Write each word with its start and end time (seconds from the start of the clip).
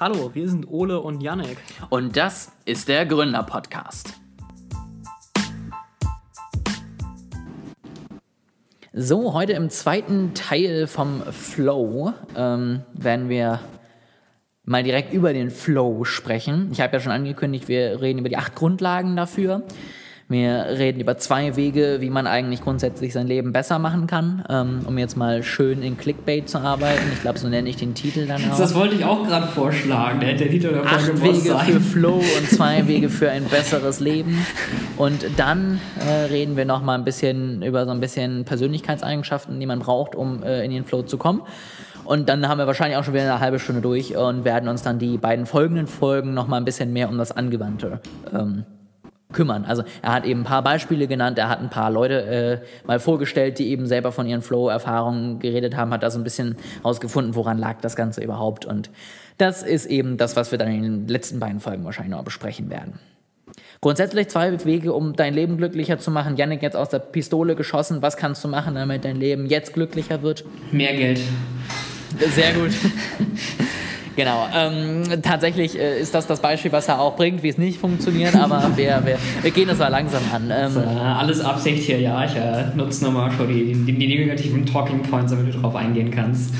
Hallo, 0.00 0.34
wir 0.34 0.48
sind 0.48 0.68
Ole 0.68 1.00
und 1.00 1.22
Janek. 1.22 1.56
Und 1.88 2.16
das 2.16 2.50
ist 2.64 2.88
der 2.88 3.06
Gründer-Podcast. 3.06 4.14
So, 8.92 9.34
heute 9.34 9.52
im 9.52 9.70
zweiten 9.70 10.34
Teil 10.34 10.88
vom 10.88 11.22
Flow 11.30 12.12
ähm, 12.34 12.82
werden 12.92 13.28
wir 13.28 13.60
mal 14.64 14.82
direkt 14.82 15.12
über 15.12 15.32
den 15.32 15.50
Flow 15.50 16.02
sprechen. 16.02 16.70
Ich 16.72 16.80
habe 16.80 16.94
ja 16.94 17.00
schon 17.00 17.12
angekündigt, 17.12 17.68
wir 17.68 18.00
reden 18.00 18.18
über 18.18 18.28
die 18.28 18.36
acht 18.36 18.56
Grundlagen 18.56 19.14
dafür. 19.14 19.62
Wir 20.26 20.66
reden 20.78 21.00
über 21.00 21.18
zwei 21.18 21.54
Wege, 21.54 21.98
wie 22.00 22.08
man 22.08 22.26
eigentlich 22.26 22.62
grundsätzlich 22.62 23.12
sein 23.12 23.26
Leben 23.26 23.52
besser 23.52 23.78
machen 23.78 24.06
kann, 24.06 24.42
ähm, 24.48 24.80
um 24.86 24.96
jetzt 24.96 25.16
mal 25.16 25.42
schön 25.42 25.82
in 25.82 25.98
Clickbait 25.98 26.48
zu 26.48 26.58
arbeiten. 26.58 27.02
Ich 27.12 27.20
glaube, 27.20 27.38
so 27.38 27.48
nenne 27.48 27.68
ich 27.68 27.76
den 27.76 27.94
Titel 27.94 28.26
dann 28.26 28.40
auch. 28.50 28.56
Das 28.56 28.74
wollte 28.74 28.94
ich 28.94 29.04
auch 29.04 29.26
gerade 29.26 29.46
vorschlagen. 29.48 30.20
Der, 30.20 30.32
der 30.32 30.48
Titel 30.48 30.72
Folge 30.72 30.88
Acht 30.88 31.22
Wege 31.22 31.40
sein. 31.40 31.66
für 31.66 31.80
Flow 31.80 32.22
und 32.38 32.48
zwei 32.48 32.86
Wege 32.86 33.10
für 33.10 33.30
ein 33.30 33.44
besseres 33.44 34.00
Leben. 34.00 34.46
Und 34.96 35.26
dann 35.36 35.78
äh, 36.00 36.24
reden 36.32 36.56
wir 36.56 36.64
noch 36.64 36.82
mal 36.82 36.94
ein 36.94 37.04
bisschen 37.04 37.62
über 37.62 37.84
so 37.84 37.90
ein 37.90 38.00
bisschen 38.00 38.46
Persönlichkeitseigenschaften, 38.46 39.60
die 39.60 39.66
man 39.66 39.80
braucht, 39.80 40.14
um 40.14 40.42
äh, 40.42 40.64
in 40.64 40.70
den 40.70 40.84
Flow 40.84 41.02
zu 41.02 41.18
kommen. 41.18 41.42
Und 42.04 42.30
dann 42.30 42.48
haben 42.48 42.58
wir 42.58 42.66
wahrscheinlich 42.66 42.96
auch 42.96 43.04
schon 43.04 43.14
wieder 43.14 43.24
eine 43.24 43.40
halbe 43.40 43.58
Stunde 43.58 43.82
durch 43.82 44.16
und 44.16 44.44
werden 44.44 44.68
uns 44.68 44.82
dann 44.82 44.98
die 44.98 45.18
beiden 45.18 45.44
folgenden 45.46 45.86
Folgen 45.86 46.32
noch 46.32 46.48
mal 46.48 46.56
ein 46.56 46.64
bisschen 46.64 46.92
mehr 46.92 47.08
um 47.08 47.18
das 47.18 47.32
Angewandte 47.32 48.00
ähm, 48.32 48.64
kümmern. 49.34 49.66
Also 49.66 49.84
er 50.00 50.14
hat 50.14 50.24
eben 50.24 50.40
ein 50.40 50.44
paar 50.44 50.62
Beispiele 50.62 51.06
genannt, 51.06 51.38
er 51.38 51.50
hat 51.50 51.60
ein 51.60 51.68
paar 51.68 51.90
Leute 51.90 52.22
äh, 52.24 52.86
mal 52.86 52.98
vorgestellt, 52.98 53.58
die 53.58 53.68
eben 53.68 53.86
selber 53.86 54.12
von 54.12 54.26
ihren 54.26 54.40
Flow-Erfahrungen 54.40 55.38
geredet 55.40 55.76
haben, 55.76 55.92
hat 55.92 56.02
da 56.02 56.10
so 56.10 56.18
ein 56.18 56.24
bisschen 56.24 56.56
rausgefunden, 56.82 57.34
woran 57.34 57.58
lag 57.58 57.80
das 57.82 57.96
Ganze 57.96 58.22
überhaupt. 58.22 58.64
Und 58.64 58.90
das 59.36 59.62
ist 59.62 59.86
eben 59.86 60.16
das, 60.16 60.36
was 60.36 60.50
wir 60.50 60.58
dann 60.58 60.68
in 60.68 60.82
den 60.82 61.08
letzten 61.08 61.40
beiden 61.40 61.60
Folgen 61.60 61.84
wahrscheinlich 61.84 62.16
noch 62.16 62.24
besprechen 62.24 62.70
werden. 62.70 62.98
Grundsätzlich 63.80 64.28
zwei 64.28 64.64
Wege, 64.64 64.94
um 64.94 65.14
dein 65.14 65.34
Leben 65.34 65.58
glücklicher 65.58 65.98
zu 65.98 66.10
machen. 66.10 66.36
Yannick 66.36 66.62
jetzt 66.62 66.76
aus 66.76 66.88
der 66.88 67.00
Pistole 67.00 67.54
geschossen. 67.54 68.00
Was 68.00 68.16
kannst 68.16 68.42
du 68.42 68.48
machen, 68.48 68.74
damit 68.76 69.04
dein 69.04 69.16
Leben 69.16 69.46
jetzt 69.46 69.74
glücklicher 69.74 70.22
wird? 70.22 70.44
Mehr 70.72 70.94
Geld. 70.94 71.20
Sehr 72.34 72.52
gut. 72.54 72.70
Genau. 74.16 74.46
Ähm, 74.54 75.02
tatsächlich 75.22 75.78
äh, 75.78 76.00
ist 76.00 76.14
das 76.14 76.26
das 76.26 76.40
Beispiel, 76.40 76.72
was 76.72 76.88
er 76.88 77.00
auch 77.00 77.16
bringt, 77.16 77.42
wie 77.42 77.48
es 77.48 77.58
nicht 77.58 77.78
funktioniert, 77.78 78.36
aber 78.36 78.72
wir, 78.76 79.02
wir, 79.04 79.18
wir 79.42 79.50
gehen 79.50 79.68
das 79.68 79.78
mal 79.78 79.88
langsam 79.88 80.22
an. 80.32 80.52
Ähm, 80.54 80.76
äh, 80.76 81.00
alles 81.00 81.40
Absicht 81.40 81.84
hier, 81.84 82.00
ja. 82.00 82.24
Ich 82.24 82.36
äh, 82.36 82.76
nutze 82.76 83.04
nochmal 83.04 83.30
schon 83.32 83.48
die, 83.48 83.72
die, 83.72 83.92
die 83.92 84.06
negativen 84.06 84.64
Talking 84.66 85.02
Points, 85.02 85.32
damit 85.32 85.52
du 85.52 85.58
drauf 85.58 85.74
eingehen 85.74 86.10
kannst. 86.10 86.54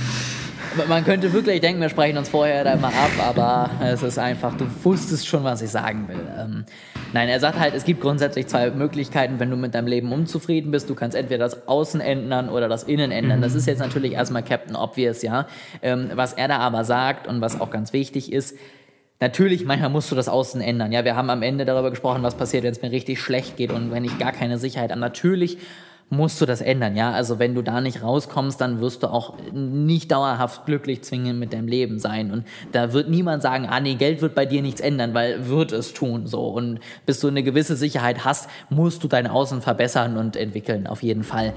Man 0.89 1.05
könnte 1.05 1.33
wirklich 1.33 1.61
denken, 1.61 1.80
wir 1.80 1.89
sprechen 1.89 2.19
uns 2.19 2.28
vorher 2.28 2.64
da 2.64 2.75
mal 2.75 2.89
ab, 2.89 3.11
aber 3.20 3.70
es 3.80 4.03
ist 4.03 4.19
einfach, 4.19 4.56
du 4.56 4.67
wusstest 4.83 5.27
schon, 5.27 5.44
was 5.44 5.62
ich 5.62 5.70
sagen 5.70 6.08
will. 6.08 6.20
Ähm, 6.36 6.64
nein, 7.12 7.28
er 7.28 7.39
sagt 7.39 7.61
halt, 7.61 7.75
es 7.75 7.84
gibt 7.84 8.00
grundsätzlich 8.00 8.48
zwei 8.48 8.70
Möglichkeiten, 8.70 9.39
wenn 9.39 9.50
du 9.50 9.56
mit 9.56 9.75
deinem 9.75 9.86
Leben 9.86 10.12
unzufrieden 10.12 10.72
bist. 10.72 10.91
Du 10.91 10.97
kannst 10.97 11.17
entweder 11.17 11.45
das 11.45 11.69
Außen 11.69 12.00
ändern 12.00 12.48
oder 12.48 12.69
das 12.69 12.83
Innen 12.83 13.12
ändern. 13.12 13.39
Mhm. 13.39 13.42
Das 13.42 13.55
ist 13.55 13.67
jetzt 13.67 13.78
natürlich 13.78 14.12
erstmal 14.12 14.42
Captain 14.42 14.75
Obvious, 14.75 15.22
ja. 15.22 15.47
Ähm, 15.80 16.11
was 16.14 16.33
er 16.33 16.48
da 16.48 16.58
aber 16.58 16.84
sagt 16.84 17.28
und 17.28 17.41
was 17.41 17.61
auch 17.61 17.70
ganz 17.70 17.92
wichtig 17.92 18.33
ist, 18.33 18.56
Natürlich, 19.20 19.64
manchmal 19.64 19.91
musst 19.91 20.11
du 20.11 20.17
das 20.17 20.28
Außen 20.28 20.61
ändern. 20.61 20.92
Ja, 20.92 21.05
wir 21.05 21.17
haben 21.17 21.30
am 21.30 21.42
Ende 21.42 21.64
darüber 21.64 21.89
gesprochen, 21.89 22.22
was 22.22 22.34
passiert, 22.34 22.64
wenn 22.64 22.72
es 22.72 22.83
mir 22.83 22.91
richtig 22.91 23.22
schlecht 23.22 23.56
geht 23.56 23.70
und 23.70 23.91
wenn 23.91 24.05
ich 24.05 24.19
gar 24.19 24.33
keine 24.33 24.58
Sicherheit 24.58 24.91
habe. 24.91 25.00
Natürlich 25.00 25.56
musst 26.10 26.41
du 26.41 26.47
das 26.47 26.60
ändern, 26.60 26.97
ja. 26.97 27.10
Also 27.12 27.38
wenn 27.38 27.55
du 27.55 27.62
da 27.62 27.80
nicht 27.80 28.02
rauskommst, 28.02 28.60
dann 28.60 28.80
wirst 28.80 29.02
du 29.02 29.08
auch 29.08 29.34
nicht 29.52 30.12
dauerhaft 30.12 30.66
glücklich 30.66 31.02
zwingend 31.02 31.38
mit 31.38 31.52
deinem 31.52 31.66
Leben 31.66 31.98
sein. 31.98 32.30
Und 32.30 32.44
da 32.72 32.92
wird 32.92 33.08
niemand 33.08 33.42
sagen, 33.42 33.66
ah 33.69 33.80
nee, 33.80 33.94
Geld 33.94 34.22
wird 34.22 34.34
bei 34.34 34.46
dir 34.46 34.62
nichts 34.62 34.80
ändern, 34.80 35.14
weil 35.14 35.48
wird 35.48 35.73
es 35.73 35.92
tun 35.92 36.27
so. 36.27 36.48
Und 36.48 36.80
bis 37.06 37.20
du 37.20 37.28
eine 37.28 37.42
gewisse 37.42 37.77
Sicherheit 37.77 38.24
hast, 38.24 38.48
musst 38.70 39.02
du 39.02 39.08
dein 39.08 39.27
Außen 39.27 39.62
verbessern 39.62 40.17
und 40.17 40.36
entwickeln, 40.36 40.86
auf 40.86 41.02
jeden 41.02 41.24
Fall. 41.24 41.55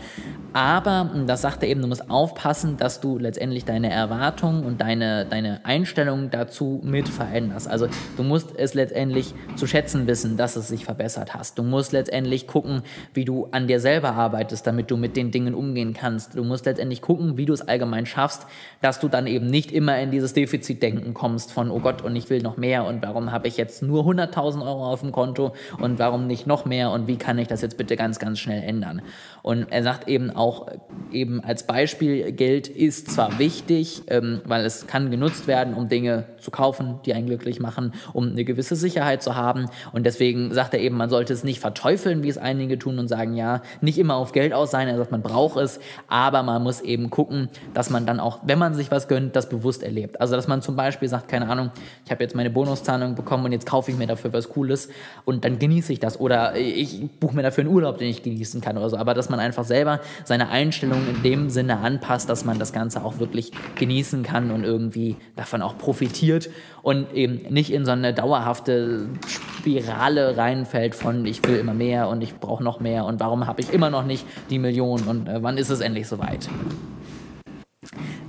Aber, 0.54 1.12
das 1.28 1.42
sagt 1.42 1.62
er 1.64 1.70
eben, 1.70 1.82
du 1.82 1.88
musst 1.88 2.10
aufpassen, 2.10 2.78
dass 2.78 3.00
du 3.02 3.20
letztendlich 3.20 3.66
deine 3.66 3.92
Erwartungen 3.92 4.64
und 4.64 4.82
deine, 4.82 5.26
deine 5.26 5.66
Einstellung 5.66 6.32
dazu 6.32 6.82
mit 6.84 7.10
veränderst. 7.10 7.68
Also 7.68 7.88
du 8.16 8.24
musst 8.24 8.58
es 8.58 8.74
letztendlich 8.74 9.34
zu 9.56 9.68
schätzen 9.68 10.08
wissen, 10.08 10.38
dass 10.38 10.56
es 10.56 10.68
sich 10.70 10.86
verbessert 10.86 11.34
hast. 11.34 11.60
Du 11.60 11.64
musst 11.64 11.92
letztendlich 11.92 12.48
gucken, 12.48 12.82
wie 13.14 13.26
du 13.26 13.48
an 13.52 13.68
dir 13.68 13.80
selber 13.80 14.14
arbeitest 14.14 14.37
arbeitest, 14.38 14.68
damit 14.68 14.92
du 14.92 14.98
mit 14.98 15.18
den 15.18 15.32
Dingen 15.32 15.56
umgehen 15.56 15.94
kannst. 15.94 16.36
Du 16.36 16.44
musst 16.44 16.66
letztendlich 16.68 17.02
gucken, 17.02 17.38
wie 17.38 17.46
du 17.46 17.54
es 17.54 17.68
allgemein 17.68 18.06
schaffst, 18.06 18.46
dass 18.82 19.00
du 19.00 19.08
dann 19.08 19.26
eben 19.26 19.48
nicht 19.48 19.72
immer 19.72 20.00
in 20.00 20.12
dieses 20.12 20.34
Defizitdenken 20.34 21.16
kommst 21.16 21.52
von, 21.52 21.72
oh 21.72 21.80
Gott, 21.80 22.04
und 22.04 22.16
ich 22.16 22.30
will 22.30 22.42
noch 22.42 22.56
mehr 22.56 22.86
und 22.86 23.02
warum 23.02 23.32
habe 23.32 23.48
ich 23.48 23.58
jetzt 23.58 23.82
nur 23.82 24.04
100.000 24.06 24.62
Euro 24.62 24.92
auf 24.92 25.02
dem 25.02 25.12
Konto 25.12 25.54
und 25.80 25.98
warum 25.98 26.28
nicht 26.28 26.46
noch 26.46 26.66
mehr 26.66 26.92
und 26.92 27.08
wie 27.08 27.18
kann 27.18 27.40
ich 27.40 27.48
das 27.48 27.62
jetzt 27.62 27.78
bitte 27.78 27.96
ganz, 27.96 28.20
ganz 28.20 28.38
schnell 28.38 28.62
ändern. 28.62 29.02
Und 29.42 29.72
er 29.72 29.82
sagt 29.82 30.08
eben 30.08 30.30
auch, 30.30 30.68
eben 31.12 31.44
als 31.44 31.66
Beispiel, 31.66 32.32
Geld 32.32 32.68
ist 32.68 33.10
zwar 33.10 33.40
wichtig, 33.40 34.04
ähm, 34.08 34.42
weil 34.46 34.66
es 34.66 34.86
kann 34.86 35.10
genutzt 35.10 35.48
werden, 35.48 35.74
um 35.74 35.90
Dinge 35.90 36.26
zu 36.48 36.52
kaufen, 36.52 37.02
die 37.06 37.14
einen 37.14 37.28
glücklich 37.28 37.60
machen, 37.60 37.92
um 38.14 38.30
eine 38.30 38.46
gewisse 38.46 38.78
Sicherheit 38.78 39.22
zu 39.22 39.36
haben. 39.36 39.66
Und 39.92 40.06
deswegen 40.06 40.54
sagt 40.54 40.74
er 40.74 40.80
eben, 40.80 40.96
man 40.96 41.10
sollte 41.10 41.34
es 41.34 41.44
nicht 41.44 41.60
verteufeln, 41.60 42.24
wie 42.24 42.30
es 42.30 42.38
einige 42.38 42.80
tun 42.80 43.00
und 43.00 43.10
sagen, 43.10 43.34
ja, 43.34 43.62
nicht 43.82 43.98
immer 43.98 44.16
auf 44.16 44.32
Geld 44.32 44.54
aus 44.54 44.72
sein. 44.72 44.88
Er 44.88 44.96
sagt, 44.96 45.12
man 45.12 45.22
braucht 45.22 45.58
es, 45.58 45.82
aber 46.08 46.44
man 46.44 46.64
muss 46.64 46.80
eben 46.80 47.10
gucken, 47.10 47.50
dass 47.74 47.90
man 47.90 48.06
dann 48.06 48.22
auch, 48.22 48.40
wenn 48.44 48.58
man 48.58 48.76
sich 48.76 48.92
was 48.92 49.10
gönnt, 49.10 49.36
das 49.36 49.50
bewusst 49.50 49.84
erlebt. 49.84 50.22
Also, 50.22 50.38
dass 50.38 50.48
man 50.48 50.62
zum 50.62 50.78
Beispiel 50.78 51.10
sagt, 51.10 51.28
keine 51.28 51.50
Ahnung, 51.50 51.70
ich 52.06 52.12
habe 52.12 52.24
jetzt 52.24 52.34
meine 52.34 52.50
Bonuszahlung 52.50 53.16
bekommen 53.16 53.44
und 53.44 53.52
jetzt 53.52 53.66
kaufe 53.66 53.92
ich 53.92 53.98
mir 53.98 54.08
dafür 54.08 54.32
was 54.32 54.48
Cooles 54.48 54.88
und 55.26 55.44
dann 55.44 55.60
genieße 55.60 55.92
ich 55.92 56.00
das. 56.00 56.18
Oder 56.18 56.56
ich 56.56 57.10
buche 57.20 57.36
mir 57.36 57.44
dafür 57.44 57.66
einen 57.66 57.74
Urlaub, 57.74 57.98
den 57.98 58.08
ich 58.08 58.24
genießen 58.24 58.62
kann 58.62 58.78
oder 58.78 58.90
so. 58.90 58.96
Aber 58.96 59.14
dass 59.14 59.30
man 59.30 59.42
einfach 59.42 59.66
selber 59.66 60.00
seine 60.24 60.48
Einstellung 60.48 61.02
in 61.10 61.24
dem 61.24 61.50
Sinne 61.50 61.80
anpasst, 61.80 62.30
dass 62.30 62.46
man 62.46 62.58
das 62.58 62.72
Ganze 62.72 63.04
auch 63.04 63.20
wirklich 63.20 63.52
genießen 63.76 64.24
kann 64.24 64.52
und 64.52 64.64
irgendwie 64.64 65.18
davon 65.36 65.62
auch 65.62 65.78
profitiert 65.78 66.37
und 66.82 67.14
eben 67.14 67.54
nicht 67.54 67.72
in 67.72 67.86
so 67.86 67.92
eine 67.92 68.14
dauerhafte 68.14 69.08
Spirale 69.28 70.38
reinfällt 70.38 70.96
von 70.96 71.26
ich 71.26 71.46
will 71.48 71.58
immer 71.58 71.74
mehr 71.74 72.08
und 72.10 72.22
ich 72.22 72.36
brauche 72.36 72.64
noch 72.64 72.80
mehr 72.80 73.06
und 73.06 73.20
warum 73.20 73.48
habe 73.48 73.62
ich 73.62 73.74
immer 73.74 73.90
noch 73.90 74.06
nicht 74.06 74.26
die 74.50 74.60
Million 74.60 75.04
und 75.04 75.28
äh, 75.28 75.44
wann 75.44 75.58
ist 75.58 75.70
es 75.70 75.80
endlich 75.80 76.08
soweit? 76.08 76.50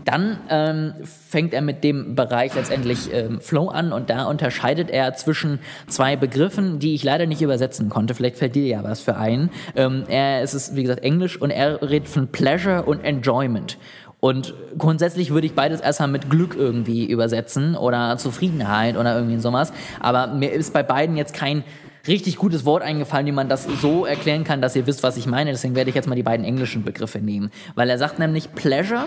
Dann 0.08 0.38
ähm, 0.48 0.94
fängt 1.04 1.52
er 1.52 1.60
mit 1.60 1.84
dem 1.84 2.14
Bereich 2.14 2.54
letztendlich 2.54 3.12
ähm, 3.12 3.42
Flow 3.42 3.68
an 3.68 3.92
und 3.92 4.08
da 4.08 4.24
unterscheidet 4.24 4.88
er 4.88 5.12
zwischen 5.12 5.58
zwei 5.86 6.16
Begriffen, 6.16 6.78
die 6.78 6.94
ich 6.94 7.04
leider 7.04 7.26
nicht 7.26 7.42
übersetzen 7.42 7.90
konnte. 7.90 8.14
Vielleicht 8.14 8.38
fällt 8.38 8.54
dir 8.54 8.66
ja 8.66 8.82
was 8.82 9.02
für 9.02 9.18
ein. 9.18 9.50
Ähm, 9.76 10.04
er, 10.08 10.40
es 10.40 10.54
ist, 10.54 10.74
wie 10.74 10.82
gesagt, 10.82 11.04
Englisch 11.04 11.38
und 11.38 11.50
er 11.50 11.82
redet 11.82 12.08
von 12.08 12.28
Pleasure 12.28 12.84
und 12.84 13.04
Enjoyment. 13.04 13.76
Und 14.20 14.54
grundsätzlich 14.76 15.30
würde 15.30 15.46
ich 15.46 15.54
beides 15.54 15.80
erstmal 15.80 16.08
mit 16.08 16.28
Glück 16.28 16.56
irgendwie 16.56 17.06
übersetzen 17.06 17.76
oder 17.76 18.16
Zufriedenheit 18.18 18.96
oder 18.96 19.14
irgendwie 19.14 19.38
sowas. 19.38 19.72
Aber 20.00 20.26
mir 20.28 20.52
ist 20.52 20.72
bei 20.72 20.82
beiden 20.82 21.16
jetzt 21.16 21.34
kein 21.34 21.62
richtig 22.08 22.36
gutes 22.36 22.64
Wort 22.64 22.82
eingefallen, 22.82 23.26
wie 23.26 23.32
man 23.32 23.48
das 23.48 23.64
so 23.80 24.06
erklären 24.06 24.42
kann, 24.42 24.60
dass 24.60 24.74
ihr 24.74 24.86
wisst, 24.86 25.02
was 25.02 25.16
ich 25.16 25.26
meine. 25.26 25.52
Deswegen 25.52 25.76
werde 25.76 25.90
ich 25.90 25.96
jetzt 25.96 26.08
mal 26.08 26.16
die 26.16 26.22
beiden 26.22 26.44
englischen 26.44 26.84
Begriffe 26.84 27.20
nehmen. 27.20 27.50
Weil 27.76 27.90
er 27.90 27.98
sagt 27.98 28.18
nämlich, 28.18 28.52
Pleasure 28.54 29.06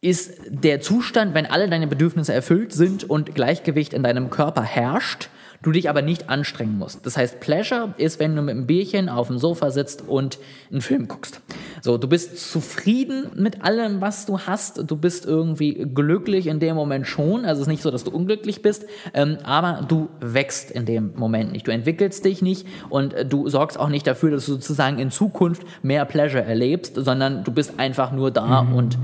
ist 0.00 0.34
der 0.48 0.80
Zustand, 0.80 1.34
wenn 1.34 1.46
alle 1.46 1.68
deine 1.68 1.88
Bedürfnisse 1.88 2.32
erfüllt 2.32 2.72
sind 2.72 3.08
und 3.08 3.34
Gleichgewicht 3.34 3.92
in 3.92 4.04
deinem 4.04 4.30
Körper 4.30 4.62
herrscht 4.62 5.28
du 5.62 5.72
dich 5.72 5.90
aber 5.90 6.02
nicht 6.02 6.28
anstrengen 6.28 6.78
musst. 6.78 7.04
Das 7.04 7.16
heißt, 7.16 7.40
Pleasure 7.40 7.94
ist, 7.96 8.20
wenn 8.20 8.36
du 8.36 8.42
mit 8.42 8.54
einem 8.54 8.66
Bierchen 8.66 9.08
auf 9.08 9.26
dem 9.26 9.38
Sofa 9.38 9.70
sitzt 9.70 10.06
und 10.06 10.38
einen 10.70 10.80
Film 10.80 11.08
guckst. 11.08 11.40
So, 11.82 11.98
du 11.98 12.08
bist 12.08 12.50
zufrieden 12.50 13.26
mit 13.34 13.62
allem, 13.62 14.00
was 14.00 14.26
du 14.26 14.40
hast. 14.40 14.90
Du 14.90 14.96
bist 14.96 15.26
irgendwie 15.26 15.86
glücklich 15.92 16.46
in 16.46 16.60
dem 16.60 16.76
Moment 16.76 17.06
schon. 17.06 17.44
Also 17.44 17.60
es 17.60 17.66
ist 17.66 17.72
nicht 17.72 17.82
so, 17.82 17.90
dass 17.90 18.04
du 18.04 18.10
unglücklich 18.10 18.62
bist, 18.62 18.86
ähm, 19.14 19.38
aber 19.42 19.84
du 19.86 20.08
wächst 20.20 20.70
in 20.70 20.86
dem 20.86 21.12
Moment 21.16 21.52
nicht. 21.52 21.66
Du 21.66 21.72
entwickelst 21.72 22.24
dich 22.24 22.42
nicht 22.42 22.66
und 22.88 23.14
du 23.28 23.48
sorgst 23.48 23.78
auch 23.78 23.88
nicht 23.88 24.06
dafür, 24.06 24.30
dass 24.30 24.46
du 24.46 24.52
sozusagen 24.52 24.98
in 24.98 25.10
Zukunft 25.10 25.62
mehr 25.82 26.04
Pleasure 26.04 26.44
erlebst, 26.44 26.94
sondern 26.96 27.44
du 27.44 27.52
bist 27.52 27.78
einfach 27.78 28.12
nur 28.12 28.30
da 28.30 28.62
mhm. 28.62 28.74
und 28.74 28.98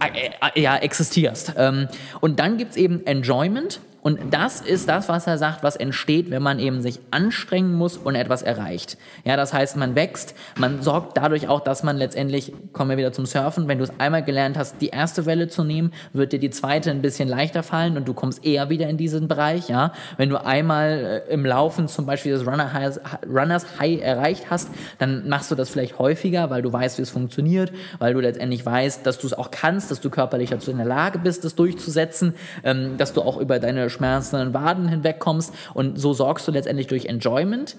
äh, 0.00 0.30
äh, 0.54 0.60
ja, 0.60 0.76
existierst. 0.76 1.54
Ähm, 1.56 1.88
und 2.20 2.38
dann 2.38 2.58
gibt 2.58 2.72
es 2.72 2.76
eben 2.76 3.04
Enjoyment 3.06 3.80
Und 4.06 4.32
das 4.32 4.60
ist 4.60 4.88
das, 4.88 5.08
was 5.08 5.26
er 5.26 5.36
sagt, 5.36 5.64
was 5.64 5.74
entsteht, 5.74 6.30
wenn 6.30 6.40
man 6.40 6.60
eben 6.60 6.80
sich 6.80 7.00
anstrengen 7.10 7.74
muss 7.74 7.96
und 7.96 8.14
etwas 8.14 8.42
erreicht. 8.42 8.98
Ja, 9.24 9.36
das 9.36 9.52
heißt, 9.52 9.76
man 9.76 9.96
wächst, 9.96 10.36
man 10.56 10.80
sorgt 10.80 11.16
dadurch 11.16 11.48
auch, 11.48 11.58
dass 11.58 11.82
man 11.82 11.96
letztendlich, 11.96 12.52
kommen 12.72 12.90
wir 12.90 12.98
wieder 12.98 13.12
zum 13.12 13.26
Surfen, 13.26 13.66
wenn 13.66 13.78
du 13.78 13.82
es 13.82 13.90
einmal 13.98 14.22
gelernt 14.22 14.56
hast, 14.56 14.80
die 14.80 14.90
erste 14.90 15.26
Welle 15.26 15.48
zu 15.48 15.64
nehmen, 15.64 15.92
wird 16.12 16.32
dir 16.32 16.38
die 16.38 16.50
zweite 16.50 16.92
ein 16.92 17.02
bisschen 17.02 17.28
leichter 17.28 17.64
fallen 17.64 17.96
und 17.96 18.06
du 18.06 18.14
kommst 18.14 18.44
eher 18.44 18.70
wieder 18.70 18.88
in 18.88 18.96
diesen 18.96 19.26
Bereich. 19.26 19.68
Ja, 19.68 19.92
wenn 20.18 20.28
du 20.28 20.36
einmal 20.40 21.24
äh, 21.28 21.32
im 21.32 21.44
Laufen 21.44 21.88
zum 21.88 22.06
Beispiel 22.06 22.30
das 22.30 22.46
Runner 22.46 22.72
High, 22.72 23.00
Runners 23.28 23.80
High 23.80 24.00
erreicht 24.00 24.50
hast, 24.50 24.70
dann 25.00 25.28
machst 25.28 25.50
du 25.50 25.56
das 25.56 25.68
vielleicht 25.68 25.98
häufiger, 25.98 26.48
weil 26.48 26.62
du 26.62 26.72
weißt, 26.72 26.98
wie 26.98 27.02
es 27.02 27.10
funktioniert, 27.10 27.72
weil 27.98 28.14
du 28.14 28.20
letztendlich 28.20 28.64
weißt, 28.64 29.04
dass 29.04 29.18
du 29.18 29.26
es 29.26 29.34
auch 29.34 29.50
kannst, 29.50 29.90
dass 29.90 30.00
du 30.00 30.10
körperlich 30.10 30.50
dazu 30.50 30.70
in 30.70 30.76
der 30.76 30.86
Lage 30.86 31.18
bist, 31.18 31.44
das 31.44 31.56
durchzusetzen, 31.56 32.36
ähm, 32.62 32.96
dass 32.98 33.12
du 33.12 33.22
auch 33.22 33.38
über 33.38 33.58
deine 33.58 33.95
schmerzenden 33.96 34.54
Waden 34.54 34.88
hinwegkommst 34.88 35.52
und 35.74 35.98
so 35.98 36.12
sorgst 36.12 36.46
du 36.46 36.52
letztendlich 36.52 36.86
durch 36.86 37.06
Enjoyment. 37.06 37.76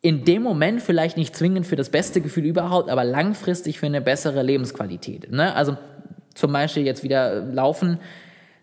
In 0.00 0.24
dem 0.24 0.42
Moment 0.42 0.82
vielleicht 0.82 1.16
nicht 1.16 1.34
zwingend 1.34 1.66
für 1.66 1.76
das 1.76 1.90
beste 1.90 2.20
Gefühl 2.20 2.44
überhaupt, 2.44 2.90
aber 2.90 3.04
langfristig 3.04 3.78
für 3.78 3.86
eine 3.86 4.00
bessere 4.00 4.42
Lebensqualität. 4.42 5.32
Ne? 5.32 5.54
Also 5.54 5.76
zum 6.34 6.52
Beispiel 6.52 6.84
jetzt 6.84 7.02
wieder 7.02 7.40
laufen. 7.40 7.98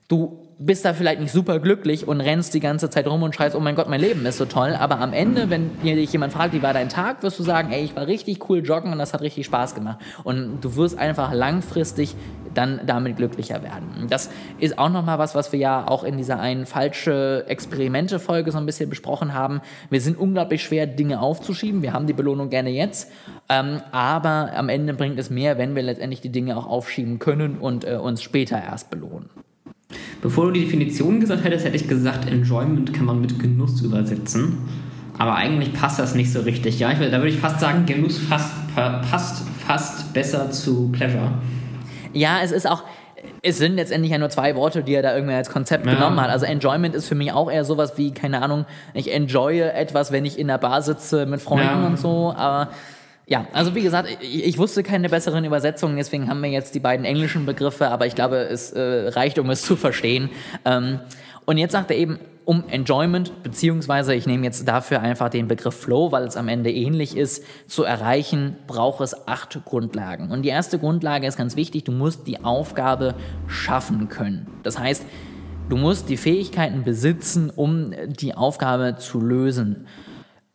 Du 0.08 0.45
bist 0.58 0.86
da 0.86 0.94
vielleicht 0.94 1.20
nicht 1.20 1.32
super 1.32 1.60
glücklich 1.60 2.08
und 2.08 2.22
rennst 2.22 2.54
die 2.54 2.60
ganze 2.60 2.90
Zeit 2.90 3.08
rum 3.08 3.24
und 3.24 3.36
schreist, 3.36 3.56
oh 3.56 3.60
mein 3.60 3.76
Gott, 3.76 3.90
mein 3.90 4.00
Leben 4.00 4.26
ist 4.26 4.38
so 4.38 4.46
toll. 4.46 4.76
Aber 4.80 5.00
am 5.00 5.12
Ende, 5.12 5.50
wenn 5.50 5.82
dich 5.82 6.12
jemand 6.14 6.32
fragt, 6.32 6.54
wie 6.54 6.62
war 6.62 6.74
dein 6.74 6.88
Tag, 6.88 7.24
wirst 7.24 7.38
du 7.40 7.44
sagen, 7.44 7.72
ey, 7.72 7.84
ich 7.84 7.96
war 7.96 8.08
richtig 8.08 8.50
cool 8.50 8.60
joggen 8.60 8.92
und 8.94 9.00
das 9.00 9.14
hat 9.14 9.22
richtig 9.22 9.46
Spaß 9.46 9.76
gemacht. 9.76 10.00
Und 10.24 10.62
du 10.62 10.76
wirst 10.76 10.98
einfach 10.98 11.34
langfristig 11.34 12.16
dann 12.54 12.80
damit 12.86 13.18
glücklicher 13.18 13.64
werden. 13.64 14.08
Das 14.10 14.30
ist 14.60 14.80
auch 14.80 14.90
nochmal 14.90 15.20
was, 15.20 15.36
was 15.36 15.52
wir 15.52 15.60
ja 15.60 15.88
auch 15.88 16.06
in 16.06 16.16
dieser 16.18 16.40
einen 16.40 16.66
falsche 16.66 17.44
Experimente-Folge 17.48 18.52
so 18.52 18.58
ein 18.58 18.66
bisschen 18.66 18.90
besprochen 18.90 19.34
haben. 19.34 19.60
Wir 19.90 20.00
sind 20.00 20.18
unglaublich 20.18 20.64
schwer, 20.64 20.88
Dinge 20.88 21.20
aufzuschieben. 21.20 21.82
Wir 21.82 21.92
haben 21.92 22.08
die 22.08 22.14
Belohnung 22.14 22.50
gerne 22.50 22.70
jetzt. 22.70 23.12
Ähm, 23.50 23.82
aber 23.92 24.52
am 24.56 24.70
Ende 24.70 24.94
bringt 24.94 25.20
es 25.20 25.30
mehr, 25.30 25.58
wenn 25.58 25.76
wir 25.76 25.84
letztendlich 25.84 26.22
die 26.22 26.32
Dinge 26.32 26.56
auch 26.56 26.66
aufschieben 26.66 27.20
können 27.20 27.58
und 27.58 27.84
äh, 27.84 27.98
uns 27.98 28.24
später 28.24 28.62
erst 28.62 28.90
belohnen. 28.90 29.30
Bevor 30.22 30.46
du 30.46 30.52
die 30.52 30.62
Definition 30.62 31.20
gesagt 31.20 31.44
hättest, 31.44 31.66
hätte 31.66 31.76
ich 31.76 31.88
gesagt, 31.88 32.30
Enjoyment 32.30 32.94
kann 32.94 33.06
man 33.06 33.22
mit 33.22 33.40
Genuss 33.40 33.82
übersetzen. 33.82 34.58
Aber 35.18 35.36
eigentlich 35.36 35.74
passt 35.74 36.00
das 36.00 36.16
nicht 36.16 36.32
so 36.32 36.42
richtig. 36.42 36.80
Ja, 36.80 36.92
ich, 36.92 36.98
da 36.98 37.18
würde 37.18 37.30
ich 37.30 37.38
fast 37.38 37.60
sagen, 37.60 37.86
Genuss 37.86 38.18
fast, 38.18 38.52
passt 38.76 39.44
fast 39.66 40.14
besser 40.14 40.52
zu 40.52 40.90
Pleasure. 40.92 41.32
Ja, 42.14 42.40
es 42.44 42.52
ist 42.52 42.68
auch, 42.68 42.84
es 43.42 43.58
sind 43.58 43.76
letztendlich 43.76 44.12
ja 44.12 44.18
nur 44.18 44.30
zwei 44.30 44.56
Worte, 44.56 44.84
die 44.84 44.94
er 44.94 45.02
da 45.02 45.16
irgendwie 45.16 45.36
als 45.36 45.50
Konzept 45.50 45.86
ja. 45.86 45.94
genommen 45.94 46.20
hat. 46.20 46.30
Also 46.30 46.46
Enjoyment 46.46 46.96
ist 46.96 47.08
für 47.08 47.16
mich 47.16 47.32
auch 47.32 47.50
eher 47.52 47.64
sowas 47.64 47.94
wie, 47.98 48.12
keine 48.12 48.42
Ahnung, 48.42 48.66
ich 48.94 49.14
enjoye 49.14 49.72
etwas, 49.72 50.12
wenn 50.12 50.26
ich 50.26 50.38
in 50.40 50.48
der 50.48 50.58
Bar 50.58 50.82
sitze 50.82 51.26
mit 51.26 51.42
Freunden 51.42 51.82
ja. 51.82 51.88
und 51.88 52.00
so, 52.00 52.34
aber 52.36 52.70
ja, 53.28 53.48
also 53.54 53.74
wie 53.74 53.82
gesagt, 53.82 54.10
ich, 54.22 54.46
ich, 54.46 54.58
wusste 54.58 54.84
keine 54.84 55.10
besseren 55.10 55.46
Übersetzungen, 55.46 55.98
deswegen 55.98 56.30
haben 56.30 56.42
wir 56.44 56.50
jetzt 56.50 56.76
die 56.76 56.80
beiden 56.80 57.06
englischen 57.06 57.46
Begriffe, 57.46 57.90
aber 57.90 58.06
ich 58.06 58.14
glaube, 58.14 58.38
es 58.38 58.72
äh, 58.72 59.10
reicht, 59.10 59.40
um 59.40 59.50
es 59.50 59.64
zu 59.64 59.76
verstehen. 59.76 60.30
Ähm, 60.64 61.00
und 61.46 61.58
jetzt 61.58 61.72
sagt 61.72 61.92
er 61.92 61.98
eben, 61.98 62.20
um 62.44 62.64
Enjoyment, 62.70 63.42
beziehungsweise 63.42 64.14
ich 64.14 64.28
nehme 64.28 64.44
jetzt 64.44 64.68
dafür 64.68 65.02
einfach 65.02 65.30
den 65.30 65.48
Begriff 65.48 65.76
Flow, 65.76 66.12
weil 66.12 66.26
es 66.26 66.38
am 66.38 66.48
Ende 66.48 66.72
ähnlich 66.72 67.18
ist, 67.18 67.44
zu 67.68 67.84
erreichen, 67.84 68.56
braucht 68.68 69.02
es 69.02 69.28
acht 69.28 69.60
Grundlagen. 69.66 70.30
Und 70.30 70.44
die 70.44 70.50
erste 70.50 70.78
Grundlage 70.78 71.26
ist 71.26 71.38
ganz 71.38 71.56
wichtig, 71.56 71.84
du 71.84 71.92
musst 71.92 72.28
die 72.28 72.44
Aufgabe 72.44 73.16
schaffen 73.48 74.10
können. 74.10 74.48
Das 74.62 74.78
heißt, 74.78 75.04
du 75.70 75.78
musst 75.78 76.10
die 76.10 76.18
Fähigkeiten 76.18 76.84
besitzen, 76.84 77.50
um 77.50 77.94
die 78.08 78.36
Aufgabe 78.36 78.98
zu 78.98 79.20
lösen 79.20 79.88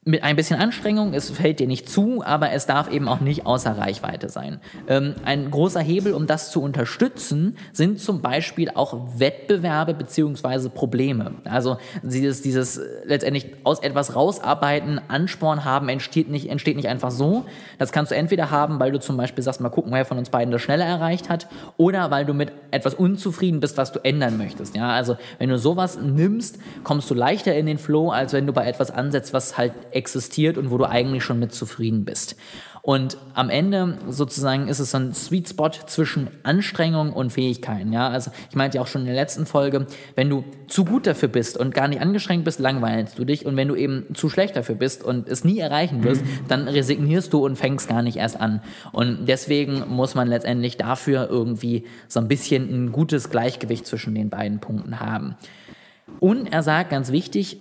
mit 0.07 0.23
ein 0.23 0.35
bisschen 0.35 0.59
Anstrengung, 0.59 1.13
es 1.13 1.29
fällt 1.29 1.61
dir 1.61 1.67
nicht 1.67 1.87
zu, 1.87 2.23
aber 2.25 2.53
es 2.53 2.65
darf 2.65 2.91
eben 2.91 3.07
auch 3.07 3.21
nicht 3.21 3.45
außer 3.45 3.77
Reichweite 3.77 4.31
sein. 4.31 4.59
Ähm, 4.89 5.15
ein 5.27 5.51
großer 5.51 5.81
Hebel, 5.81 6.15
um 6.15 6.27
das 6.27 6.51
zu 6.51 6.63
unterstützen, 6.63 7.59
sind 7.75 8.01
zum 8.01 8.23
Beispiel 8.23 8.71
auch 8.71 9.19
Wettbewerbe 9.19 9.93
beziehungsweise 9.93 10.71
Probleme. 10.71 11.35
Also 11.45 11.77
dieses, 12.03 12.41
dieses 12.41 12.79
äh, 12.79 12.87
letztendlich 13.05 13.49
aus 13.65 13.81
etwas 13.81 14.17
rausarbeiten, 14.17 15.03
Ansporn 15.09 15.67
haben, 15.67 15.91
entsteht 15.91 16.31
nicht, 16.31 16.49
entsteht 16.49 16.77
nicht 16.77 16.89
einfach 16.89 17.11
so. 17.11 17.45
Das 17.79 17.93
kannst 17.93 18.11
du 18.11 18.17
entweder 18.17 18.51
haben, 18.51 18.81
weil 18.81 18.93
du 18.93 19.01
zum 19.01 19.19
Beispiel 19.19 19.45
sagst, 19.45 19.61
mal 19.61 19.69
gucken, 19.69 19.93
wer 19.93 20.07
von 20.07 20.17
uns 20.17 20.31
beiden 20.31 20.51
das 20.51 20.63
schneller 20.63 20.87
erreicht 20.87 21.29
hat, 21.29 21.47
oder 21.77 22.11
weil 22.11 22.25
du 22.25 22.33
mit 22.33 22.53
etwas 22.71 22.95
unzufrieden 22.95 23.61
bist, 23.61 23.77
was 23.77 23.93
du 23.93 23.99
ändern 24.03 24.39
möchtest. 24.39 24.75
Ja, 24.75 24.93
also 24.93 25.19
wenn 25.39 25.51
du 25.51 25.59
sowas 25.59 25.99
nimmst, 26.01 26.59
kommst 26.85 27.11
du 27.11 27.15
leichter 27.15 27.55
in 27.55 27.67
den 27.67 27.77
Flow, 27.77 28.09
als 28.11 28.33
wenn 28.33 28.47
du 28.47 28.55
bei 28.55 28.67
etwas 28.67 28.91
ansetzt, 28.91 29.35
was 29.35 29.59
halt 29.59 29.75
existiert 29.93 30.59
und 30.59 30.71
wo 30.71 30.79
du 30.79 30.89
eigentlich 30.89 31.25
schon 31.25 31.39
mit 31.39 31.55
zufrieden 31.55 32.05
bist. 32.05 32.37
Und 32.83 33.19
am 33.35 33.51
Ende 33.51 33.99
sozusagen 34.09 34.67
ist 34.69 34.79
es 34.79 34.93
so 34.93 34.99
ein 34.99 35.13
Sweet 35.13 35.51
Spot 35.51 35.71
zwischen 35.87 36.29
Anstrengung 36.45 37.13
und 37.13 37.31
Fähigkeiten. 37.31 37.93
Ja, 37.93 38.09
also 38.09 38.31
ich 38.49 38.57
meinte 38.57 38.79
ja 38.79 38.83
auch 38.83 38.87
schon 38.87 39.03
in 39.03 39.09
der 39.09 39.17
letzten 39.17 39.45
Folge, 39.45 39.87
wenn 40.17 40.31
du 40.31 40.45
zu 40.67 40.87
gut 40.87 41.07
dafür 41.07 41.29
bist 41.29 41.59
und 41.59 41.75
gar 41.75 41.89
nicht 41.89 42.01
angestrengt 42.01 42.45
bist, 42.45 42.59
langweilst 42.59 43.19
du 43.19 43.27
dich. 43.27 43.45
Und 43.45 43.57
wenn 43.57 43.69
du 43.69 43.77
eben 43.77 44.07
zu 44.15 44.31
schlecht 44.31 44.57
dafür 44.57 44.77
bist 44.77 45.05
und 45.05 45.29
es 45.29 45.45
nie 45.45 45.59
erreichen 45.59 46.03
wirst, 46.05 46.25
mhm. 46.25 46.29
dann 46.49 46.69
resignierst 46.69 47.33
du 47.33 47.45
und 47.45 47.57
fängst 47.57 47.87
gar 47.87 48.03
nicht 48.03 48.17
erst 48.17 48.41
an. 48.41 48.63
Und 48.93 49.27
deswegen 49.27 49.85
muss 49.89 50.15
man 50.15 50.29
letztendlich 50.29 50.79
dafür 50.79 51.29
irgendwie 51.29 51.85
so 52.09 52.19
ein 52.19 52.29
bisschen 52.29 52.71
ein 52.71 52.93
gutes 52.93 53.29
Gleichgewicht 53.29 53.87
zwischen 53.87 54.15
den 54.15 54.31
beiden 54.31 54.61
Punkten 54.61 55.01
haben. 55.01 55.37
Und 56.19 56.51
er 56.51 56.63
sagt 56.63 56.91
ganz 56.91 57.13
wichtig, 57.13 57.59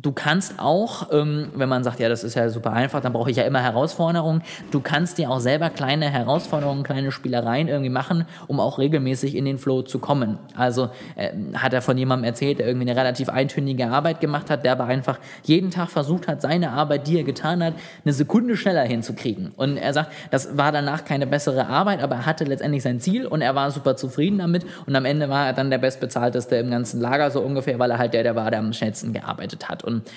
Du 0.00 0.12
kannst 0.12 0.60
auch, 0.60 1.12
ähm, 1.12 1.48
wenn 1.56 1.68
man 1.68 1.82
sagt, 1.82 1.98
ja, 1.98 2.08
das 2.08 2.22
ist 2.22 2.36
ja 2.36 2.48
super 2.50 2.72
einfach, 2.72 3.00
dann 3.00 3.12
brauche 3.12 3.32
ich 3.32 3.36
ja 3.36 3.42
immer 3.42 3.60
Herausforderungen. 3.60 4.42
Du 4.70 4.80
kannst 4.80 5.18
dir 5.18 5.28
auch 5.28 5.40
selber 5.40 5.70
kleine 5.70 6.08
Herausforderungen, 6.08 6.84
kleine 6.84 7.10
Spielereien 7.10 7.66
irgendwie 7.66 7.90
machen, 7.90 8.24
um 8.46 8.60
auch 8.60 8.78
regelmäßig 8.78 9.34
in 9.34 9.44
den 9.44 9.58
Flow 9.58 9.82
zu 9.82 9.98
kommen. 9.98 10.38
Also 10.54 10.90
äh, 11.16 11.30
hat 11.54 11.72
er 11.72 11.82
von 11.82 11.98
jemandem 11.98 12.24
erzählt, 12.24 12.60
der 12.60 12.68
irgendwie 12.68 12.88
eine 12.88 12.98
relativ 12.98 13.28
eintönige 13.28 13.88
Arbeit 13.88 14.20
gemacht 14.20 14.50
hat, 14.50 14.64
der 14.64 14.72
aber 14.72 14.84
einfach 14.84 15.18
jeden 15.42 15.72
Tag 15.72 15.88
versucht 15.88 16.28
hat, 16.28 16.42
seine 16.42 16.70
Arbeit, 16.70 17.08
die 17.08 17.16
er 17.16 17.24
getan 17.24 17.64
hat, 17.64 17.74
eine 18.04 18.12
Sekunde 18.12 18.56
schneller 18.56 18.84
hinzukriegen. 18.84 19.52
Und 19.56 19.78
er 19.78 19.92
sagt, 19.92 20.12
das 20.30 20.56
war 20.56 20.70
danach 20.70 21.04
keine 21.04 21.26
bessere 21.26 21.66
Arbeit, 21.66 22.02
aber 22.02 22.16
er 22.16 22.26
hatte 22.26 22.44
letztendlich 22.44 22.84
sein 22.84 23.00
Ziel 23.00 23.26
und 23.26 23.40
er 23.40 23.56
war 23.56 23.72
super 23.72 23.96
zufrieden 23.96 24.38
damit. 24.38 24.64
Und 24.86 24.94
am 24.94 25.04
Ende 25.04 25.28
war 25.28 25.46
er 25.46 25.54
dann 25.54 25.70
der 25.70 25.78
bestbezahlteste 25.78 26.54
im 26.54 26.70
ganzen 26.70 27.00
Lager 27.00 27.32
so 27.32 27.40
ungefähr, 27.40 27.80
weil 27.80 27.90
er 27.90 27.98
halt 27.98 28.14
der, 28.14 28.22
der 28.22 28.36
war, 28.36 28.50
der 28.52 28.60
am 28.60 28.72
schnellsten 28.72 29.12
gearbeitet 29.12 29.68
hat. 29.68 29.87
Und 29.88 30.08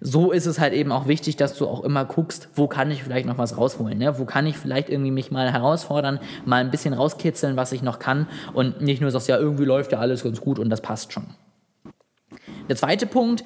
so 0.00 0.30
ist 0.30 0.46
es 0.46 0.58
halt 0.58 0.72
eben 0.72 0.92
auch 0.92 1.06
wichtig, 1.06 1.36
dass 1.36 1.56
du 1.56 1.66
auch 1.66 1.82
immer 1.84 2.04
guckst, 2.04 2.48
wo 2.54 2.66
kann 2.68 2.90
ich 2.90 3.02
vielleicht 3.02 3.26
noch 3.26 3.38
was 3.38 3.56
rausholen, 3.56 3.98
ne? 3.98 4.18
wo 4.18 4.24
kann 4.24 4.46
ich 4.46 4.56
vielleicht 4.56 4.88
irgendwie 4.88 5.10
mich 5.10 5.30
mal 5.30 5.52
herausfordern, 5.52 6.20
mal 6.44 6.62
ein 6.62 6.70
bisschen 6.70 6.94
rauskitzeln, 6.94 7.56
was 7.56 7.72
ich 7.72 7.82
noch 7.82 7.98
kann 7.98 8.28
und 8.52 8.80
nicht 8.80 9.00
nur 9.00 9.10
sagst, 9.10 9.28
ja, 9.28 9.38
irgendwie 9.38 9.64
läuft 9.64 9.92
ja 9.92 9.98
alles 9.98 10.22
ganz 10.22 10.40
gut 10.40 10.58
und 10.58 10.70
das 10.70 10.80
passt 10.80 11.12
schon. 11.12 11.26
Der 12.68 12.76
zweite 12.76 13.06
Punkt 13.06 13.44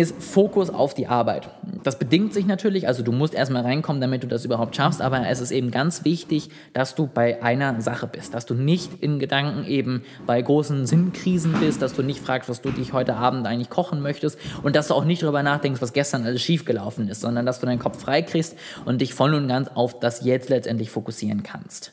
ist 0.00 0.22
Fokus 0.22 0.70
auf 0.70 0.94
die 0.94 1.06
Arbeit. 1.06 1.48
Das 1.82 1.98
bedingt 1.98 2.32
sich 2.32 2.46
natürlich, 2.46 2.88
also 2.88 3.02
du 3.02 3.12
musst 3.12 3.34
erstmal 3.34 3.62
reinkommen, 3.62 4.00
damit 4.00 4.22
du 4.22 4.26
das 4.26 4.44
überhaupt 4.44 4.74
schaffst, 4.74 5.00
aber 5.00 5.28
es 5.28 5.40
ist 5.40 5.50
eben 5.50 5.70
ganz 5.70 6.04
wichtig, 6.04 6.50
dass 6.72 6.94
du 6.94 7.06
bei 7.06 7.42
einer 7.42 7.80
Sache 7.80 8.06
bist, 8.06 8.34
dass 8.34 8.46
du 8.46 8.54
nicht 8.54 9.02
in 9.02 9.18
Gedanken 9.18 9.64
eben 9.64 10.02
bei 10.26 10.40
großen 10.40 10.86
Sinnkrisen 10.86 11.54
bist, 11.60 11.82
dass 11.82 11.94
du 11.94 12.02
nicht 12.02 12.20
fragst, 12.20 12.48
was 12.48 12.62
du 12.62 12.70
dich 12.70 12.92
heute 12.92 13.16
Abend 13.16 13.46
eigentlich 13.46 13.70
kochen 13.70 14.00
möchtest 14.00 14.38
und 14.62 14.76
dass 14.76 14.88
du 14.88 14.94
auch 14.94 15.04
nicht 15.04 15.22
darüber 15.22 15.42
nachdenkst, 15.42 15.80
was 15.80 15.92
gestern 15.92 16.24
alles 16.24 16.42
schiefgelaufen 16.42 17.08
ist, 17.08 17.20
sondern 17.20 17.46
dass 17.46 17.60
du 17.60 17.66
deinen 17.66 17.78
Kopf 17.78 18.00
freikriegst 18.00 18.56
und 18.84 19.00
dich 19.00 19.14
voll 19.14 19.34
und 19.34 19.48
ganz 19.48 19.68
auf 19.74 20.00
das 20.00 20.24
Jetzt 20.24 20.48
letztendlich 20.48 20.90
fokussieren 20.90 21.42
kannst. 21.42 21.92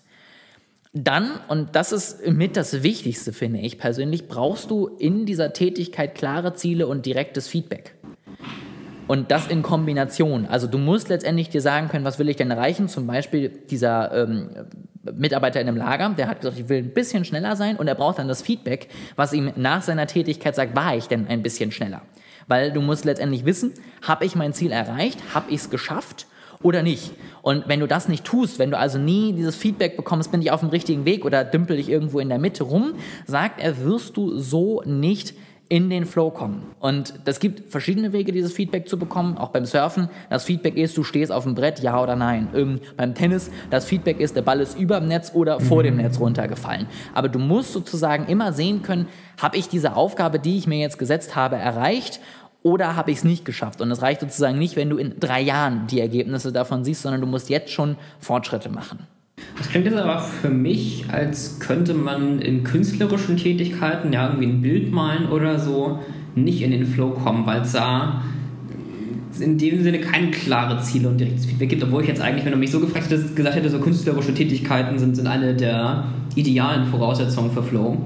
Dann, 1.04 1.32
und 1.48 1.76
das 1.76 1.92
ist 1.92 2.26
mit 2.28 2.58
das 2.58 2.82
Wichtigste, 2.82 3.32
finde 3.32 3.60
ich 3.60 3.78
persönlich, 3.78 4.28
brauchst 4.28 4.72
du 4.72 4.88
in 4.88 5.26
dieser 5.26 5.54
Tätigkeit 5.54 6.16
klare 6.16 6.56
Ziele 6.56 6.88
und 6.88 7.06
direktes 7.06 7.48
Feedback. 7.48 7.94
Und 9.08 9.32
das 9.32 9.48
in 9.48 9.62
Kombination. 9.62 10.46
Also 10.46 10.68
du 10.68 10.78
musst 10.78 11.08
letztendlich 11.10 11.50
dir 11.50 11.62
sagen 11.62 11.88
können, 11.88 12.04
was 12.04 12.20
will 12.20 12.30
ich 12.30 12.36
denn 12.36 12.52
erreichen? 12.52 12.90
Zum 12.90 13.08
Beispiel 13.08 13.50
dieser 13.50 14.12
ähm, 14.14 14.50
Mitarbeiter 15.14 15.62
in 15.62 15.68
einem 15.68 15.78
Lager, 15.78 16.10
der 16.10 16.28
hat 16.28 16.42
gesagt, 16.42 16.60
ich 16.60 16.68
will 16.68 16.80
ein 16.80 16.94
bisschen 16.94 17.24
schneller 17.24 17.56
sein 17.56 17.78
und 17.78 17.88
er 17.88 17.96
braucht 17.96 18.20
dann 18.20 18.28
das 18.28 18.42
Feedback, 18.42 18.90
was 19.16 19.34
ihm 19.34 19.54
nach 19.56 19.82
seiner 19.82 20.08
Tätigkeit 20.08 20.56
sagt, 20.56 20.76
war 20.76 20.98
ich 20.98 21.08
denn 21.08 21.28
ein 21.28 21.44
bisschen 21.44 21.72
schneller? 21.72 22.02
Weil 22.48 22.72
du 22.72 22.82
musst 22.82 23.06
letztendlich 23.06 23.46
wissen, 23.46 23.74
habe 24.02 24.26
ich 24.26 24.36
mein 24.36 24.54
Ziel 24.54 24.72
erreicht, 24.72 25.20
habe 25.34 25.52
ich 25.52 25.62
es 25.62 25.70
geschafft 25.70 26.28
oder 26.64 26.84
nicht. 26.84 27.12
Und 27.42 27.68
wenn 27.68 27.80
du 27.80 27.88
das 27.88 28.08
nicht 28.08 28.26
tust, 28.26 28.60
wenn 28.60 28.72
du 28.72 28.78
also 28.78 28.98
nie 28.98 29.34
dieses 29.34 29.56
Feedback 29.56 29.96
bekommst, 29.96 30.32
bin 30.32 30.42
ich 30.42 30.52
auf 30.52 30.62
dem 30.62 30.70
richtigen 30.70 31.06
Weg 31.06 31.26
oder 31.26 31.44
dümpel 31.44 31.80
ich 31.80 31.90
irgendwo 31.90 32.20
in 32.20 32.30
der 32.30 32.40
Mitte 32.40 32.64
rum, 32.64 32.94
sagt 33.26 33.62
er, 33.62 33.84
wirst 33.84 34.18
du 34.18 34.38
so 34.38 34.82
nicht 34.86 35.34
in 35.70 35.90
den 35.90 36.06
Flow 36.06 36.30
kommen. 36.30 36.64
Und 36.80 37.14
das 37.26 37.40
gibt 37.40 37.70
verschiedene 37.72 38.14
Wege, 38.14 38.32
dieses 38.32 38.54
Feedback 38.54 38.88
zu 38.88 38.98
bekommen. 38.98 39.38
Auch 39.38 39.50
beim 39.50 39.66
Surfen, 39.66 40.10
das 40.30 40.46
Feedback 40.46 40.78
ist, 40.78 40.96
du 40.98 41.04
stehst 41.04 41.32
auf 41.32 41.44
dem 41.44 41.56
Brett, 41.56 41.82
ja 41.82 42.02
oder 42.02 42.16
nein. 42.16 42.48
Ähm, 42.56 42.80
beim 42.96 43.14
Tennis, 43.16 43.52
das 43.70 43.86
Feedback 43.86 44.20
ist, 44.20 44.36
der 44.36 44.44
Ball 44.44 44.62
ist 44.62 44.80
über 44.80 45.00
dem 45.00 45.10
Netz 45.10 45.32
oder 45.34 45.60
vor 45.60 45.84
dem 45.84 45.98
Netz 45.98 46.20
runtergefallen. 46.20 46.88
Aber 47.14 47.28
du 47.28 47.40
musst 47.40 47.74
sozusagen 47.74 48.28
immer 48.28 48.54
sehen 48.54 48.82
können, 48.82 49.08
habe 49.42 49.58
ich 49.58 49.68
diese 49.68 49.96
Aufgabe, 49.96 50.40
die 50.40 50.58
ich 50.58 50.68
mir 50.68 50.80
jetzt 50.80 50.98
gesetzt 51.00 51.36
habe, 51.36 51.58
erreicht 51.58 52.22
oder 52.64 52.96
habe 52.96 53.12
ich 53.12 53.18
es 53.18 53.24
nicht 53.24 53.46
geschafft? 53.46 53.82
Und 53.82 53.92
es 53.92 54.02
reicht 54.02 54.22
sozusagen 54.22 54.58
nicht, 54.58 54.76
wenn 54.76 54.90
du 54.90 54.98
in 54.98 55.20
drei 55.20 55.42
Jahren 55.42 55.88
die 55.88 56.00
Ergebnisse 56.00 56.52
davon 56.52 56.84
siehst, 56.84 57.02
sondern 57.02 57.22
du 57.22 57.28
musst 57.28 57.50
jetzt 57.50 57.72
schon 57.72 57.96
Fortschritte 58.20 58.70
machen. 58.70 59.00
Das 59.58 59.70
klingt 59.70 59.86
jetzt 59.86 59.98
aber 59.98 60.20
für 60.20 60.50
mich, 60.50 61.06
als 61.12 61.60
könnte 61.60 61.94
man 61.94 62.40
in 62.40 62.64
künstlerischen 62.64 63.38
Tätigkeiten, 63.38 64.12
ja, 64.12 64.28
irgendwie 64.28 64.48
ein 64.48 64.62
Bild 64.62 64.92
malen 64.92 65.30
oder 65.30 65.60
so, 65.60 66.00
nicht 66.36 66.62
in 66.62 66.72
den 66.72 66.86
Flow 66.86 67.12
kommen, 67.12 67.46
weil 67.46 67.62
es 67.62 67.72
da 67.72 68.22
in 69.40 69.58
dem 69.58 69.84
Sinne 69.84 70.00
keine 70.00 70.32
klare 70.32 70.82
Ziele 70.82 71.10
und 71.10 71.20
direktes 71.20 71.46
Feedback 71.46 71.70
gibt, 71.70 71.84
obwohl 71.84 72.02
ich 72.02 72.08
jetzt 72.08 72.22
eigentlich, 72.22 72.46
wenn 72.46 72.52
du 72.52 72.58
mich 72.58 72.72
so 72.72 72.80
gefragt 72.80 73.06
hättest, 73.06 73.36
gesagt 73.36 73.56
hätte, 73.56 73.70
so 73.70 73.80
künstlerische 73.80 74.34
Tätigkeiten 74.34 74.98
sind, 74.98 75.16
sind 75.16 75.28
eine 75.28 75.56
der 75.56 76.06
idealen 76.36 76.88
Voraussetzungen 76.88 77.52
für 77.52 77.62
Flow. 77.62 77.98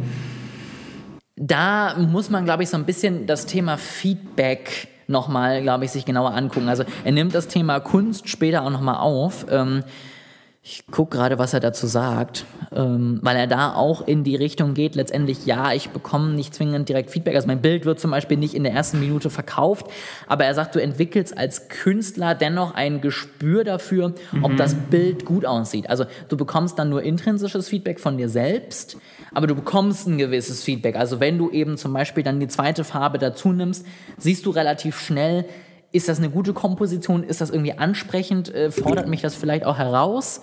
Da 1.43 1.95
muss 1.97 2.29
man, 2.29 2.45
glaube 2.45 2.61
ich, 2.61 2.69
so 2.69 2.77
ein 2.77 2.85
bisschen 2.85 3.25
das 3.25 3.47
Thema 3.47 3.77
Feedback 3.77 4.87
nochmal, 5.07 5.63
glaube 5.63 5.85
ich, 5.85 5.91
sich 5.91 6.05
genauer 6.05 6.35
angucken. 6.35 6.69
Also 6.69 6.83
er 7.03 7.11
nimmt 7.11 7.33
das 7.33 7.47
Thema 7.47 7.79
Kunst 7.79 8.29
später 8.29 8.61
auch 8.61 8.69
nochmal 8.69 8.97
auf. 8.97 9.47
Ähm, 9.49 9.83
ich 10.63 10.85
gucke 10.91 11.17
gerade, 11.17 11.39
was 11.39 11.55
er 11.55 11.59
dazu 11.59 11.87
sagt, 11.87 12.45
ähm, 12.71 13.17
weil 13.23 13.35
er 13.35 13.47
da 13.47 13.73
auch 13.73 14.07
in 14.07 14.23
die 14.23 14.35
Richtung 14.35 14.75
geht, 14.75 14.93
letztendlich, 14.93 15.47
ja, 15.47 15.73
ich 15.73 15.89
bekomme 15.89 16.33
nicht 16.33 16.53
zwingend 16.53 16.87
direkt 16.87 17.09
Feedback. 17.09 17.33
Also 17.33 17.47
mein 17.47 17.63
Bild 17.63 17.85
wird 17.85 17.99
zum 17.99 18.11
Beispiel 18.11 18.37
nicht 18.37 18.53
in 18.53 18.63
der 18.63 18.71
ersten 18.71 18.99
Minute 18.99 19.31
verkauft, 19.31 19.87
aber 20.27 20.45
er 20.45 20.53
sagt, 20.53 20.75
du 20.75 20.81
entwickelst 20.81 21.35
als 21.35 21.67
Künstler 21.67 22.35
dennoch 22.35 22.75
ein 22.75 23.01
Gespür 23.01 23.63
dafür, 23.63 24.13
mhm. 24.31 24.43
ob 24.43 24.55
das 24.55 24.75
Bild 24.75 25.25
gut 25.25 25.47
aussieht. 25.47 25.89
Also 25.89 26.05
du 26.29 26.37
bekommst 26.37 26.77
dann 26.77 26.89
nur 26.89 27.01
intrinsisches 27.01 27.67
Feedback 27.67 27.99
von 27.99 28.19
dir 28.19 28.29
selbst, 28.29 28.97
aber 29.33 29.47
du 29.47 29.55
bekommst 29.55 30.07
ein 30.07 30.19
gewisses 30.19 30.63
Feedback. 30.63 30.95
Also 30.95 31.19
wenn 31.19 31.39
du 31.39 31.49
eben 31.49 31.75
zum 31.75 31.91
Beispiel 31.91 32.23
dann 32.23 32.39
die 32.39 32.47
zweite 32.47 32.83
Farbe 32.83 33.17
dazu 33.17 33.51
nimmst, 33.51 33.83
siehst 34.19 34.45
du 34.45 34.51
relativ 34.51 34.99
schnell, 34.99 35.45
ist 35.91 36.07
das 36.07 36.19
eine 36.19 36.29
gute 36.29 36.53
Komposition? 36.53 37.23
Ist 37.23 37.41
das 37.41 37.49
irgendwie 37.49 37.77
ansprechend? 37.77 38.53
Äh, 38.53 38.71
fordert 38.71 39.07
mich 39.07 39.21
das 39.21 39.35
vielleicht 39.35 39.65
auch 39.65 39.77
heraus? 39.77 40.41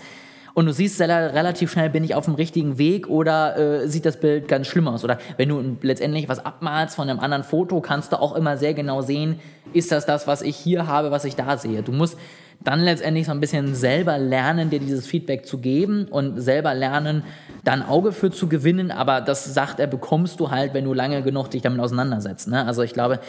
Und 0.54 0.66
du 0.66 0.72
siehst 0.72 1.00
relativ 1.00 1.70
schnell, 1.70 1.88
bin 1.88 2.02
ich 2.02 2.16
auf 2.16 2.24
dem 2.24 2.34
richtigen 2.34 2.78
Weg 2.78 3.08
oder 3.08 3.56
äh, 3.56 3.88
sieht 3.88 4.04
das 4.04 4.18
Bild 4.18 4.48
ganz 4.48 4.66
schlimm 4.66 4.88
aus? 4.88 5.04
Oder 5.04 5.18
wenn 5.36 5.48
du 5.48 5.76
letztendlich 5.82 6.28
was 6.28 6.44
abmalst 6.44 6.96
von 6.96 7.08
einem 7.08 7.20
anderen 7.20 7.44
Foto, 7.44 7.80
kannst 7.80 8.10
du 8.10 8.20
auch 8.20 8.34
immer 8.34 8.56
sehr 8.56 8.74
genau 8.74 9.00
sehen, 9.00 9.38
ist 9.72 9.92
das 9.92 10.04
das, 10.04 10.26
was 10.26 10.42
ich 10.42 10.56
hier 10.56 10.88
habe, 10.88 11.12
was 11.12 11.24
ich 11.24 11.36
da 11.36 11.56
sehe. 11.58 11.82
Du 11.82 11.92
musst 11.92 12.18
dann 12.60 12.80
letztendlich 12.80 13.26
so 13.26 13.32
ein 13.32 13.38
bisschen 13.38 13.74
selber 13.76 14.18
lernen, 14.18 14.68
dir 14.68 14.80
dieses 14.80 15.06
Feedback 15.06 15.46
zu 15.46 15.58
geben 15.58 16.08
und 16.10 16.40
selber 16.40 16.74
lernen, 16.74 17.22
dann 17.62 17.82
Auge 17.82 18.10
für 18.10 18.32
zu 18.32 18.48
gewinnen. 18.48 18.90
Aber 18.90 19.20
das 19.20 19.44
sagt 19.44 19.78
er, 19.78 19.86
bekommst 19.86 20.40
du 20.40 20.50
halt, 20.50 20.74
wenn 20.74 20.84
du 20.84 20.92
lange 20.92 21.22
genug 21.22 21.50
dich 21.50 21.62
damit 21.62 21.78
auseinandersetzt. 21.78 22.48
Ne? 22.48 22.66
Also 22.66 22.82
ich 22.82 22.94
glaube, 22.94 23.20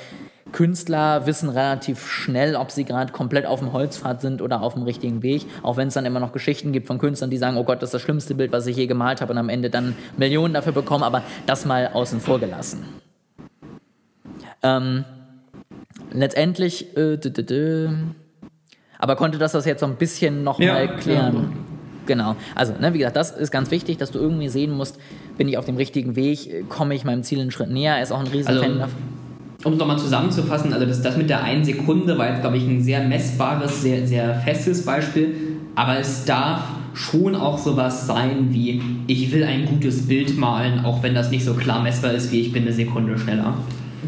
Künstler 0.52 1.26
wissen 1.26 1.50
relativ 1.50 2.08
schnell, 2.08 2.56
ob 2.56 2.72
sie 2.72 2.84
gerade 2.84 3.12
komplett 3.12 3.46
auf 3.46 3.60
dem 3.60 3.74
Holzpfad 3.74 4.22
sind 4.22 4.42
oder 4.42 4.62
auf 4.62 4.74
dem 4.74 4.84
richtigen 4.84 5.22
Weg. 5.22 5.46
Auch 5.64 5.78
wenn 5.78 5.90
es 5.90 5.94
dann 5.94 6.06
immer 6.06 6.20
noch 6.20 6.32
Geschichten 6.32 6.72
gibt 6.72 6.88
von 6.88 6.98
Künstlern, 6.98 7.30
die 7.30 7.38
sagen, 7.38 7.58
oh 7.58 7.64
Gott, 7.64 7.82
das 7.82 7.90
ist 7.90 7.94
das 7.94 8.02
schlimmste 8.02 8.36
Bild, 8.36 8.52
was 8.52 8.66
ich 8.68 8.76
je 8.76 8.88
gemalt 8.88 9.22
habe 9.22 9.32
und 9.32 9.38
am 9.38 9.50
Ende 9.50 9.70
dann 9.70 9.96
Millionen 10.18 10.54
dafür 10.54 10.74
bekommen, 10.74 11.04
aber 11.04 11.24
das 11.46 11.66
mal 11.66 11.88
außen 11.88 12.20
vor 12.20 12.40
gelassen. 12.40 12.84
Ähm, 14.64 15.06
letztendlich, 16.12 16.98
äh, 16.98 17.18
dü, 17.18 17.32
dü, 17.32 17.44
dü. 17.44 17.90
aber 18.98 19.16
konnte 19.16 19.38
das 19.38 19.54
das 19.54 19.66
jetzt 19.66 19.80
so 19.80 19.86
ein 19.86 19.96
bisschen 19.96 20.44
nochmal 20.44 20.86
ja, 20.86 20.88
klären? 20.88 21.36
Ja. 21.36 21.42
Genau. 22.08 22.36
Also, 22.56 22.74
ne, 22.74 22.94
wie 22.96 22.98
gesagt, 22.98 23.16
das 23.16 23.30
ist 23.30 23.52
ganz 23.52 23.70
wichtig, 23.70 23.98
dass 23.98 24.10
du 24.10 24.18
irgendwie 24.18 24.50
sehen 24.50 24.72
musst, 24.72 25.00
bin 25.38 25.48
ich 25.48 25.60
auf 25.60 25.66
dem 25.66 25.78
richtigen 25.78 26.16
Weg, 26.16 26.68
komme 26.68 26.96
ich 26.96 27.06
meinem 27.06 27.22
Ziel 27.22 27.40
einen 27.40 27.52
Schritt 27.52 27.70
näher. 27.70 27.98
Er 27.98 28.02
ist 28.02 28.12
auch 28.12 28.20
ein 28.20 28.28
riesen 28.28 28.48
also, 28.48 28.64
Fan 28.64 28.80
davon 28.80 29.19
um 29.64 29.74
es 29.74 29.80
nochmal 29.80 30.00
zusammenzufassen, 30.00 30.74
also 30.74 30.86
das, 30.86 31.02
das 31.02 31.18
mit 31.18 31.30
der 31.30 31.44
einen 31.44 31.66
Sekunde 31.66 32.18
war 32.18 32.30
jetzt, 32.30 32.42
glaube 32.42 32.58
ich, 32.58 32.64
ein 32.64 32.82
sehr 32.82 33.02
messbares, 33.02 33.82
sehr, 33.82 34.08
sehr 34.08 34.36
festes 34.36 34.86
Beispiel, 34.86 35.36
aber 35.76 36.00
es 36.00 36.26
darf 36.26 36.62
schon 36.94 37.36
auch 37.36 37.58
sowas 37.58 38.08
sein 38.08 38.48
wie, 38.52 38.82
ich 39.08 39.32
will 39.32 39.44
ein 39.44 39.66
gutes 39.66 40.08
Bild 40.08 40.38
malen, 40.38 40.86
auch 40.86 41.04
wenn 41.04 41.14
das 41.14 41.30
nicht 41.30 41.44
so 41.44 41.54
klar 41.54 41.82
messbar 41.82 42.14
ist, 42.14 42.32
wie 42.32 42.42
ich 42.42 42.52
bin 42.52 42.64
eine 42.64 42.74
Sekunde 42.74 43.18
schneller. 43.18 43.54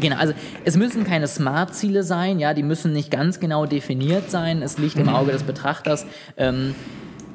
Genau, 0.00 0.16
also 0.16 0.32
es 0.64 0.76
müssen 0.76 1.04
keine 1.04 1.28
Smart-Ziele 1.28 2.02
sein, 2.02 2.38
ja, 2.38 2.54
die 2.54 2.62
müssen 2.62 2.92
nicht 2.92 3.10
ganz 3.10 3.40
genau 3.40 3.66
definiert 3.66 4.30
sein, 4.30 4.62
es 4.62 4.78
liegt 4.78 4.96
im 4.96 5.06
mhm. 5.06 5.14
Auge 5.14 5.32
des 5.32 5.42
Betrachters. 5.42 6.06
Ähm, 6.38 6.74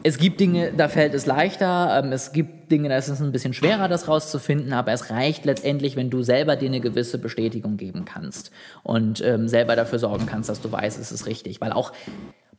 es 0.08 0.18
gibt 0.18 0.40
Dinge, 0.40 0.72
da 0.72 0.88
fällt 0.88 1.14
es 1.14 1.26
leichter, 1.26 2.02
ähm, 2.02 2.14
es 2.14 2.32
gibt 2.32 2.72
Dinge, 2.72 2.88
da 2.88 2.98
ist 2.98 3.10
es 3.10 3.20
ein 3.20 3.34
bisschen 3.34 3.54
schwerer, 3.54 3.90
das 3.90 4.08
rauszufinden, 4.08 4.72
aber 4.72 4.94
es 4.94 5.10
reicht 5.10 5.44
letztendlich, 5.44 5.98
wenn 5.98 6.10
du 6.10 6.24
selber 6.24 6.56
dir 6.56 6.70
eine 6.70 6.80
gewisse 6.80 7.18
Bestätigung 7.18 7.76
geben 7.76 8.06
kannst 8.06 8.52
und 8.84 9.22
ähm, 9.22 9.50
selber 9.50 9.76
dafür 9.76 10.00
sorgen 10.00 10.26
kannst, 10.26 10.50
dass 10.50 10.62
du 10.62 10.72
weißt, 10.72 10.98
es 10.98 11.12
ist 11.12 11.26
richtig. 11.26 11.60
Weil 11.60 11.74
auch 11.74 11.92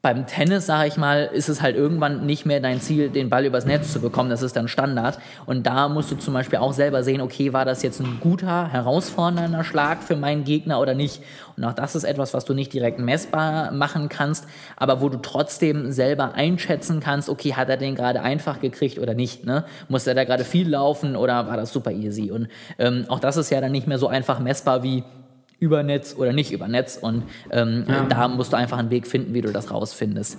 beim 0.01 0.27
Tennis, 0.27 0.67
sage 0.67 0.87
ich 0.87 0.97
mal, 0.97 1.29
ist 1.33 1.49
es 1.49 1.61
halt 1.61 1.75
irgendwann 1.75 2.25
nicht 2.25 2.47
mehr 2.47 2.61
dein 2.61 2.81
Ziel, 2.81 3.11
den 3.11 3.29
Ball 3.31 3.45
übers 3.45 3.67
Netz 3.67 3.93
zu 3.93 4.01
bekommen. 4.01 4.31
Das 4.31 4.43
ist 4.43 4.55
dann 4.55 4.69
Standard. 4.69 5.19
Und 5.45 5.67
da 5.67 5.89
musst 5.89 6.13
du 6.13 6.15
zum 6.15 6.35
Beispiel 6.35 6.61
auch 6.61 6.73
selber 6.73 7.03
sehen, 7.03 7.21
okay, 7.21 7.53
war 7.53 7.65
das 7.65 7.83
jetzt 7.83 7.99
ein 7.99 8.19
guter, 8.21 8.73
herausfordernder 8.73 9.65
Schlag 9.65 10.05
für 10.05 10.15
meinen 10.15 10.45
Gegner 10.45 10.81
oder 10.81 10.95
nicht? 10.95 11.23
Und 11.57 11.65
auch 11.65 11.73
das 11.73 11.97
ist 11.97 12.05
etwas, 12.05 12.33
was 12.33 12.45
du 12.45 12.55
nicht 12.55 12.73
direkt 12.73 13.01
messbar 13.01 13.73
machen 13.73 14.09
kannst, 14.09 14.47
aber 14.77 15.01
wo 15.01 15.09
du 15.09 15.19
trotzdem 15.19 15.91
selber 15.91 16.35
einschätzen 16.35 17.01
kannst, 17.01 17.29
okay, 17.29 17.55
hat 17.55 17.69
er 17.69 17.77
den 17.77 17.97
gerade 17.97 18.23
einfach 18.23 18.61
gekriegt 18.61 19.01
oder 19.01 19.15
nicht? 19.15 19.45
Ne? 19.45 19.65
Muss 19.89 20.07
er 20.07 20.15
da 20.15 20.23
gerade 20.23 20.45
viel 20.45 20.69
laufen 20.69 21.17
oder 21.17 21.49
war 21.49 21.57
das 21.57 21.73
super 21.73 21.91
easy? 21.91 22.31
Und 22.31 22.47
ähm, 22.79 23.07
auch 23.09 23.19
das 23.19 23.37
ist 23.37 23.51
ja 23.51 23.61
dann 23.61 23.73
nicht 23.73 23.89
mehr 23.89 23.99
so 23.99 24.07
einfach 24.07 24.39
messbar 24.39 24.85
wie 24.85 25.03
über 25.59 25.83
Netz 25.83 26.15
oder 26.17 26.33
nicht 26.33 26.53
über 26.53 26.69
Netz. 26.69 26.99
Und 27.01 27.25
ähm, 27.51 27.85
ja. 27.89 28.05
da 28.05 28.29
musst 28.29 28.53
du 28.53 28.57
einfach 28.57 28.79
einen 28.79 28.91
Weg 28.91 29.07
finden, 29.07 29.35
wie 29.35 29.41
du 29.41 29.53
das 29.53 29.71
rausfindest. 29.71 30.39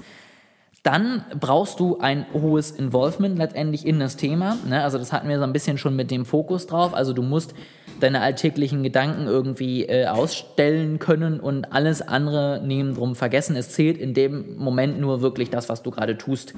Dann 0.83 1.25
brauchst 1.37 1.79
du 1.81 1.99
ein 1.99 2.25
hohes 2.33 2.71
Involvement 2.71 3.37
letztendlich 3.37 3.85
in 3.85 3.99
das 3.99 4.15
Thema. 4.15 4.57
Ne? 4.67 4.81
Also 4.81 4.97
das 4.97 5.11
hatten 5.11 5.27
wir 5.27 5.37
so 5.37 5.43
ein 5.43 5.51
bisschen 5.51 5.77
schon 5.77 5.95
mit 5.95 6.09
dem 6.09 6.25
Fokus 6.25 6.67
drauf. 6.67 6.93
Also 6.93 7.11
du 7.11 7.21
musst 7.21 7.53
deine 7.99 8.21
alltäglichen 8.21 8.83
Gedanken 8.83 9.27
irgendwie 9.27 9.85
äh, 9.85 10.07
ausstellen 10.07 10.99
können 10.99 11.39
und 11.39 11.73
alles 11.73 12.01
andere 12.01 12.61
neben 12.63 12.95
drum 12.95 13.15
vergessen. 13.15 13.55
Es 13.55 13.69
zählt 13.69 13.97
in 13.97 14.13
dem 14.13 14.57
Moment 14.57 14.99
nur 14.99 15.21
wirklich 15.21 15.49
das, 15.49 15.69
was 15.69 15.83
du 15.83 15.91
gerade 15.91 16.17
tust. 16.17 16.53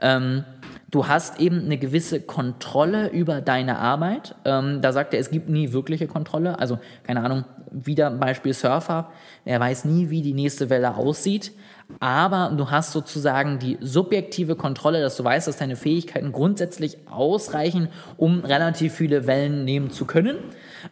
Ähm, 0.00 0.44
du 0.90 1.08
hast 1.08 1.40
eben 1.40 1.64
eine 1.64 1.78
gewisse 1.78 2.20
Kontrolle 2.20 3.08
über 3.08 3.40
deine 3.40 3.78
Arbeit. 3.78 4.34
Ähm, 4.44 4.80
da 4.82 4.92
sagt 4.92 5.14
er, 5.14 5.20
es 5.20 5.30
gibt 5.30 5.48
nie 5.48 5.72
wirkliche 5.72 6.06
Kontrolle. 6.06 6.58
Also, 6.58 6.78
keine 7.02 7.22
Ahnung, 7.22 7.44
wieder 7.70 8.10
Beispiel 8.10 8.54
Surfer. 8.54 9.10
Er 9.44 9.60
weiß 9.60 9.84
nie, 9.84 10.10
wie 10.10 10.22
die 10.22 10.34
nächste 10.34 10.70
Welle 10.70 10.96
aussieht. 10.96 11.52
Aber 12.00 12.52
du 12.56 12.70
hast 12.70 12.92
sozusagen 12.92 13.58
die 13.58 13.78
subjektive 13.80 14.56
Kontrolle, 14.56 15.00
dass 15.00 15.16
du 15.16 15.24
weißt, 15.24 15.46
dass 15.46 15.56
deine 15.56 15.76
Fähigkeiten 15.76 16.32
grundsätzlich 16.32 16.98
ausreichen, 17.08 17.88
um 18.16 18.40
relativ 18.40 18.94
viele 18.94 19.26
Wellen 19.26 19.64
nehmen 19.64 19.90
zu 19.90 20.04
können. 20.04 20.36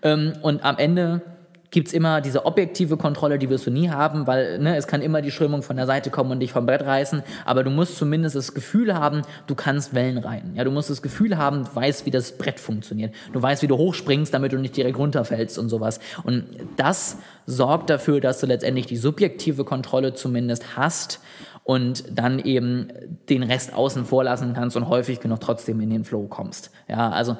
Ähm, 0.02 0.34
und 0.42 0.64
am 0.64 0.78
Ende 0.78 1.20
gibt 1.74 1.88
es 1.88 1.92
immer 1.92 2.20
diese 2.20 2.46
objektive 2.46 2.96
Kontrolle, 2.96 3.36
die 3.36 3.50
wirst 3.50 3.66
du 3.66 3.70
nie 3.72 3.90
haben, 3.90 4.28
weil 4.28 4.60
ne, 4.60 4.76
es 4.76 4.86
kann 4.86 5.02
immer 5.02 5.22
die 5.22 5.32
Strömung 5.32 5.64
von 5.64 5.74
der 5.74 5.86
Seite 5.86 6.08
kommen 6.08 6.30
und 6.30 6.38
dich 6.38 6.52
vom 6.52 6.66
Brett 6.66 6.82
reißen, 6.82 7.24
aber 7.44 7.64
du 7.64 7.70
musst 7.70 7.96
zumindest 7.96 8.36
das 8.36 8.54
Gefühl 8.54 8.94
haben, 8.94 9.22
du 9.48 9.56
kannst 9.56 9.92
Wellen 9.92 10.18
reiten. 10.18 10.54
Ja, 10.54 10.62
du 10.62 10.70
musst 10.70 10.88
das 10.88 11.02
Gefühl 11.02 11.36
haben, 11.36 11.64
du 11.64 11.74
weißt, 11.74 12.06
wie 12.06 12.12
das 12.12 12.38
Brett 12.38 12.60
funktioniert. 12.60 13.12
Du 13.32 13.42
weißt, 13.42 13.60
wie 13.62 13.66
du 13.66 13.76
hochspringst, 13.76 14.32
damit 14.32 14.52
du 14.52 14.58
nicht 14.58 14.76
direkt 14.76 14.96
runterfällst 14.96 15.58
und 15.58 15.68
sowas. 15.68 15.98
Und 16.22 16.44
das 16.76 17.18
sorgt 17.44 17.90
dafür, 17.90 18.20
dass 18.20 18.38
du 18.38 18.46
letztendlich 18.46 18.86
die 18.86 18.96
subjektive 18.96 19.64
Kontrolle 19.64 20.14
zumindest 20.14 20.76
hast 20.76 21.18
und 21.64 22.04
dann 22.16 22.38
eben 22.38 22.86
den 23.28 23.42
Rest 23.42 23.74
außen 23.74 24.04
vor 24.04 24.22
lassen 24.22 24.54
kannst 24.54 24.76
und 24.76 24.88
häufig 24.88 25.18
genug 25.18 25.40
trotzdem 25.40 25.80
in 25.80 25.90
den 25.90 26.04
Flow 26.04 26.28
kommst. 26.28 26.70
Ja, 26.86 27.10
also 27.10 27.36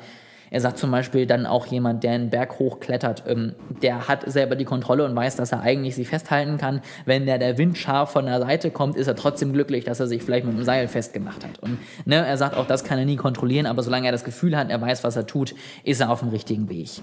er 0.55 0.61
sagt 0.61 0.79
zum 0.79 0.93
Beispiel 0.93 1.27
dann 1.27 1.47
auch 1.47 1.67
jemand, 1.67 2.05
der 2.05 2.13
einen 2.13 2.31
Berg 2.31 2.61
hochklettert, 2.61 3.25
ähm, 3.27 3.57
der 3.83 4.07
hat 4.07 4.31
selber 4.31 4.55
die 4.55 4.65
Kontrolle 4.65 5.05
und 5.05 5.17
weiß, 5.17 5.35
dass 5.35 5.51
er 5.51 5.63
eigentlich 5.63 5.97
sich 5.97 6.07
festhalten 6.07 6.59
kann. 6.59 6.81
Wenn 7.07 7.27
der, 7.27 7.39
der 7.39 7.59
Wind 7.59 7.77
scharf 7.77 8.13
von 8.13 8.27
der 8.27 8.39
Seite 8.39 8.71
kommt, 8.71 8.95
ist 8.95 9.09
er 9.09 9.17
trotzdem 9.17 9.53
glücklich, 9.53 9.83
dass 9.83 9.99
er 9.99 10.07
sich 10.07 10.23
vielleicht 10.23 10.47
mit 10.47 10.57
dem 10.57 10.63
Seil 10.63 10.87
festgemacht 10.87 11.43
hat. 11.43 11.59
Und 11.59 11.79
ne, 12.05 12.25
er 12.25 12.37
sagt 12.37 12.57
auch, 12.57 12.69
das 12.69 12.85
kann 12.85 13.01
er 13.01 13.05
nie 13.05 13.17
kontrollieren, 13.17 13.67
aber 13.67 13.83
solange 13.83 14.07
er 14.07 14.13
das 14.13 14.23
Gefühl 14.23 14.57
hat, 14.57 14.71
er 14.71 14.81
weiß, 14.81 15.03
was 15.03 15.17
er 15.17 15.27
tut, 15.27 15.57
ist 15.83 16.01
er 16.01 16.09
auf 16.09 16.21
dem 16.21 16.29
richtigen 16.29 16.69
Weg. 16.69 17.03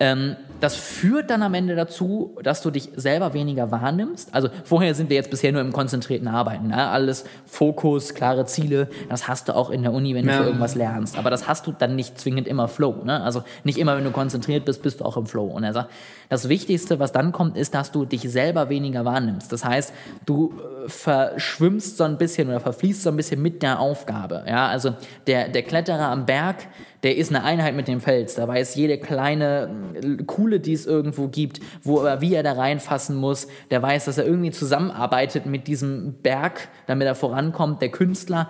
Ähm, 0.00 0.36
das 0.60 0.76
führt 0.76 1.30
dann 1.30 1.42
am 1.42 1.54
Ende 1.54 1.74
dazu, 1.74 2.36
dass 2.42 2.60
du 2.62 2.70
dich 2.70 2.90
selber 2.96 3.32
weniger 3.32 3.70
wahrnimmst. 3.70 4.34
Also 4.34 4.48
vorher 4.64 4.94
sind 4.94 5.08
wir 5.08 5.16
jetzt 5.16 5.30
bisher 5.30 5.52
nur 5.52 5.60
im 5.62 5.72
konzentrierten 5.72 6.28
Arbeiten. 6.28 6.68
Ne? 6.68 6.88
Alles 6.88 7.24
Fokus, 7.46 8.14
klare 8.14 8.44
Ziele, 8.44 8.88
das 9.08 9.26
hast 9.28 9.48
du 9.48 9.54
auch 9.56 9.70
in 9.70 9.82
der 9.82 9.92
Uni, 9.92 10.14
wenn 10.14 10.26
du 10.26 10.32
Ja. 10.32 10.38
für 10.38 10.44
irgendwas 10.44 10.74
lernst. 10.74 11.16
Aber 11.18 11.30
das 11.30 11.48
hast 11.48 11.66
du 11.66 11.72
dann 11.72 11.96
nicht 11.96 12.18
zwingend 12.20 12.46
immer 12.46 12.68
Flow. 12.68 12.96
Ne? 13.04 13.22
Also 13.22 13.42
nicht 13.64 13.78
immer, 13.78 13.96
wenn 13.96 14.04
du 14.04 14.10
konzentriert 14.10 14.64
bist, 14.66 14.82
bist 14.82 15.00
du 15.00 15.04
auch 15.04 15.16
im 15.16 15.24
Flow. 15.26 15.46
Und 15.46 15.64
er 15.64 15.72
sagt, 15.72 15.90
das 16.30 16.48
Wichtigste, 16.48 17.00
was 17.00 17.10
dann 17.10 17.32
kommt, 17.32 17.56
ist, 17.56 17.74
dass 17.74 17.90
du 17.90 18.04
dich 18.04 18.22
selber 18.22 18.68
weniger 18.68 19.04
wahrnimmst. 19.04 19.52
Das 19.52 19.64
heißt, 19.64 19.92
du 20.26 20.54
äh, 20.54 20.88
verschwimmst 20.88 21.96
so 21.96 22.04
ein 22.04 22.18
bisschen 22.18 22.48
oder 22.48 22.60
verfließt 22.60 23.02
so 23.02 23.10
ein 23.10 23.16
bisschen 23.16 23.42
mit 23.42 23.62
der 23.62 23.80
Aufgabe. 23.80 24.44
Ja? 24.46 24.68
Also 24.68 24.94
der, 25.26 25.48
der 25.48 25.62
Kletterer 25.64 26.06
am 26.06 26.26
Berg, 26.26 26.68
der 27.02 27.16
ist 27.16 27.30
eine 27.30 27.42
Einheit 27.42 27.74
mit 27.74 27.88
dem 27.88 28.00
Fels. 28.00 28.36
Da 28.36 28.46
weiß 28.46 28.76
jede 28.76 28.98
kleine 28.98 29.70
äh, 29.94 30.22
Kuhle, 30.22 30.60
die 30.60 30.72
es 30.72 30.86
irgendwo 30.86 31.26
gibt, 31.26 31.60
wo 31.82 32.00
er, 32.04 32.20
wie 32.20 32.32
er 32.32 32.44
da 32.44 32.52
reinfassen 32.52 33.16
muss. 33.16 33.48
Der 33.72 33.82
weiß, 33.82 34.04
dass 34.04 34.16
er 34.16 34.24
irgendwie 34.24 34.52
zusammenarbeitet 34.52 35.46
mit 35.46 35.66
diesem 35.66 36.14
Berg, 36.22 36.68
damit 36.86 37.08
er 37.08 37.16
vorankommt. 37.16 37.82
Der 37.82 37.90
Künstler, 37.90 38.48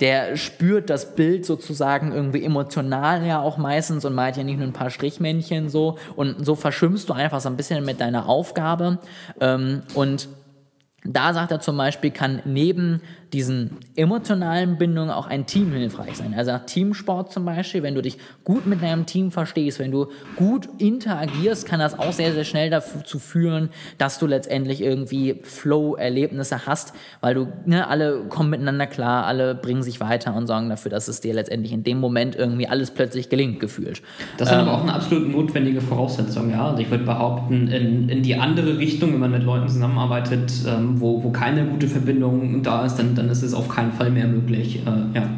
der 0.00 0.36
spürt 0.36 0.90
das 0.90 1.14
Bild 1.14 1.44
sozusagen 1.46 2.12
irgendwie 2.12 2.44
emotional 2.44 3.26
ja 3.26 3.40
auch 3.40 3.56
meistens 3.56 4.04
und 4.04 4.14
malt 4.14 4.36
ja 4.36 4.44
nicht 4.44 4.58
nur 4.58 4.66
ein 4.66 4.72
paar 4.72 4.90
Strichmännchen 4.90 5.68
so. 5.68 5.98
Und 6.14 6.44
so 6.44 6.54
verschwimmst 6.54 7.08
du 7.08 7.12
einfach 7.12 7.40
so 7.40 7.48
ein 7.48 7.56
bisschen 7.56 7.84
mit 7.84 8.00
deiner 8.00 8.28
Aufgabe. 8.28 8.98
Ähm, 9.40 9.82
und 9.94 10.28
da 11.04 11.32
sagt 11.32 11.52
er 11.52 11.60
zum 11.60 11.76
Beispiel, 11.76 12.10
kann 12.10 12.42
neben 12.44 13.00
diesen 13.32 13.70
emotionalen 13.96 14.78
Bindungen 14.78 15.10
auch 15.10 15.26
ein 15.26 15.46
Team 15.46 15.72
hilfreich 15.72 16.16
sein. 16.16 16.34
Also 16.36 16.52
Teamsport 16.64 17.32
zum 17.32 17.44
Beispiel, 17.44 17.82
wenn 17.82 17.94
du 17.94 18.02
dich 18.02 18.18
gut 18.44 18.66
mit 18.66 18.82
deinem 18.82 19.06
Team 19.06 19.30
verstehst, 19.30 19.78
wenn 19.78 19.90
du 19.90 20.06
gut 20.36 20.68
interagierst, 20.78 21.66
kann 21.66 21.80
das 21.80 21.98
auch 21.98 22.12
sehr, 22.12 22.32
sehr 22.32 22.44
schnell 22.44 22.70
dazu 22.70 23.18
führen, 23.18 23.70
dass 23.98 24.18
du 24.18 24.26
letztendlich 24.26 24.80
irgendwie 24.80 25.40
Flow-Erlebnisse 25.42 26.66
hast, 26.66 26.94
weil 27.20 27.34
du, 27.34 27.48
ne, 27.64 27.88
alle 27.88 28.24
kommen 28.28 28.50
miteinander 28.50 28.86
klar, 28.86 29.26
alle 29.26 29.54
bringen 29.54 29.82
sich 29.82 30.00
weiter 30.00 30.34
und 30.34 30.46
sorgen 30.46 30.68
dafür, 30.68 30.90
dass 30.90 31.08
es 31.08 31.20
dir 31.20 31.34
letztendlich 31.34 31.72
in 31.72 31.84
dem 31.84 31.98
Moment 31.98 32.36
irgendwie 32.36 32.68
alles 32.68 32.90
plötzlich 32.92 33.28
gelingt, 33.28 33.60
gefühlt. 33.60 34.02
Das 34.38 34.48
ist 34.48 34.54
aber 34.54 34.72
auch 34.72 34.82
eine 34.82 34.94
absolut 34.94 35.30
notwendige 35.30 35.80
Voraussetzung, 35.80 36.50
ja. 36.50 36.68
Also 36.68 36.82
ich 36.82 36.90
würde 36.90 37.04
behaupten, 37.04 37.68
in, 37.68 38.08
in 38.08 38.22
die 38.22 38.36
andere 38.36 38.78
Richtung, 38.78 39.12
wenn 39.12 39.20
man 39.20 39.32
mit 39.32 39.42
Leuten 39.42 39.68
zusammenarbeitet, 39.68 40.52
ähm, 40.66 41.00
wo, 41.00 41.22
wo 41.22 41.30
keine 41.30 41.64
gute 41.64 41.88
Verbindung 41.88 42.62
da 42.62 42.84
ist, 42.84 42.96
dann, 42.96 43.14
dann 43.14 43.25
ist 43.28 43.42
es 43.42 43.54
auf 43.54 43.68
keinen 43.68 43.92
Fall 43.92 44.10
mehr 44.10 44.26
möglich. 44.26 44.80
Äh, 44.86 45.18
ja. 45.18 45.30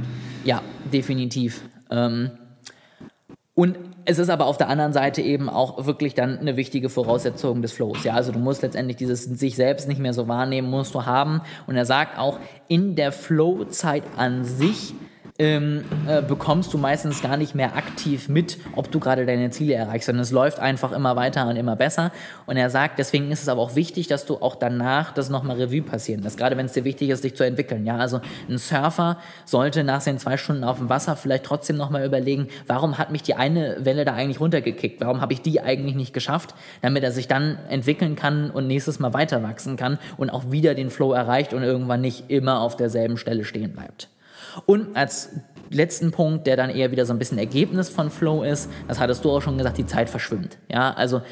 Ja, 0.44 0.62
definitiv. 0.92 1.62
Ähm, 1.90 2.30
und 3.54 3.76
es 4.04 4.18
ist 4.18 4.30
aber 4.30 4.46
auf 4.46 4.56
der 4.56 4.68
anderen 4.68 4.92
Seite 4.92 5.20
eben 5.20 5.48
auch 5.50 5.84
wirklich 5.84 6.14
dann 6.14 6.38
eine 6.38 6.56
wichtige 6.56 6.88
Voraussetzung 6.88 7.60
des 7.60 7.72
Flows. 7.72 8.04
Ja, 8.04 8.14
also 8.14 8.32
du 8.32 8.38
musst 8.38 8.62
letztendlich 8.62 8.96
dieses 8.96 9.24
sich 9.24 9.56
selbst 9.56 9.88
nicht 9.88 10.00
mehr 10.00 10.14
so 10.14 10.28
wahrnehmen, 10.28 10.70
musst 10.70 10.94
du 10.94 11.04
haben. 11.04 11.42
Und 11.66 11.76
er 11.76 11.84
sagt 11.84 12.18
auch, 12.18 12.38
in 12.68 12.94
der 12.94 13.12
Flow-Zeit 13.12 14.04
an 14.16 14.44
sich 14.44 14.94
ähm, 15.40 15.84
äh, 16.08 16.20
bekommst 16.20 16.74
du 16.74 16.78
meistens 16.78 17.22
gar 17.22 17.36
nicht 17.36 17.54
mehr 17.54 17.76
aktiv 17.76 18.28
mit, 18.28 18.58
ob 18.74 18.90
du 18.90 18.98
gerade 18.98 19.24
deine 19.24 19.50
Ziele 19.50 19.74
erreichst, 19.74 20.06
sondern 20.06 20.22
es 20.22 20.32
läuft 20.32 20.58
einfach 20.58 20.90
immer 20.90 21.14
weiter 21.14 21.46
und 21.46 21.54
immer 21.54 21.76
besser. 21.76 22.10
Und 22.46 22.56
er 22.56 22.70
sagt, 22.70 22.98
deswegen 22.98 23.30
ist 23.30 23.42
es 23.42 23.48
aber 23.48 23.62
auch 23.62 23.76
wichtig, 23.76 24.08
dass 24.08 24.26
du 24.26 24.38
auch 24.38 24.56
danach 24.56 25.12
das 25.12 25.30
nochmal 25.30 25.56
Revue 25.56 25.82
passieren 25.82 26.22
lässt, 26.22 26.38
gerade 26.38 26.56
wenn 26.56 26.66
es 26.66 26.72
dir 26.72 26.82
wichtig 26.82 27.10
ist, 27.10 27.22
dich 27.22 27.36
zu 27.36 27.44
entwickeln. 27.44 27.86
Ja, 27.86 27.98
also 27.98 28.20
ein 28.48 28.58
Surfer 28.58 29.18
sollte 29.44 29.84
nach 29.84 30.00
seinen 30.00 30.18
zwei 30.18 30.36
Stunden 30.36 30.64
auf 30.64 30.78
dem 30.78 30.88
Wasser 30.88 31.14
vielleicht 31.14 31.44
trotzdem 31.44 31.76
nochmal 31.76 32.04
überlegen, 32.04 32.48
warum 32.66 32.98
hat 32.98 33.12
mich 33.12 33.22
die 33.22 33.34
eine 33.34 33.76
Welle 33.84 34.04
da 34.04 34.14
eigentlich 34.14 34.40
runtergekickt? 34.40 35.00
Warum 35.00 35.20
habe 35.20 35.32
ich 35.32 35.40
die 35.40 35.60
eigentlich 35.60 35.94
nicht 35.94 36.12
geschafft? 36.12 36.56
Damit 36.82 37.04
er 37.04 37.12
sich 37.12 37.28
dann 37.28 37.58
entwickeln 37.68 38.16
kann 38.16 38.50
und 38.50 38.66
nächstes 38.66 38.98
Mal 38.98 39.14
weiter 39.14 39.44
wachsen 39.44 39.76
kann 39.76 40.00
und 40.16 40.30
auch 40.30 40.50
wieder 40.50 40.74
den 40.74 40.90
Flow 40.90 41.12
erreicht 41.12 41.54
und 41.54 41.62
irgendwann 41.62 42.00
nicht 42.00 42.24
immer 42.28 42.60
auf 42.60 42.74
derselben 42.74 43.16
Stelle 43.16 43.44
stehen 43.44 43.72
bleibt. 43.72 44.08
Und 44.66 44.96
als 44.96 45.30
letzten 45.70 46.10
Punkt, 46.10 46.46
der 46.46 46.56
dann 46.56 46.70
eher 46.70 46.90
wieder 46.90 47.06
so 47.06 47.12
ein 47.12 47.18
bisschen 47.18 47.38
Ergebnis 47.38 47.88
von 47.88 48.10
Flow 48.10 48.42
ist, 48.42 48.70
das 48.86 48.98
hattest 48.98 49.24
du 49.24 49.30
auch 49.30 49.42
schon 49.42 49.58
gesagt, 49.58 49.78
die 49.78 49.86
Zeit 49.86 50.08
verschwimmt. 50.08 50.58
Ja, 50.70 50.92
also 50.92 51.22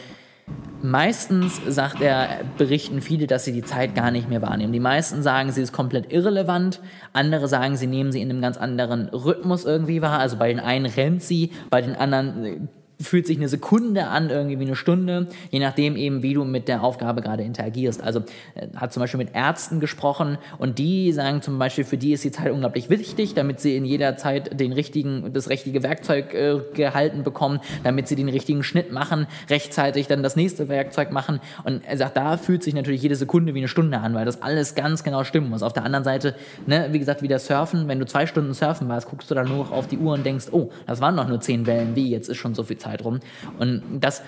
meistens 0.83 1.61
sagt 1.67 2.01
er, 2.01 2.41
berichten 2.59 3.01
viele, 3.01 3.27
dass 3.27 3.45
sie 3.45 3.53
die 3.53 3.65
Zeit 3.65 3.95
gar 3.95 4.11
nicht 4.11 4.29
mehr 4.29 4.43
wahrnehmen. 4.43 4.73
Die 4.73 4.81
meisten 4.81 5.23
sagen, 5.23 5.51
sie 5.51 5.63
ist 5.63 5.73
komplett 5.73 6.13
irrelevant. 6.13 6.81
Andere 7.13 7.49
sagen, 7.49 7.77
sie 7.77 7.87
nehmen 7.87 8.13
sie 8.13 8.21
in 8.21 8.31
einem 8.31 8.41
ganz 8.41 8.57
anderen 8.57 9.09
Rhythmus 9.09 9.65
irgendwie 9.65 10.03
wahr. 10.03 10.19
Also 10.19 10.37
bei 10.37 10.49
den 10.49 10.61
einen 10.61 10.87
rennt 10.87 11.23
sie, 11.23 11.51
bei 11.71 11.83
den 11.83 11.97
anderen 11.97 12.45
äh, 12.45 12.61
fühlt 13.01 13.27
sich 13.27 13.37
eine 13.37 13.49
Sekunde 13.49 14.07
an, 14.07 14.31
irgendwie 14.31 14.59
wie 14.59 14.65
eine 14.65 14.77
Stunde, 14.77 15.27
je 15.51 15.59
nachdem 15.59 15.97
eben, 15.97 16.23
wie 16.23 16.35
du 16.35 16.45
mit 16.45 16.69
der 16.69 16.83
Aufgabe 16.83 17.21
gerade 17.21 17.43
interagierst. 17.43 18.03
Also 18.03 18.21
äh, 18.55 18.69
hat 18.77 18.93
zum 18.93 19.03
Beispiel 19.03 19.19
mit 19.19 19.35
Ärzten 19.35 19.81
gesprochen 19.81 20.39
und 20.59 20.79
die 20.79 21.13
sagen 21.13 21.43
zum 21.43 21.59
Beispiel, 21.59 21.85
für 21.85 21.99
die 21.99 22.13
ist 22.13 22.25
die 22.25 22.31
Zeit 22.31 22.51
unglaublich 22.51 22.89
wichtig, 22.89 23.35
damit 23.35 23.61
sie 23.61 23.77
in 23.77 23.85
jeder 23.85 24.17
Zeit 24.17 24.59
den 24.59 24.73
richtigen, 24.73 25.33
das 25.33 25.51
richtige 25.51 25.83
Werkzeug 25.83 26.33
äh, 26.33 26.61
gehalten 26.75 27.23
bekommen, 27.23 27.61
damit 27.85 28.09
sie 28.09 28.17
den 28.17 28.29
richtigen 28.29 28.63
Schnitt 28.63 28.93
machen, 28.93 29.27
rechtzeitig 29.51 30.07
dann 30.07 30.23
das 30.23 30.37
nächste 30.37 30.69
Werkzeug 30.69 31.13
machen. 31.13 31.41
Und 31.65 31.85
er 31.85 31.99
sagt, 31.99 32.17
da 32.17 32.39
fühlt 32.39 32.63
sich 32.63 32.75
natürlich 32.75 33.03
jede 33.03 33.17
Sekunde 33.17 33.55
wie 33.55 33.59
eine 33.59 33.69
Stunde 33.69 33.99
an, 33.99 34.15
weil 34.15 34.25
das 34.25 34.41
alles 34.43 34.75
ganz 34.75 35.05
genau 35.05 35.25
stimmen 35.25 35.51
muss. 35.51 35.63
Auf 35.63 35.75
der 35.75 35.85
anderen 35.85 36.05
Seite, 36.05 36.35
ne, 36.67 36.89
wie 36.93 36.99
gesagt, 36.99 37.21
wieder 37.21 37.39
Surfen, 37.39 37.89
wenn 37.89 37.99
du 37.99 38.07
zwei 38.07 38.27
Stunden 38.27 38.55
surfen 38.55 38.89
warst, 38.89 39.09
guckst 39.09 39.31
du 39.31 39.35
dann 39.35 39.49
nur 39.49 39.59
noch 39.59 39.73
auf 39.73 39.87
die 39.87 39.99
Uhr 39.99 40.15
und 40.15 40.25
denkst, 40.25 40.47
oh, 40.53 40.71
das 40.87 41.01
waren 41.01 41.15
noch 41.15 41.29
nur 41.29 41.41
zehn 41.41 41.67
Wellen, 41.67 41.95
wie, 41.95 42.11
jetzt 42.11 42.29
ist 42.29 42.39
schon 42.39 42.55
so 42.55 42.63
viel 42.63 42.79
Zeit 42.79 42.86
rum. 42.95 43.21
Und 43.59 43.83
das 44.01 44.23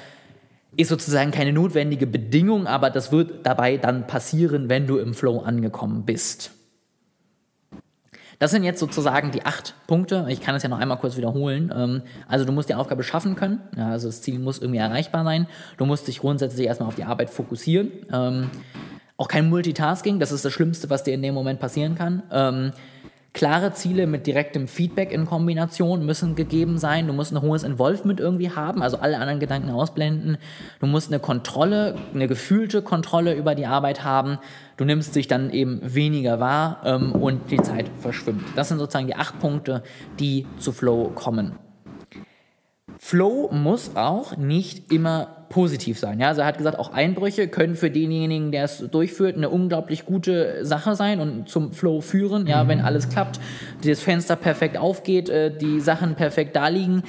ist 0.77 0.89
sozusagen 0.89 1.31
keine 1.31 1.53
notwendige 1.53 2.07
Bedingung, 2.07 2.67
aber 2.67 2.91
das 2.91 3.11
wird 3.11 3.47
dabei 3.47 3.79
dann 3.79 4.07
passieren, 4.07 4.69
wenn 4.69 4.87
du 4.87 4.99
im 4.99 5.15
Flow 5.15 5.41
angekommen 5.41 6.05
bist. 6.05 6.53
Das 8.39 8.53
sind 8.53 8.63
jetzt 8.63 8.79
sozusagen 8.79 9.33
die 9.33 9.45
acht 9.45 9.75
Punkte. 9.89 10.27
Ich 10.29 10.41
kann 10.41 10.55
es 10.55 10.63
ja 10.63 10.69
noch 10.69 10.79
einmal 10.79 10.99
kurz 10.99 11.17
wiederholen. 11.17 11.73
Ähm, 11.75 12.03
Also 12.29 12.45
du 12.45 12.53
musst 12.53 12.69
die 12.69 12.75
Aufgabe 12.75 13.03
schaffen 13.03 13.35
können. 13.35 13.61
Also 13.77 14.07
das 14.07 14.23
Ziel 14.23 14.39
muss 14.39 14.61
irgendwie 14.61 14.79
erreichbar 14.79 15.25
sein. 15.25 15.49
Du 15.77 15.87
musst 15.87 16.07
dich 16.07 16.21
grundsätzlich 16.21 16.67
erstmal 16.67 16.89
auf 16.89 16.95
die 16.95 17.05
Arbeit 17.05 17.31
fokussieren. 17.31 17.91
Ähm, 18.13 18.51
Auch 19.17 19.27
kein 19.27 19.49
Multitasking, 19.49 20.21
das 20.21 20.31
ist 20.31 20.45
das 20.45 20.53
Schlimmste, 20.53 20.89
was 20.89 21.03
dir 21.03 21.13
in 21.15 21.23
dem 21.23 21.35
Moment 21.35 21.59
passieren 21.59 21.97
kann. 21.97 22.23
Klare 23.39 23.73
Ziele 23.73 24.09
mit 24.09 24.27
direktem 24.27 24.67
Feedback 24.67 25.13
in 25.13 25.25
Kombination 25.25 26.05
müssen 26.05 26.35
gegeben 26.35 26.77
sein. 26.77 27.07
Du 27.07 27.13
musst 27.13 27.33
ein 27.33 27.41
hohes 27.41 27.63
Involvement 27.63 28.19
irgendwie 28.19 28.51
haben, 28.51 28.83
also 28.83 28.99
alle 28.99 29.17
anderen 29.17 29.39
Gedanken 29.39 29.71
ausblenden. 29.71 30.39
Du 30.81 30.89
musst 30.89 31.13
eine 31.13 31.21
Kontrolle, 31.21 31.95
eine 32.13 32.27
gefühlte 32.27 32.83
Kontrolle 32.83 33.35
über 33.35 33.55
die 33.55 33.67
Arbeit 33.67 34.03
haben. 34.03 34.39
Du 34.77 34.85
nimmst 34.85 35.15
dich 35.15 35.29
dann 35.29 35.51
eben 35.51 35.81
weniger 35.85 36.41
wahr 36.41 36.81
ähm, 36.85 37.13
und 37.13 37.53
die 37.53 37.63
Zeit 37.63 37.89
verschwimmt. 38.01 38.43
Das 38.57 38.71
sind 38.71 38.81
sozusagen 38.81 39.07
die 39.07 39.15
acht 39.15 39.39
Punkte, 39.39 39.85
die 40.19 40.45
zu 40.59 40.73
Flow 40.73 41.13
kommen. 41.15 41.53
Flow 42.99 43.49
muss 43.53 43.93
auch 43.95 44.37
nicht 44.37 44.93
immer 44.93 45.47
positiv 45.49 45.99
sein. 45.99 46.21
Ja, 46.21 46.29
also 46.29 46.43
er 46.43 46.47
hat 46.47 46.59
gesagt, 46.59 46.79
auch 46.79 46.93
Einbrüche 46.93 47.49
können 47.49 47.75
für 47.75 47.91
denjenigen, 47.91 48.53
der 48.53 48.65
es 48.65 48.79
durchführt, 48.79 49.37
eine 49.37 49.49
unglaublich 49.49 50.05
gute 50.05 50.65
Sache 50.65 50.95
sein 50.95 51.21
und 51.21 51.49
zum 51.49 51.73
Flow 51.73 52.01
führen. 52.01 52.47
Ja, 52.47 52.69
wenn 52.69 52.81
alles 52.81 53.09
klappt, 53.09 53.41
das 53.85 54.01
Fenster 54.01 54.37
perfekt 54.37 54.77
aufgeht, 54.77 55.29
äh, 55.29 55.57
die 55.57 55.81
Sachen 55.81 56.17
perfekt 56.17 56.57
da 56.57 56.69
liegen, 56.69 57.03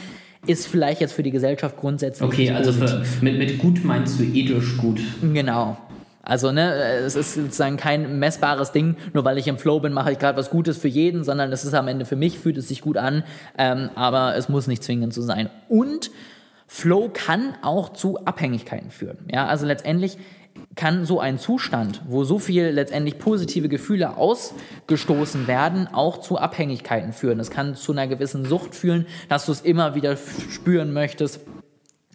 ist 0.48 0.68
vielleicht 0.68 1.02
jetzt 1.02 1.14
für 1.14 1.24
die 1.24 1.32
Gesellschaft 1.32 1.76
grundsätzlich 1.78 2.28
Okay, 2.28 2.52
also 2.52 2.72
für, 2.72 3.04
mit, 3.22 3.38
mit 3.38 3.58
gut 3.58 3.84
meinst 3.84 4.20
du 4.20 4.24
ethisch 4.24 4.78
gut. 4.78 5.02
Genau. 5.22 5.78
Also, 6.30 6.52
ne, 6.52 6.76
es 6.76 7.16
ist 7.16 7.34
sozusagen 7.34 7.76
kein 7.76 8.20
messbares 8.20 8.72
Ding, 8.72 8.96
nur 9.14 9.26
weil 9.26 9.40
ich 9.40 9.48
im 9.48 9.58
Flow 9.58 9.80
bin, 9.80 9.94
mache 9.94 10.12
ich 10.12 10.20
gerade 10.20 10.38
was 10.38 10.52
Gutes 10.52 10.78
für 10.78 10.88
jeden, 10.88 11.24
sondern 11.24 11.52
es 11.52 11.66
ist 11.66 11.74
am 11.74 11.88
Ende 11.88 12.06
für 12.06 12.16
mich, 12.16 12.38
fühlt 12.38 12.56
es 12.58 12.68
sich 12.68 12.82
gut 12.82 12.98
an, 12.98 13.24
ähm, 13.58 13.90
aber 13.96 14.36
es 14.36 14.48
muss 14.48 14.68
nicht 14.68 14.84
zwingend 14.84 15.12
so 15.12 15.24
sein. 15.24 15.50
Und 15.70 16.12
Flow 16.68 17.10
kann 17.12 17.56
auch 17.64 17.94
zu 17.94 18.26
Abhängigkeiten 18.26 18.92
führen. 18.92 19.18
Ja, 19.34 19.48
also 19.48 19.66
letztendlich 19.66 20.20
kann 20.76 21.04
so 21.04 21.20
ein 21.20 21.40
Zustand, 21.40 22.04
wo 22.08 22.24
so 22.24 22.38
viel 22.38 22.66
letztendlich 22.66 23.18
positive 23.18 23.68
Gefühle 23.68 24.16
ausgestoßen 24.16 25.48
werden, 25.48 25.88
auch 25.88 26.20
zu 26.20 26.38
Abhängigkeiten 26.38 27.12
führen. 27.12 27.40
Es 27.40 27.50
kann 27.50 27.74
zu 27.74 27.92
einer 27.92 28.06
gewissen 28.06 28.46
Sucht 28.46 28.76
führen, 28.76 29.08
dass 29.30 29.48
du 29.48 29.52
es 29.52 29.62
immer 29.62 29.96
wieder 29.96 30.16
spüren 30.52 30.94
möchtest. 30.94 31.42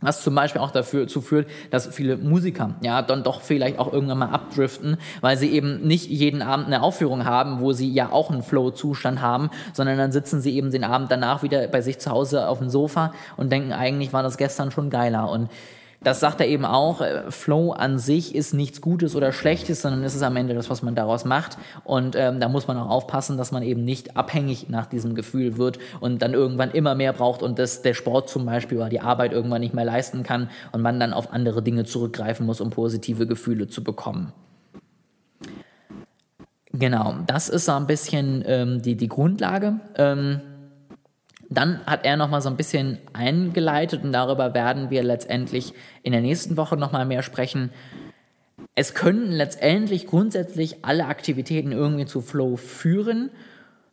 Was 0.00 0.22
zum 0.22 0.34
Beispiel 0.34 0.60
auch 0.60 0.72
dazu 0.72 1.22
führt, 1.22 1.48
dass 1.70 1.86
viele 1.86 2.16
Musiker 2.16 2.74
ja 2.82 3.00
dann 3.00 3.22
doch 3.22 3.40
vielleicht 3.40 3.78
auch 3.78 3.92
irgendwann 3.92 4.18
mal 4.18 4.30
abdriften, 4.30 4.98
weil 5.20 5.36
sie 5.36 5.50
eben 5.50 5.86
nicht 5.86 6.10
jeden 6.10 6.42
Abend 6.42 6.66
eine 6.66 6.82
Aufführung 6.82 7.24
haben, 7.24 7.60
wo 7.60 7.72
sie 7.72 7.90
ja 7.90 8.10
auch 8.10 8.30
einen 8.30 8.42
Flow-Zustand 8.42 9.22
haben, 9.22 9.50
sondern 9.72 9.96
dann 9.96 10.12
sitzen 10.12 10.40
sie 10.40 10.56
eben 10.56 10.70
den 10.70 10.84
Abend 10.84 11.10
danach 11.10 11.42
wieder 11.42 11.66
bei 11.68 11.80
sich 11.80 12.00
zu 12.00 12.10
Hause 12.10 12.48
auf 12.48 12.58
dem 12.58 12.68
Sofa 12.68 13.14
und 13.36 13.50
denken, 13.50 13.72
eigentlich 13.72 14.12
war 14.12 14.22
das 14.22 14.36
gestern 14.36 14.70
schon 14.70 14.90
geiler. 14.90 15.30
Und 15.30 15.48
das 16.04 16.20
sagt 16.20 16.40
er 16.40 16.46
eben 16.46 16.64
auch, 16.64 17.00
äh, 17.00 17.30
Flow 17.30 17.72
an 17.72 17.98
sich 17.98 18.34
ist 18.34 18.54
nichts 18.54 18.80
Gutes 18.80 19.16
oder 19.16 19.32
Schlechtes, 19.32 19.82
sondern 19.82 20.04
es 20.04 20.14
ist 20.14 20.22
am 20.22 20.36
Ende 20.36 20.54
das, 20.54 20.70
was 20.70 20.82
man 20.82 20.94
daraus 20.94 21.24
macht. 21.24 21.58
Und 21.82 22.14
ähm, 22.16 22.40
da 22.40 22.48
muss 22.48 22.68
man 22.68 22.76
auch 22.76 22.90
aufpassen, 22.90 23.36
dass 23.36 23.50
man 23.52 23.62
eben 23.62 23.84
nicht 23.84 24.16
abhängig 24.16 24.68
nach 24.68 24.86
diesem 24.86 25.14
Gefühl 25.14 25.56
wird 25.56 25.78
und 26.00 26.22
dann 26.22 26.34
irgendwann 26.34 26.70
immer 26.70 26.94
mehr 26.94 27.12
braucht 27.12 27.42
und 27.42 27.58
dass 27.58 27.82
der 27.82 27.94
Sport 27.94 28.28
zum 28.28 28.46
Beispiel 28.46 28.78
oder 28.78 28.88
die 28.88 29.00
Arbeit 29.00 29.32
irgendwann 29.32 29.60
nicht 29.60 29.74
mehr 29.74 29.84
leisten 29.84 30.22
kann 30.22 30.50
und 30.72 30.82
man 30.82 31.00
dann 31.00 31.12
auf 31.12 31.32
andere 31.32 31.62
Dinge 31.62 31.84
zurückgreifen 31.84 32.46
muss, 32.46 32.60
um 32.60 32.70
positive 32.70 33.26
Gefühle 33.26 33.68
zu 33.68 33.82
bekommen. 33.82 34.32
Genau, 36.72 37.14
das 37.26 37.48
ist 37.48 37.66
so 37.66 37.72
ein 37.72 37.86
bisschen 37.86 38.42
ähm, 38.46 38.82
die, 38.82 38.96
die 38.96 39.08
Grundlage. 39.08 39.74
Ähm, 39.96 40.40
dann 41.56 41.84
hat 41.86 42.04
er 42.04 42.16
nochmal 42.16 42.42
so 42.42 42.48
ein 42.48 42.56
bisschen 42.56 42.98
eingeleitet 43.12 44.04
und 44.04 44.12
darüber 44.12 44.54
werden 44.54 44.90
wir 44.90 45.02
letztendlich 45.02 45.74
in 46.02 46.12
der 46.12 46.20
nächsten 46.20 46.56
Woche 46.56 46.76
nochmal 46.76 47.06
mehr 47.06 47.22
sprechen. 47.22 47.70
Es 48.74 48.94
können 48.94 49.30
letztendlich 49.30 50.06
grundsätzlich 50.06 50.84
alle 50.84 51.06
Aktivitäten 51.06 51.72
irgendwie 51.72 52.06
zu 52.06 52.20
Flow 52.20 52.56
führen 52.56 53.30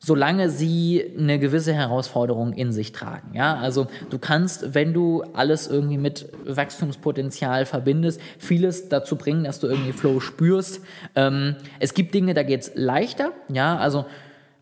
solange 0.04 0.50
sie 0.50 1.14
eine 1.16 1.38
gewisse 1.38 1.74
Herausforderung 1.74 2.54
in 2.54 2.74
sich 2.74 2.92
tragen. 2.92 3.36
Ja, 3.36 3.58
also 3.58 3.86
du 4.10 4.18
kannst, 4.18 4.74
wenn 4.74 4.94
du 4.94 5.24
alles 5.34 5.68
irgendwie 5.68 6.00
mit 6.00 6.28
Wachstumspotenzial 6.44 7.68
verbindest, 7.68 8.20
vieles 8.40 8.90
dazu 8.90 9.16
bringen, 9.16 9.44
dass 9.44 9.60
du 9.60 9.68
irgendwie 9.68 9.94
Flow 9.94 10.20
spürst. 10.20 10.82
Ähm, 11.16 11.56
es 11.80 11.94
gibt 11.94 12.16
Dinge, 12.16 12.34
da 12.34 12.42
geht's 12.42 12.72
leichter. 12.74 13.32
Ja, 13.48 13.78
also 13.78 14.06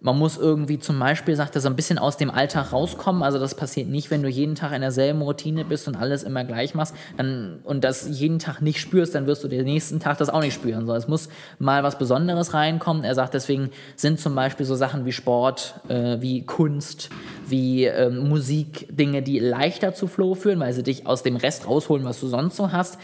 man 0.02 0.18
muss 0.18 0.38
irgendwie 0.38 0.80
zum 0.80 0.98
Beispiel, 0.98 1.36
sagt 1.36 1.56
er, 1.56 1.62
so 1.62 1.68
ein 1.68 1.76
bisschen 1.76 1.98
aus 1.98 2.16
dem 2.16 2.32
Alltag 2.32 2.72
rauskommen. 2.72 3.22
Also 3.22 3.38
das 3.38 3.56
passiert 3.56 3.90
nicht, 3.90 4.12
wenn 4.12 4.24
du 4.24 4.30
jeden 4.30 4.56
Tag 4.56 4.72
in 4.72 4.82
derselben 4.82 5.22
Routine 5.22 5.66
bist 5.66 5.88
und 5.88 5.96
alles 5.96 6.24
immer 6.24 6.46
gleich 6.46 6.74
machst 6.74 6.96
dann, 7.18 7.60
und 7.64 7.84
das 7.84 8.08
jeden 8.08 8.40
Tag 8.40 8.62
nicht 8.62 8.80
spürst, 8.80 9.16
dann 9.16 9.28
wirst 9.28 9.44
du 9.44 9.48
den 9.48 9.66
nächsten 9.66 10.00
Tag 10.00 10.18
das 10.18 10.30
auch 10.30 10.42
nicht 10.42 10.54
spüren. 10.54 10.86
So, 10.86 10.94
es 10.94 11.08
muss 11.08 11.30
mal 11.60 11.84
was 11.84 11.98
Besonderes 11.98 12.54
reinkommen. 12.54 13.04
Er 13.04 13.16
sagt, 13.16 13.34
deswegen 13.34 13.72
sind 13.96 14.20
zum 14.20 14.36
Beispiel 14.36 14.66
so 14.66 14.76
Sachen 14.76 15.06
wie 15.06 15.12
Sport, 15.12 15.76
äh, 15.90 16.22
wie 16.22 16.46
Kunst, 16.46 17.10
wie 17.48 17.86
äh, 17.86 18.10
Musik 18.10 18.88
Dinge, 18.90 19.22
die 19.22 19.40
leichter 19.40 19.94
zu 19.94 20.08
Flow 20.08 20.34
führen, 20.36 20.60
weil 20.60 20.74
sie 20.74 20.84
dich 20.84 21.08
aus 21.08 21.24
dem 21.24 21.36
Rest 21.36 21.68
rausholen, 21.68 22.06
was 22.06 22.20
du 22.22 22.28
sonst 22.28 22.56
so 22.56 22.72
hast. 22.72 22.98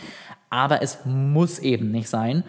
Aber 0.49 0.81
es 0.81 0.99
muss 1.03 1.60
eben 1.60 1.91
nicht 1.91 2.08
sein. 2.08 2.43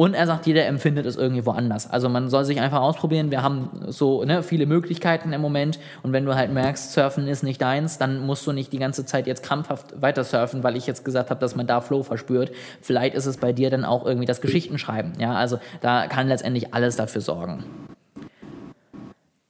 Und 0.00 0.14
er 0.14 0.26
sagt, 0.26 0.46
jeder 0.46 0.64
empfindet 0.64 1.04
es 1.04 1.16
irgendwie 1.16 1.44
woanders. 1.44 1.90
Also 1.90 2.08
man 2.08 2.30
soll 2.30 2.46
sich 2.46 2.58
einfach 2.58 2.80
ausprobieren. 2.80 3.30
Wir 3.30 3.42
haben 3.42 3.68
so 3.88 4.24
ne, 4.24 4.42
viele 4.42 4.64
Möglichkeiten 4.64 5.34
im 5.34 5.42
Moment. 5.42 5.78
Und 6.02 6.14
wenn 6.14 6.24
du 6.24 6.34
halt 6.34 6.50
merkst, 6.50 6.94
Surfen 6.94 7.28
ist 7.28 7.42
nicht 7.42 7.60
deins, 7.60 7.98
dann 7.98 8.24
musst 8.24 8.46
du 8.46 8.52
nicht 8.52 8.72
die 8.72 8.78
ganze 8.78 9.04
Zeit 9.04 9.26
jetzt 9.26 9.42
krampfhaft 9.42 10.00
weiter 10.00 10.24
surfen, 10.24 10.64
weil 10.64 10.74
ich 10.74 10.86
jetzt 10.86 11.04
gesagt 11.04 11.28
habe, 11.28 11.38
dass 11.38 11.54
man 11.54 11.66
da 11.66 11.82
Flow 11.82 12.02
verspürt. 12.02 12.50
Vielleicht 12.80 13.14
ist 13.14 13.26
es 13.26 13.36
bei 13.36 13.52
dir 13.52 13.68
dann 13.68 13.84
auch 13.84 14.06
irgendwie 14.06 14.24
das 14.24 14.40
Geschichtenschreiben. 14.40 15.12
Ja, 15.18 15.34
also 15.34 15.58
da 15.82 16.06
kann 16.06 16.28
letztendlich 16.28 16.72
alles 16.72 16.96
dafür 16.96 17.20
sorgen. 17.20 17.62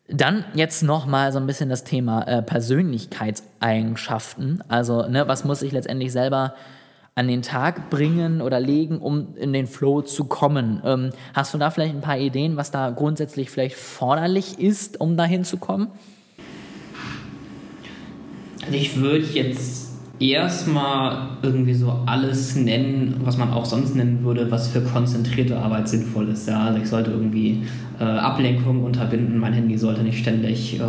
Dann 0.08 0.44
jetzt 0.54 0.82
nochmal 0.82 1.30
so 1.30 1.38
ein 1.38 1.46
bisschen 1.46 1.68
das 1.68 1.84
Thema 1.84 2.24
äh, 2.24 2.42
Persönlichkeitseigenschaften. 2.42 4.64
Also, 4.66 5.06
ne, 5.06 5.28
was 5.28 5.44
muss 5.44 5.62
ich 5.62 5.70
letztendlich 5.70 6.10
selber 6.10 6.54
an 7.20 7.28
den 7.28 7.42
Tag 7.42 7.90
bringen 7.90 8.40
oder 8.40 8.61
legen, 8.61 8.96
um 8.96 9.37
in 9.37 9.52
den 9.52 9.66
Flow 9.66 10.00
zu 10.00 10.24
kommen. 10.24 10.80
Ähm, 10.87 11.11
hast 11.35 11.52
du 11.52 11.59
da 11.59 11.70
vielleicht 11.70 11.94
ein 11.94 12.00
paar 12.00 12.18
Ideen, 12.18 12.56
was 12.56 12.70
da 12.70 12.88
grundsätzlich 12.88 13.50
vielleicht 13.50 13.76
forderlich 13.76 14.59
ist, 14.59 14.98
um 15.02 15.18
dahin 15.18 15.44
zu 15.44 15.59
kommen? 15.59 15.88
Also 18.64 18.74
ich 18.74 18.98
würde 18.98 19.26
jetzt 19.26 19.90
erstmal 20.18 21.37
irgendwie 21.42 21.74
so 21.74 21.92
alles 22.06 22.56
nennen, 22.56 23.20
was 23.22 23.37
man 23.37 23.52
auch 23.52 23.66
sonst 23.66 23.94
nennen 23.94 24.24
würde, 24.24 24.50
was 24.50 24.68
für 24.68 24.80
konzentrierte 24.80 25.59
Arbeit 25.59 25.90
sinnvoll 25.90 26.30
ist. 26.30 26.48
Ja? 26.48 26.64
Also 26.64 26.80
ich 26.80 26.88
sollte 26.88 27.11
irgendwie 27.11 27.64
äh, 28.00 28.04
Ablenkung 28.04 28.83
unterbinden, 28.83 29.37
mein 29.37 29.52
Handy 29.52 29.76
sollte 29.76 30.00
nicht 30.00 30.20
ständig 30.20 30.80
äh, 30.80 30.83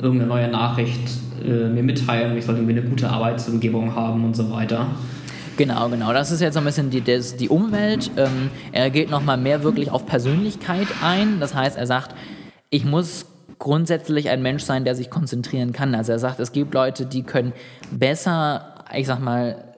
irgendeine 0.00 0.26
neue 0.28 0.48
Nachricht 0.48 1.10
äh, 1.44 1.68
mir 1.68 1.82
mitteilen, 1.82 2.38
ich 2.38 2.46
sollte 2.46 2.62
irgendwie 2.62 2.80
eine 2.80 2.88
gute 2.88 3.10
Arbeitsumgebung 3.10 3.94
haben 3.94 4.24
und 4.24 4.34
so 4.34 4.50
weiter. 4.50 4.86
Genau, 5.56 5.88
genau. 5.88 6.12
Das 6.12 6.30
ist 6.30 6.40
jetzt 6.40 6.56
ein 6.56 6.64
bisschen 6.64 6.90
die, 6.90 7.02
das, 7.02 7.36
die 7.36 7.48
Umwelt. 7.48 8.10
Ähm, 8.16 8.50
er 8.72 8.90
geht 8.90 9.10
nochmal 9.10 9.36
mehr 9.36 9.62
wirklich 9.62 9.90
auf 9.90 10.06
Persönlichkeit 10.06 10.88
ein. 11.02 11.40
Das 11.40 11.54
heißt, 11.54 11.76
er 11.76 11.86
sagt, 11.86 12.14
ich 12.70 12.84
muss 12.84 13.26
grundsätzlich 13.58 14.30
ein 14.30 14.42
Mensch 14.42 14.64
sein, 14.64 14.84
der 14.84 14.94
sich 14.94 15.10
konzentrieren 15.10 15.72
kann. 15.72 15.94
Also 15.94 16.12
er 16.12 16.18
sagt, 16.18 16.40
es 16.40 16.52
gibt 16.52 16.74
Leute, 16.74 17.06
die 17.06 17.22
können 17.22 17.52
besser, 17.90 18.84
ich 18.94 19.06
sag 19.06 19.20
mal, 19.20 19.72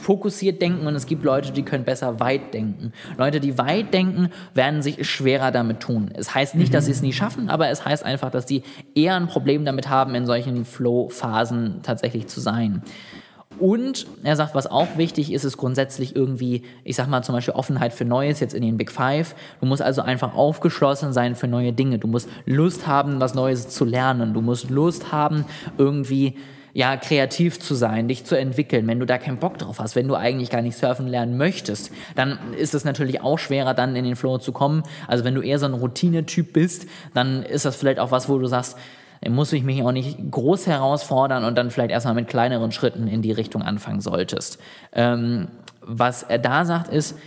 fokussiert 0.00 0.60
denken 0.60 0.86
und 0.86 0.94
es 0.94 1.06
gibt 1.06 1.22
Leute, 1.22 1.52
die 1.52 1.62
können 1.62 1.84
besser 1.84 2.18
weit 2.18 2.54
denken. 2.54 2.92
Leute, 3.18 3.40
die 3.40 3.58
weit 3.58 3.92
denken, 3.92 4.30
werden 4.54 4.82
sich 4.82 5.08
schwerer 5.08 5.50
damit 5.50 5.80
tun. 5.80 6.10
Es 6.14 6.34
heißt 6.34 6.54
nicht, 6.54 6.72
dass 6.74 6.86
sie 6.86 6.92
es 6.92 7.02
nie 7.02 7.12
schaffen, 7.12 7.48
aber 7.48 7.68
es 7.68 7.84
heißt 7.84 8.04
einfach, 8.04 8.30
dass 8.30 8.48
sie 8.48 8.62
eher 8.94 9.14
ein 9.16 9.28
Problem 9.28 9.64
damit 9.64 9.88
haben, 9.88 10.14
in 10.14 10.26
solchen 10.26 10.64
Flow-Phasen 10.64 11.80
tatsächlich 11.82 12.26
zu 12.26 12.40
sein. 12.40 12.82
Und 13.58 14.06
er 14.22 14.36
sagt, 14.36 14.54
was 14.54 14.66
auch 14.66 14.96
wichtig 14.96 15.32
ist, 15.32 15.44
ist 15.44 15.56
grundsätzlich 15.56 16.16
irgendwie, 16.16 16.62
ich 16.84 16.96
sag 16.96 17.08
mal 17.08 17.22
zum 17.22 17.34
Beispiel 17.34 17.54
Offenheit 17.54 17.92
für 17.92 18.04
Neues 18.04 18.40
jetzt 18.40 18.54
in 18.54 18.62
den 18.62 18.76
Big 18.76 18.90
Five. 18.90 19.34
Du 19.60 19.66
musst 19.66 19.82
also 19.82 20.02
einfach 20.02 20.34
aufgeschlossen 20.34 21.12
sein 21.12 21.36
für 21.36 21.48
neue 21.48 21.72
Dinge. 21.72 21.98
Du 21.98 22.08
musst 22.08 22.28
Lust 22.46 22.86
haben, 22.86 23.20
was 23.20 23.34
Neues 23.34 23.68
zu 23.68 23.84
lernen. 23.84 24.34
Du 24.34 24.40
musst 24.40 24.70
Lust 24.70 25.12
haben, 25.12 25.44
irgendwie 25.78 26.36
ja, 26.74 26.96
kreativ 26.96 27.60
zu 27.60 27.74
sein, 27.74 28.08
dich 28.08 28.24
zu 28.24 28.38
entwickeln, 28.38 28.86
wenn 28.86 28.98
du 28.98 29.04
da 29.04 29.18
keinen 29.18 29.36
Bock 29.36 29.58
drauf 29.58 29.78
hast, 29.78 29.94
wenn 29.94 30.08
du 30.08 30.14
eigentlich 30.14 30.48
gar 30.48 30.62
nicht 30.62 30.76
surfen 30.76 31.06
lernen 31.06 31.36
möchtest, 31.36 31.92
dann 32.14 32.38
ist 32.56 32.74
es 32.74 32.84
natürlich 32.84 33.20
auch 33.20 33.38
schwerer, 33.38 33.74
dann 33.74 33.94
in 33.94 34.04
den 34.04 34.16
Flow 34.16 34.38
zu 34.38 34.52
kommen. 34.52 34.82
Also 35.06 35.24
wenn 35.24 35.34
du 35.34 35.42
eher 35.42 35.58
so 35.58 35.66
ein 35.66 35.74
Routinetyp 35.74 36.52
bist, 36.52 36.86
dann 37.12 37.42
ist 37.42 37.66
das 37.66 37.76
vielleicht 37.76 37.98
auch 37.98 38.10
was, 38.10 38.28
wo 38.28 38.38
du 38.38 38.46
sagst, 38.46 38.78
muss 39.28 39.52
ich 39.52 39.62
mich 39.62 39.82
auch 39.82 39.92
nicht 39.92 40.18
groß 40.30 40.66
herausfordern 40.66 41.44
und 41.44 41.56
dann 41.56 41.70
vielleicht 41.70 41.90
erstmal 41.90 42.14
mit 42.14 42.28
kleineren 42.28 42.72
Schritten 42.72 43.06
in 43.06 43.22
die 43.22 43.32
Richtung 43.32 43.62
anfangen 43.62 44.00
solltest. 44.00 44.58
Ähm, 44.92 45.48
was 45.80 46.22
er 46.22 46.38
da 46.38 46.64
sagt 46.64 46.88
ist, 46.88 47.18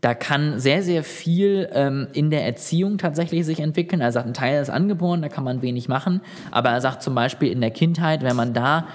da 0.00 0.14
kann 0.14 0.58
sehr, 0.58 0.82
sehr 0.82 1.02
viel 1.02 1.70
ähm, 1.72 2.08
in 2.12 2.30
der 2.30 2.44
Erziehung 2.44 2.98
tatsächlich 2.98 3.46
sich 3.46 3.60
entwickeln. 3.60 4.02
Er 4.02 4.12
sagt, 4.12 4.26
ein 4.26 4.34
Teil 4.34 4.60
ist 4.60 4.68
angeboren, 4.68 5.22
da 5.22 5.30
kann 5.30 5.44
man 5.44 5.62
wenig 5.62 5.88
machen. 5.88 6.20
Aber 6.50 6.70
er 6.70 6.80
sagt 6.82 7.02
zum 7.02 7.14
Beispiel 7.14 7.50
in 7.50 7.62
der 7.62 7.70
Kindheit, 7.70 8.22
wenn 8.22 8.36
man 8.36 8.52
da 8.52 8.86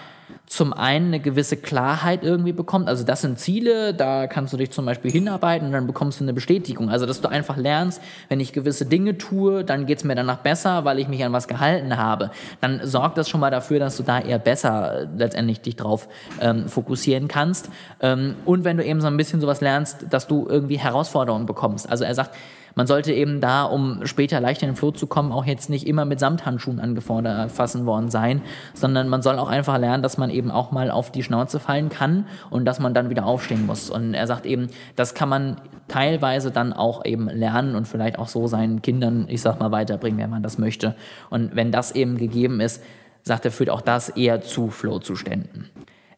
zum 0.49 0.73
einen 0.73 1.07
eine 1.07 1.19
gewisse 1.19 1.57
Klarheit 1.57 2.23
irgendwie 2.23 2.53
bekommt. 2.53 2.87
Also 2.87 3.03
das 3.03 3.21
sind 3.21 3.39
Ziele, 3.39 3.93
da 3.93 4.25
kannst 4.25 4.51
du 4.51 4.57
dich 4.57 4.71
zum 4.71 4.85
Beispiel 4.85 5.11
hinarbeiten 5.11 5.67
und 5.67 5.73
dann 5.73 5.85
bekommst 5.85 6.19
du 6.19 6.23
eine 6.23 6.33
Bestätigung. 6.33 6.89
Also 6.89 7.05
dass 7.05 7.21
du 7.21 7.27
einfach 7.27 7.55
lernst, 7.55 8.01
wenn 8.29 8.39
ich 8.39 8.51
gewisse 8.51 8.87
Dinge 8.87 9.17
tue, 9.17 9.63
dann 9.63 9.85
geht 9.85 9.99
es 9.99 10.03
mir 10.03 10.15
danach 10.15 10.37
besser, 10.37 10.85
weil 10.85 10.97
ich 10.97 11.07
mich 11.07 11.23
an 11.23 11.33
was 11.33 11.47
gehalten 11.47 11.97
habe. 11.97 12.31
Dann 12.61 12.81
sorgt 12.83 13.19
das 13.19 13.29
schon 13.29 13.39
mal 13.39 13.51
dafür, 13.51 13.79
dass 13.79 13.97
du 13.97 14.03
da 14.03 14.19
eher 14.19 14.39
besser 14.39 15.07
letztendlich 15.15 15.61
dich 15.61 15.75
drauf 15.75 16.07
ähm, 16.41 16.67
fokussieren 16.67 17.27
kannst. 17.27 17.69
Ähm, 18.01 18.35
und 18.45 18.63
wenn 18.63 18.77
du 18.77 18.83
eben 18.83 19.01
so 19.01 19.07
ein 19.07 19.17
bisschen 19.17 19.41
sowas 19.41 19.61
lernst, 19.61 20.05
dass 20.09 20.27
du 20.27 20.47
irgendwie 20.49 20.79
Herausforderungen 20.79 21.45
bekommst. 21.45 21.89
Also 21.89 22.05
er 22.05 22.15
sagt, 22.15 22.35
man 22.79 22.87
sollte 22.87 23.11
eben 23.11 23.41
da, 23.41 23.65
um 23.65 24.05
später 24.05 24.39
leichter 24.39 24.63
in 24.63 24.69
den 24.69 24.77
Flow 24.77 24.91
zu 24.91 25.05
kommen, 25.05 25.33
auch 25.33 25.43
jetzt 25.43 25.69
nicht 25.69 25.85
immer 25.85 26.05
mit 26.05 26.21
Samthandschuhen 26.21 26.79
angefordert 26.79 27.51
fassen 27.51 27.85
worden 27.85 28.09
sein, 28.09 28.41
sondern 28.73 29.09
man 29.09 29.21
soll 29.21 29.37
auch 29.37 29.49
einfach 29.49 29.77
lernen, 29.77 30.01
dass 30.01 30.17
man 30.17 30.29
eben 30.29 30.49
auch 30.49 30.71
mal 30.71 30.89
auf 30.89 31.11
die 31.11 31.21
Schnauze 31.21 31.59
fallen 31.59 31.89
kann 31.89 32.25
und 32.49 32.63
dass 32.63 32.79
man 32.79 32.93
dann 32.93 33.09
wieder 33.09 33.25
aufstehen 33.25 33.65
muss. 33.65 33.89
Und 33.89 34.13
er 34.13 34.27
sagt 34.27 34.45
eben, 34.45 34.67
das 34.95 35.13
kann 35.13 35.27
man 35.27 35.57
teilweise 35.89 36.51
dann 36.51 36.71
auch 36.71 37.03
eben 37.03 37.27
lernen 37.27 37.75
und 37.75 37.85
vielleicht 37.85 38.17
auch 38.17 38.29
so 38.29 38.47
seinen 38.47 38.81
Kindern, 38.81 39.25
ich 39.27 39.41
sag 39.41 39.59
mal, 39.59 39.73
weiterbringen, 39.73 40.21
wenn 40.21 40.29
man 40.29 40.41
das 40.41 40.57
möchte. 40.57 40.95
Und 41.29 41.57
wenn 41.57 41.73
das 41.73 41.91
eben 41.91 42.17
gegeben 42.17 42.61
ist, 42.61 42.81
sagt 43.23 43.43
er, 43.43 43.51
führt 43.51 43.71
auch 43.71 43.81
das 43.81 44.07
eher 44.07 44.39
zu 44.39 44.69
Flow-Zuständen. 44.69 45.65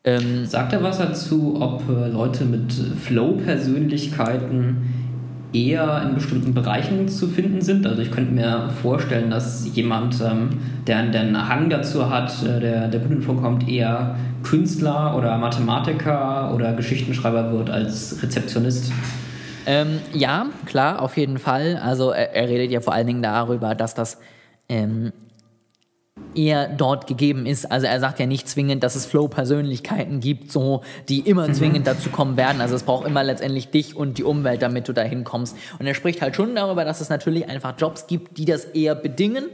Ähm, 0.03 0.45
Sagt 0.45 0.73
er 0.73 0.83
was 0.83 0.99
dazu, 0.99 1.57
ob 1.59 1.89
äh, 1.89 2.09
Leute 2.09 2.45
mit 2.45 2.71
Flow-Persönlichkeiten 2.71 5.10
eher 5.53 6.01
in 6.03 6.15
bestimmten 6.15 6.53
Bereichen 6.53 7.07
zu 7.07 7.27
finden 7.27 7.61
sind. 7.61 7.85
Also 7.85 8.01
ich 8.01 8.11
könnte 8.11 8.31
mir 8.31 8.69
vorstellen, 8.81 9.29
dass 9.29 9.67
jemand, 9.75 10.21
ähm, 10.21 10.49
der, 10.87 11.03
der 11.07 11.21
einen 11.21 11.49
Hang 11.49 11.69
dazu 11.69 12.09
hat, 12.09 12.31
äh, 12.43 12.59
der, 12.59 12.87
der 12.87 12.99
Bundesfunk 12.99 13.41
vorkommt, 13.41 13.67
eher 13.67 14.15
Künstler 14.43 15.15
oder 15.17 15.37
Mathematiker 15.37 16.53
oder 16.53 16.73
Geschichtenschreiber 16.73 17.51
wird 17.51 17.69
als 17.69 18.21
Rezeptionist. 18.23 18.91
Ähm, 19.65 19.99
ja, 20.13 20.47
klar, 20.65 21.01
auf 21.01 21.17
jeden 21.17 21.37
Fall. 21.37 21.79
Also 21.83 22.11
er, 22.11 22.33
er, 22.33 22.49
redet 22.49 22.71
ja 22.71 22.81
vor 22.81 22.93
allen 22.93 23.07
Dingen 23.07 23.21
darüber, 23.21 23.75
dass 23.75 23.93
das 23.93 24.17
ähm, 24.69 25.11
eher 26.35 26.67
dort 26.67 27.07
gegeben 27.07 27.45
ist. 27.45 27.71
Also 27.71 27.87
er 27.87 27.99
sagt 27.99 28.19
ja 28.19 28.25
nicht 28.25 28.47
zwingend, 28.47 28.83
dass 28.83 28.95
es 28.95 29.05
Flow-Persönlichkeiten 29.05 30.19
gibt, 30.19 30.51
so 30.51 30.81
die 31.09 31.19
immer 31.19 31.47
mhm. 31.47 31.53
zwingend 31.53 31.87
dazu 31.87 32.09
kommen 32.09 32.37
werden. 32.37 32.61
Also 32.61 32.75
es 32.75 32.83
braucht 32.83 33.05
immer 33.05 33.23
letztendlich 33.23 33.69
dich 33.69 33.95
und 33.95 34.17
die 34.17 34.23
Umwelt, 34.23 34.61
damit 34.61 34.87
du 34.87 34.93
dahin 34.93 35.23
kommst. 35.23 35.57
Und 35.79 35.87
er 35.87 35.93
spricht 35.93 36.21
halt 36.21 36.35
schon 36.35 36.55
darüber, 36.55 36.85
dass 36.85 37.01
es 37.01 37.09
natürlich 37.09 37.47
einfach 37.49 37.75
Jobs 37.77 38.07
gibt, 38.07 38.37
die 38.37 38.45
das 38.45 38.65
eher 38.65 38.95
bedingen. 38.95 39.45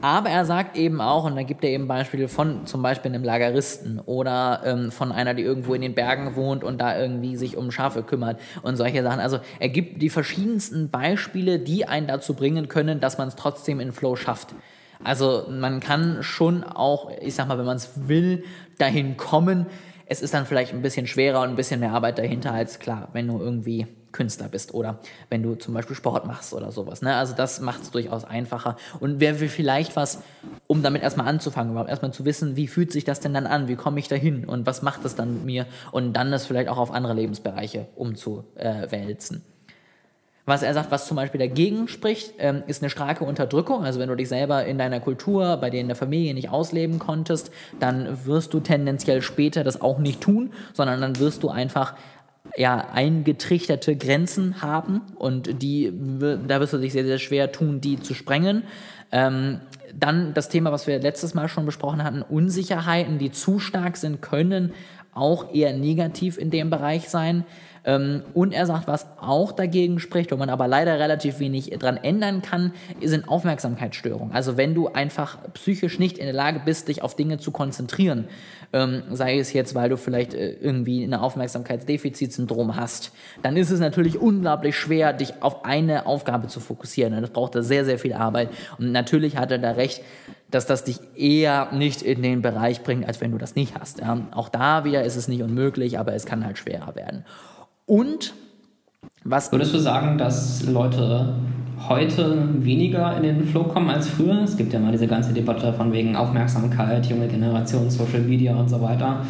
Aber 0.00 0.30
er 0.30 0.44
sagt 0.44 0.76
eben 0.76 1.00
auch, 1.00 1.24
und 1.24 1.36
da 1.36 1.42
gibt 1.42 1.64
er 1.64 1.70
eben 1.70 1.86
Beispiele 1.86 2.28
von 2.28 2.66
zum 2.66 2.82
Beispiel 2.82 3.12
einem 3.12 3.24
Lageristen 3.24 4.00
oder 4.00 4.62
ähm, 4.64 4.90
von 4.90 5.12
einer, 5.12 5.34
die 5.34 5.42
irgendwo 5.42 5.74
in 5.74 5.82
den 5.82 5.94
Bergen 5.94 6.34
wohnt 6.34 6.64
und 6.64 6.80
da 6.80 6.98
irgendwie 6.98 7.36
sich 7.36 7.56
um 7.56 7.70
Schafe 7.70 8.02
kümmert 8.02 8.40
und 8.62 8.76
solche 8.76 9.02
Sachen. 9.02 9.20
Also 9.20 9.38
er 9.60 9.68
gibt 9.68 10.02
die 10.02 10.10
verschiedensten 10.10 10.90
Beispiele, 10.90 11.58
die 11.58 11.86
einen 11.86 12.06
dazu 12.06 12.34
bringen 12.34 12.68
können, 12.68 13.00
dass 13.00 13.18
man 13.18 13.28
es 13.28 13.36
trotzdem 13.36 13.80
in 13.80 13.92
Flow 13.92 14.16
schafft. 14.16 14.54
Also 15.04 15.46
man 15.50 15.80
kann 15.80 16.22
schon 16.22 16.64
auch, 16.64 17.10
ich 17.20 17.34
sag 17.34 17.48
mal, 17.48 17.58
wenn 17.58 17.66
man 17.66 17.76
es 17.76 17.90
will, 18.08 18.44
dahin 18.78 19.16
kommen. 19.16 19.66
Es 20.06 20.20
ist 20.22 20.34
dann 20.34 20.46
vielleicht 20.46 20.72
ein 20.72 20.82
bisschen 20.82 21.06
schwerer 21.06 21.40
und 21.40 21.50
ein 21.50 21.56
bisschen 21.56 21.80
mehr 21.80 21.92
Arbeit 21.92 22.18
dahinter 22.18 22.52
als 22.52 22.78
klar, 22.78 23.08
wenn 23.12 23.28
du 23.28 23.38
irgendwie 23.38 23.86
Künstler 24.12 24.48
bist 24.48 24.74
oder 24.74 24.98
wenn 25.30 25.42
du 25.42 25.54
zum 25.54 25.74
Beispiel 25.74 25.96
Sport 25.96 26.26
machst 26.26 26.52
oder 26.52 26.70
sowas. 26.70 27.02
Ne? 27.02 27.16
Also 27.16 27.34
das 27.34 27.60
macht 27.60 27.82
es 27.82 27.90
durchaus 27.90 28.24
einfacher. 28.24 28.76
Und 29.00 29.20
wer 29.20 29.40
will 29.40 29.48
vielleicht 29.48 29.96
was, 29.96 30.22
um 30.66 30.82
damit 30.82 31.02
erstmal 31.02 31.26
anzufangen, 31.26 31.72
überhaupt 31.72 31.90
erstmal 31.90 32.12
zu 32.12 32.24
wissen, 32.24 32.56
wie 32.56 32.68
fühlt 32.68 32.92
sich 32.92 33.04
das 33.04 33.20
denn 33.20 33.34
dann 33.34 33.46
an, 33.46 33.68
wie 33.68 33.76
komme 33.76 33.98
ich 33.98 34.08
da 34.08 34.16
hin 34.16 34.44
und 34.44 34.66
was 34.66 34.82
macht 34.82 35.04
das 35.04 35.16
dann 35.16 35.34
mit 35.34 35.44
mir 35.44 35.66
und 35.90 36.12
dann 36.12 36.30
das 36.30 36.46
vielleicht 36.46 36.68
auch 36.68 36.78
auf 36.78 36.92
andere 36.92 37.14
Lebensbereiche 37.14 37.88
umzuwälzen. 37.96 39.42
Was 40.44 40.62
er 40.64 40.74
sagt, 40.74 40.90
was 40.90 41.06
zum 41.06 41.16
Beispiel 41.16 41.38
dagegen 41.38 41.86
spricht, 41.86 42.34
ähm, 42.38 42.64
ist 42.66 42.82
eine 42.82 42.90
starke 42.90 43.24
Unterdrückung. 43.24 43.84
Also 43.84 44.00
wenn 44.00 44.08
du 44.08 44.16
dich 44.16 44.28
selber 44.28 44.64
in 44.64 44.76
deiner 44.76 44.98
Kultur, 44.98 45.56
bei 45.58 45.70
dir 45.70 45.80
in 45.80 45.86
der 45.86 45.96
Familie 45.96 46.34
nicht 46.34 46.48
ausleben 46.48 46.98
konntest, 46.98 47.52
dann 47.78 48.26
wirst 48.26 48.52
du 48.52 48.58
tendenziell 48.58 49.22
später 49.22 49.62
das 49.62 49.80
auch 49.80 49.98
nicht 49.98 50.20
tun, 50.20 50.52
sondern 50.72 51.00
dann 51.00 51.18
wirst 51.20 51.44
du 51.44 51.48
einfach 51.48 51.94
ja, 52.56 52.88
eingetrichterte 52.92 53.96
Grenzen 53.96 54.62
haben 54.62 55.02
und 55.16 55.62
die, 55.62 55.92
da 56.46 56.60
wirst 56.60 56.72
du 56.72 56.78
dich 56.78 56.92
sehr, 56.92 57.04
sehr 57.04 57.18
schwer 57.18 57.52
tun, 57.52 57.80
die 57.80 58.00
zu 58.00 58.14
sprengen. 58.14 58.64
Ähm, 59.12 59.60
dann 59.94 60.34
das 60.34 60.48
Thema, 60.48 60.72
was 60.72 60.86
wir 60.86 60.98
letztes 60.98 61.34
Mal 61.34 61.48
schon 61.48 61.66
besprochen 61.66 62.02
hatten, 62.02 62.22
Unsicherheiten, 62.22 63.18
die 63.18 63.30
zu 63.30 63.58
stark 63.58 63.96
sind, 63.96 64.22
können 64.22 64.72
auch 65.14 65.54
eher 65.54 65.72
negativ 65.72 66.38
in 66.38 66.50
dem 66.50 66.70
Bereich 66.70 67.08
sein. 67.08 67.44
Ähm, 67.84 68.22
und 68.34 68.52
er 68.52 68.66
sagt, 68.66 68.86
was 68.86 69.06
auch 69.20 69.52
dagegen 69.52 69.98
spricht, 69.98 70.30
wo 70.32 70.36
man 70.36 70.50
aber 70.50 70.68
leider 70.68 70.98
relativ 70.98 71.40
wenig 71.40 71.70
dran 71.70 71.96
ändern 71.96 72.42
kann, 72.42 72.72
sind 73.02 73.28
Aufmerksamkeitsstörungen. 73.28 74.32
Also 74.32 74.56
wenn 74.56 74.74
du 74.74 74.88
einfach 74.88 75.38
psychisch 75.54 75.98
nicht 75.98 76.18
in 76.18 76.26
der 76.26 76.34
Lage 76.34 76.60
bist, 76.64 76.88
dich 76.88 77.02
auf 77.02 77.16
Dinge 77.16 77.38
zu 77.38 77.50
konzentrieren, 77.50 78.28
ähm, 78.72 79.02
sei 79.10 79.38
es 79.38 79.52
jetzt, 79.52 79.74
weil 79.74 79.88
du 79.88 79.96
vielleicht 79.96 80.34
äh, 80.34 80.52
irgendwie 80.52 81.02
ein 81.02 81.14
Aufmerksamkeitsdefizitsyndrom 81.14 82.76
hast, 82.76 83.12
dann 83.42 83.56
ist 83.56 83.70
es 83.70 83.80
natürlich 83.80 84.18
unglaublich 84.18 84.76
schwer, 84.76 85.12
dich 85.12 85.42
auf 85.42 85.64
eine 85.64 86.06
Aufgabe 86.06 86.48
zu 86.48 86.60
fokussieren. 86.60 87.20
Das 87.20 87.30
braucht 87.30 87.54
da 87.54 87.62
sehr, 87.62 87.84
sehr 87.84 87.98
viel 87.98 88.14
Arbeit. 88.14 88.50
Und 88.78 88.92
natürlich 88.92 89.36
hat 89.36 89.50
er 89.50 89.58
da 89.58 89.72
recht, 89.72 90.02
dass 90.50 90.66
das 90.66 90.84
dich 90.84 91.00
eher 91.16 91.72
nicht 91.72 92.02
in 92.02 92.22
den 92.22 92.42
Bereich 92.42 92.82
bringt, 92.82 93.06
als 93.06 93.20
wenn 93.20 93.32
du 93.32 93.38
das 93.38 93.54
nicht 93.54 93.74
hast. 93.78 94.02
Auch 94.32 94.50
da 94.50 94.84
wieder 94.84 95.02
ist 95.02 95.16
es 95.16 95.26
nicht 95.26 95.42
unmöglich, 95.42 95.98
aber 95.98 96.14
es 96.14 96.26
kann 96.26 96.44
halt 96.44 96.58
schwerer 96.58 96.94
werden. 96.94 97.24
Und 97.92 98.32
was. 99.22 99.52
Würdest 99.52 99.74
du 99.74 99.78
sagen, 99.78 100.16
dass 100.16 100.64
Leute 100.66 101.34
heute 101.90 102.48
weniger 102.64 103.14
in 103.18 103.22
den 103.22 103.44
Flow 103.44 103.64
kommen 103.64 103.90
als 103.90 104.08
früher? 104.08 104.40
Es 104.44 104.56
gibt 104.56 104.72
ja 104.72 104.80
mal 104.80 104.92
diese 104.92 105.06
ganze 105.06 105.34
Debatte 105.34 105.74
von 105.74 105.92
wegen 105.92 106.16
Aufmerksamkeit, 106.16 107.04
junge 107.04 107.28
Generation, 107.28 107.90
Social 107.90 108.22
Media 108.22 108.56
und 108.56 108.70
so 108.70 108.80
weiter. 108.80 109.26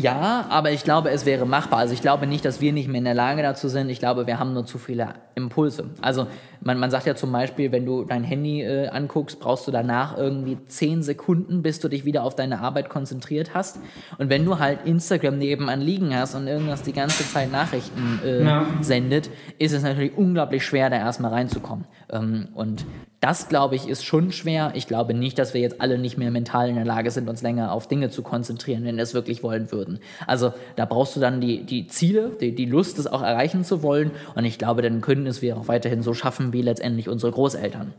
Ja, 0.00 0.46
aber 0.48 0.70
ich 0.70 0.84
glaube, 0.84 1.10
es 1.10 1.26
wäre 1.26 1.46
machbar. 1.46 1.78
Also 1.78 1.92
ich 1.92 2.00
glaube 2.00 2.26
nicht, 2.26 2.44
dass 2.44 2.60
wir 2.60 2.72
nicht 2.72 2.88
mehr 2.88 2.98
in 2.98 3.04
der 3.04 3.14
Lage 3.14 3.42
dazu 3.42 3.68
sind. 3.68 3.90
Ich 3.90 3.98
glaube, 3.98 4.26
wir 4.26 4.38
haben 4.38 4.54
nur 4.54 4.64
zu 4.64 4.78
viele 4.78 5.14
Impulse. 5.34 5.90
Also 6.00 6.26
man, 6.62 6.78
man 6.78 6.90
sagt 6.90 7.06
ja 7.06 7.14
zum 7.14 7.32
Beispiel, 7.32 7.70
wenn 7.72 7.84
du 7.84 8.04
dein 8.04 8.24
Handy 8.24 8.62
äh, 8.62 8.88
anguckst, 8.88 9.40
brauchst 9.40 9.66
du 9.66 9.70
danach 9.70 10.16
irgendwie 10.16 10.58
zehn 10.66 11.02
Sekunden, 11.02 11.62
bis 11.62 11.80
du 11.80 11.88
dich 11.88 12.04
wieder 12.04 12.24
auf 12.24 12.34
deine 12.34 12.60
Arbeit 12.60 12.88
konzentriert 12.88 13.54
hast. 13.54 13.78
Und 14.18 14.30
wenn 14.30 14.44
du 14.44 14.58
halt 14.58 14.86
Instagram 14.86 15.38
nebenan 15.38 15.80
liegen 15.80 16.14
hast 16.14 16.34
und 16.34 16.46
irgendwas 16.46 16.82
die 16.82 16.92
ganze 16.92 17.28
Zeit 17.28 17.52
Nachrichten 17.52 18.20
äh, 18.24 18.44
ja. 18.44 18.66
sendet, 18.80 19.30
ist 19.58 19.72
es 19.72 19.82
natürlich 19.82 20.16
unglaublich 20.16 20.64
schwer, 20.64 20.88
da 20.88 20.96
erstmal 20.96 21.32
reinzukommen. 21.32 21.84
Ähm, 22.10 22.48
und 22.54 22.86
das, 23.20 23.48
glaube 23.48 23.76
ich, 23.76 23.86
ist 23.86 24.02
schon 24.02 24.32
schwer. 24.32 24.72
Ich 24.74 24.86
glaube 24.86 25.12
nicht, 25.12 25.38
dass 25.38 25.52
wir 25.52 25.60
jetzt 25.60 25.80
alle 25.80 25.98
nicht 25.98 26.16
mehr 26.16 26.30
mental 26.30 26.70
in 26.70 26.76
der 26.76 26.86
Lage 26.86 27.10
sind, 27.10 27.28
uns 27.28 27.42
länger 27.42 27.70
auf 27.72 27.86
Dinge 27.86 28.08
zu 28.08 28.22
konzentrieren, 28.22 28.84
wenn 28.84 28.96
wir 28.96 29.02
es 29.02 29.12
wirklich 29.12 29.42
wollen 29.42 29.70
würden. 29.70 30.00
Also 30.26 30.54
da 30.76 30.86
brauchst 30.86 31.16
du 31.16 31.20
dann 31.20 31.40
die, 31.40 31.64
die 31.64 31.86
Ziele, 31.86 32.30
die, 32.40 32.54
die 32.54 32.64
Lust, 32.64 32.98
es 32.98 33.06
auch 33.06 33.22
erreichen 33.22 33.62
zu 33.62 33.82
wollen. 33.82 34.10
Und 34.34 34.46
ich 34.46 34.58
glaube, 34.58 34.80
dann 34.80 35.02
können 35.02 35.26
es 35.26 35.42
wir 35.42 35.58
auch 35.58 35.68
weiterhin 35.68 36.02
so 36.02 36.14
schaffen 36.14 36.54
wie 36.54 36.62
letztendlich 36.62 37.10
unsere 37.10 37.32
Großeltern. 37.32 37.92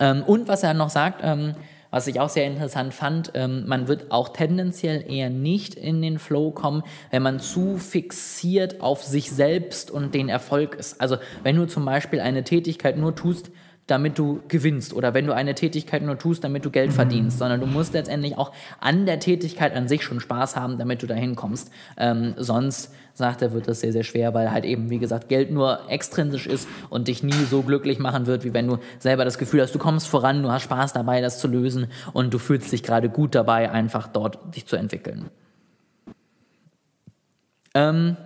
Ähm, 0.00 0.24
und 0.24 0.48
was 0.48 0.64
er 0.64 0.74
noch 0.74 0.90
sagt, 0.90 1.20
ähm, 1.22 1.54
was 1.96 2.06
ich 2.08 2.20
auch 2.20 2.28
sehr 2.28 2.46
interessant 2.46 2.92
fand, 2.92 3.32
ähm, 3.32 3.64
man 3.66 3.88
wird 3.88 4.10
auch 4.12 4.28
tendenziell 4.28 5.10
eher 5.10 5.30
nicht 5.30 5.74
in 5.74 6.02
den 6.02 6.18
Flow 6.18 6.50
kommen, 6.50 6.82
wenn 7.10 7.22
man 7.22 7.40
zu 7.40 7.78
fixiert 7.78 8.82
auf 8.82 9.02
sich 9.02 9.30
selbst 9.30 9.90
und 9.90 10.14
den 10.14 10.28
Erfolg 10.28 10.74
ist. 10.74 11.00
Also 11.00 11.16
wenn 11.42 11.56
du 11.56 11.66
zum 11.66 11.86
Beispiel 11.86 12.20
eine 12.20 12.44
Tätigkeit 12.44 12.98
nur 12.98 13.14
tust, 13.14 13.50
damit 13.86 14.18
du 14.18 14.42
gewinnst 14.48 14.92
oder 14.92 15.14
wenn 15.14 15.26
du 15.26 15.34
eine 15.34 15.54
Tätigkeit 15.54 16.02
nur 16.02 16.18
tust, 16.18 16.44
damit 16.44 16.66
du 16.66 16.70
Geld 16.70 16.92
verdienst, 16.92 17.38
sondern 17.38 17.60
du 17.60 17.66
musst 17.66 17.94
letztendlich 17.94 18.36
auch 18.36 18.52
an 18.78 19.06
der 19.06 19.18
Tätigkeit 19.18 19.74
an 19.74 19.88
sich 19.88 20.04
schon 20.04 20.20
Spaß 20.20 20.54
haben, 20.54 20.76
damit 20.76 21.02
du 21.02 21.06
dahin 21.06 21.34
kommst. 21.34 21.70
Ähm, 21.96 22.34
sonst, 22.36 22.92
sagt 23.16 23.40
er, 23.40 23.52
wird 23.52 23.66
das 23.66 23.80
sehr, 23.80 23.92
sehr 23.92 24.04
schwer, 24.04 24.34
weil 24.34 24.52
halt 24.52 24.66
eben, 24.66 24.90
wie 24.90 24.98
gesagt, 24.98 25.28
Geld 25.28 25.50
nur 25.50 25.80
extrinsisch 25.88 26.46
ist 26.46 26.68
und 26.90 27.08
dich 27.08 27.22
nie 27.22 27.32
so 27.32 27.62
glücklich 27.62 27.98
machen 27.98 28.26
wird, 28.26 28.44
wie 28.44 28.52
wenn 28.52 28.68
du 28.68 28.78
selber 28.98 29.24
das 29.24 29.38
Gefühl 29.38 29.62
hast, 29.62 29.74
du 29.74 29.78
kommst 29.78 30.06
voran, 30.06 30.42
du 30.42 30.50
hast 30.50 30.64
Spaß 30.64 30.92
dabei, 30.92 31.22
das 31.22 31.40
zu 31.40 31.48
lösen 31.48 31.86
und 32.12 32.34
du 32.34 32.38
fühlst 32.38 32.70
dich 32.70 32.82
gerade 32.82 33.08
gut 33.08 33.34
dabei, 33.34 33.70
einfach 33.70 34.06
dort 34.06 34.54
dich 34.54 34.66
zu 34.66 34.76
entwickeln. 34.76 35.30
Ähm, 37.74 38.16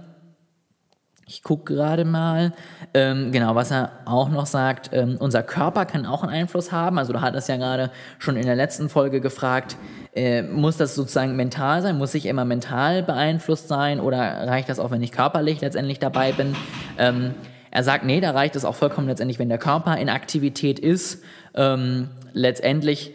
ich 1.31 1.45
gucke 1.45 1.75
gerade 1.75 2.05
mal. 2.05 2.53
Ähm, 2.93 3.31
genau, 3.31 3.55
was 3.55 3.71
er 3.71 3.93
auch 4.05 4.31
noch 4.31 4.47
sagt, 4.47 4.91
ähm, 4.93 5.17
unser 5.21 5.45
Körper 5.45 5.87
kann 5.87 6.05
auch 6.05 6.25
einen 6.25 6.33
Einfluss 6.33 6.73
haben. 6.73 6.99
Also 6.99 7.13
du 7.13 7.21
hattest 7.21 7.49
ja 7.49 7.57
gerade 7.57 7.93
schon 8.19 8.37
in 8.37 8.47
der 8.47 8.57
letzten 8.57 8.89
Folge 8.89 9.21
gefragt, 9.21 9.77
äh, 10.13 10.43
muss 10.43 10.77
das 10.77 10.97
sozusagen 10.97 11.37
mental 11.37 11.83
sein? 11.83 11.99
Muss 11.99 12.15
ich 12.15 12.27
immer 12.27 12.45
mental 12.45 13.05
beeinflusst 13.05 13.69
sein 13.69 14.01
oder 14.01 14.19
reicht 14.19 14.69
das 14.69 14.81
auch, 14.81 14.91
wenn 14.91 15.03
ich 15.03 15.13
körperlich 15.13 15.61
letztendlich 15.61 16.01
dabei 16.01 16.33
bin? 16.33 16.57
Ähm, 16.99 17.35
er 17.71 17.85
sagt, 17.85 18.05
nee, 18.05 18.21
da 18.21 18.33
reicht 18.33 18.57
es 18.57 18.65
auch 18.65 18.75
vollkommen 18.75 19.07
letztendlich, 19.07 19.39
wenn 19.39 19.49
der 19.49 19.59
Körper 19.59 19.97
in 19.99 20.09
Aktivität 20.09 20.81
ist. 20.81 21.23
Ähm, 21.55 22.09
letztendlich 22.33 23.13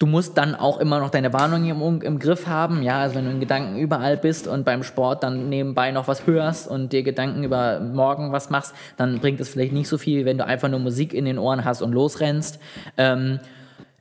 Du 0.00 0.06
musst 0.06 0.38
dann 0.38 0.54
auch 0.54 0.80
immer 0.80 0.98
noch 0.98 1.10
deine 1.10 1.34
Warnung 1.34 1.68
im, 1.68 2.00
im, 2.00 2.18
Griff 2.18 2.46
haben. 2.46 2.82
Ja, 2.82 3.00
also 3.00 3.16
wenn 3.16 3.26
du 3.26 3.32
in 3.32 3.40
Gedanken 3.40 3.76
überall 3.76 4.16
bist 4.16 4.48
und 4.48 4.64
beim 4.64 4.82
Sport 4.82 5.22
dann 5.22 5.50
nebenbei 5.50 5.90
noch 5.90 6.08
was 6.08 6.26
hörst 6.26 6.68
und 6.68 6.94
dir 6.94 7.02
Gedanken 7.02 7.44
über 7.44 7.80
morgen 7.80 8.32
was 8.32 8.48
machst, 8.48 8.74
dann 8.96 9.18
bringt 9.18 9.40
es 9.40 9.50
vielleicht 9.50 9.74
nicht 9.74 9.88
so 9.88 9.98
viel, 9.98 10.24
wenn 10.24 10.38
du 10.38 10.46
einfach 10.46 10.70
nur 10.70 10.80
Musik 10.80 11.12
in 11.12 11.26
den 11.26 11.38
Ohren 11.38 11.66
hast 11.66 11.82
und 11.82 11.92
losrennst. 11.92 12.58
Ähm, 12.96 13.40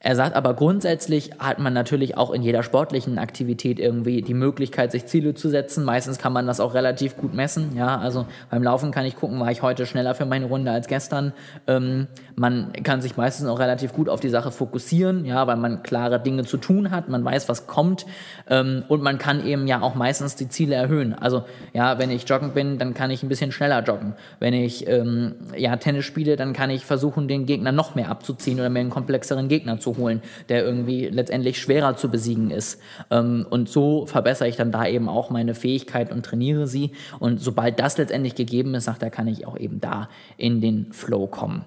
er 0.01 0.15
sagt 0.15 0.37
aber 0.37 0.53
grundsätzlich 0.53 1.31
hat 1.39 1.59
man 1.59 1.73
natürlich 1.73 2.15
auch 2.15 2.31
in 2.31 2.41
jeder 2.41 2.63
sportlichen 2.63 3.19
Aktivität 3.19 3.79
irgendwie 3.79 4.21
die 4.21 4.33
Möglichkeit, 4.33 4.93
sich 4.93 5.05
Ziele 5.07 5.33
zu 5.33 5.49
setzen. 5.49 5.83
Meistens 5.83 6.17
kann 6.17 6.31
man 6.31 6.47
das 6.47 6.61
auch 6.61 6.73
relativ 6.73 7.17
gut 7.17 7.33
messen. 7.33 7.75
Ja, 7.75 7.97
also 7.97 8.25
beim 8.49 8.63
Laufen 8.63 8.91
kann 8.91 9.05
ich 9.05 9.17
gucken, 9.17 9.41
war 9.41 9.51
ich 9.51 9.61
heute 9.61 9.85
schneller 9.85 10.15
für 10.15 10.25
meine 10.25 10.45
Runde 10.45 10.71
als 10.71 10.87
gestern. 10.87 11.33
Ähm, 11.67 12.07
man 12.37 12.71
kann 12.83 13.01
sich 13.01 13.17
meistens 13.17 13.49
auch 13.49 13.59
relativ 13.59 13.91
gut 13.91 14.07
auf 14.07 14.21
die 14.21 14.29
Sache 14.29 14.51
fokussieren, 14.51 15.25
ja, 15.25 15.45
weil 15.47 15.57
man 15.57 15.83
klare 15.83 16.21
Dinge 16.21 16.45
zu 16.45 16.55
tun 16.55 16.91
hat, 16.91 17.09
man 17.09 17.25
weiß, 17.25 17.49
was 17.49 17.67
kommt 17.67 18.05
ähm, 18.49 18.83
und 18.87 19.03
man 19.03 19.17
kann 19.17 19.45
eben 19.45 19.67
ja 19.67 19.81
auch 19.81 19.95
meistens 19.95 20.37
die 20.37 20.47
Ziele 20.47 20.75
erhöhen. 20.75 21.13
Also 21.13 21.43
ja, 21.73 21.99
wenn 21.99 22.09
ich 22.09 22.27
joggen 22.29 22.53
bin, 22.53 22.77
dann 22.77 22.93
kann 22.93 23.11
ich 23.11 23.21
ein 23.21 23.27
bisschen 23.27 23.51
schneller 23.51 23.83
joggen. 23.83 24.13
Wenn 24.39 24.53
ich 24.53 24.87
ähm, 24.87 25.35
ja 25.57 25.75
Tennis 25.75 26.05
spiele, 26.05 26.37
dann 26.37 26.53
kann 26.53 26.69
ich 26.69 26.85
versuchen, 26.85 27.27
den 27.27 27.45
Gegner 27.45 27.73
noch 27.73 27.95
mehr 27.95 28.09
abzuziehen 28.09 28.61
oder 28.61 28.69
mir 28.69 28.79
einen 28.79 28.89
komplexeren 28.89 29.49
Gegner 29.49 29.77
zu 29.77 29.88
holen, 29.97 30.21
der 30.49 30.63
irgendwie 30.63 31.07
letztendlich 31.07 31.59
schwerer 31.59 31.95
zu 31.95 32.09
besiegen 32.09 32.51
ist. 32.51 32.81
Ähm, 33.11 33.45
und 33.49 33.69
so 33.69 34.05
verbessere 34.05 34.47
ich 34.47 34.55
dann 34.55 34.71
da 34.71 34.85
eben 34.87 35.09
auch 35.09 35.29
meine 35.29 35.55
Fähigkeit 35.55 36.11
und 36.11 36.25
trainiere 36.25 36.67
sie. 36.67 36.91
Und 37.19 37.41
sobald 37.41 37.79
das 37.79 37.97
letztendlich 37.97 38.35
gegeben 38.35 38.75
ist, 38.75 38.85
sagt 38.85 39.03
er, 39.03 39.09
kann 39.09 39.27
ich 39.27 39.45
auch 39.47 39.57
eben 39.57 39.79
da 39.81 40.09
in 40.37 40.61
den 40.61 40.91
Flow 40.91 41.27
kommen. 41.27 41.65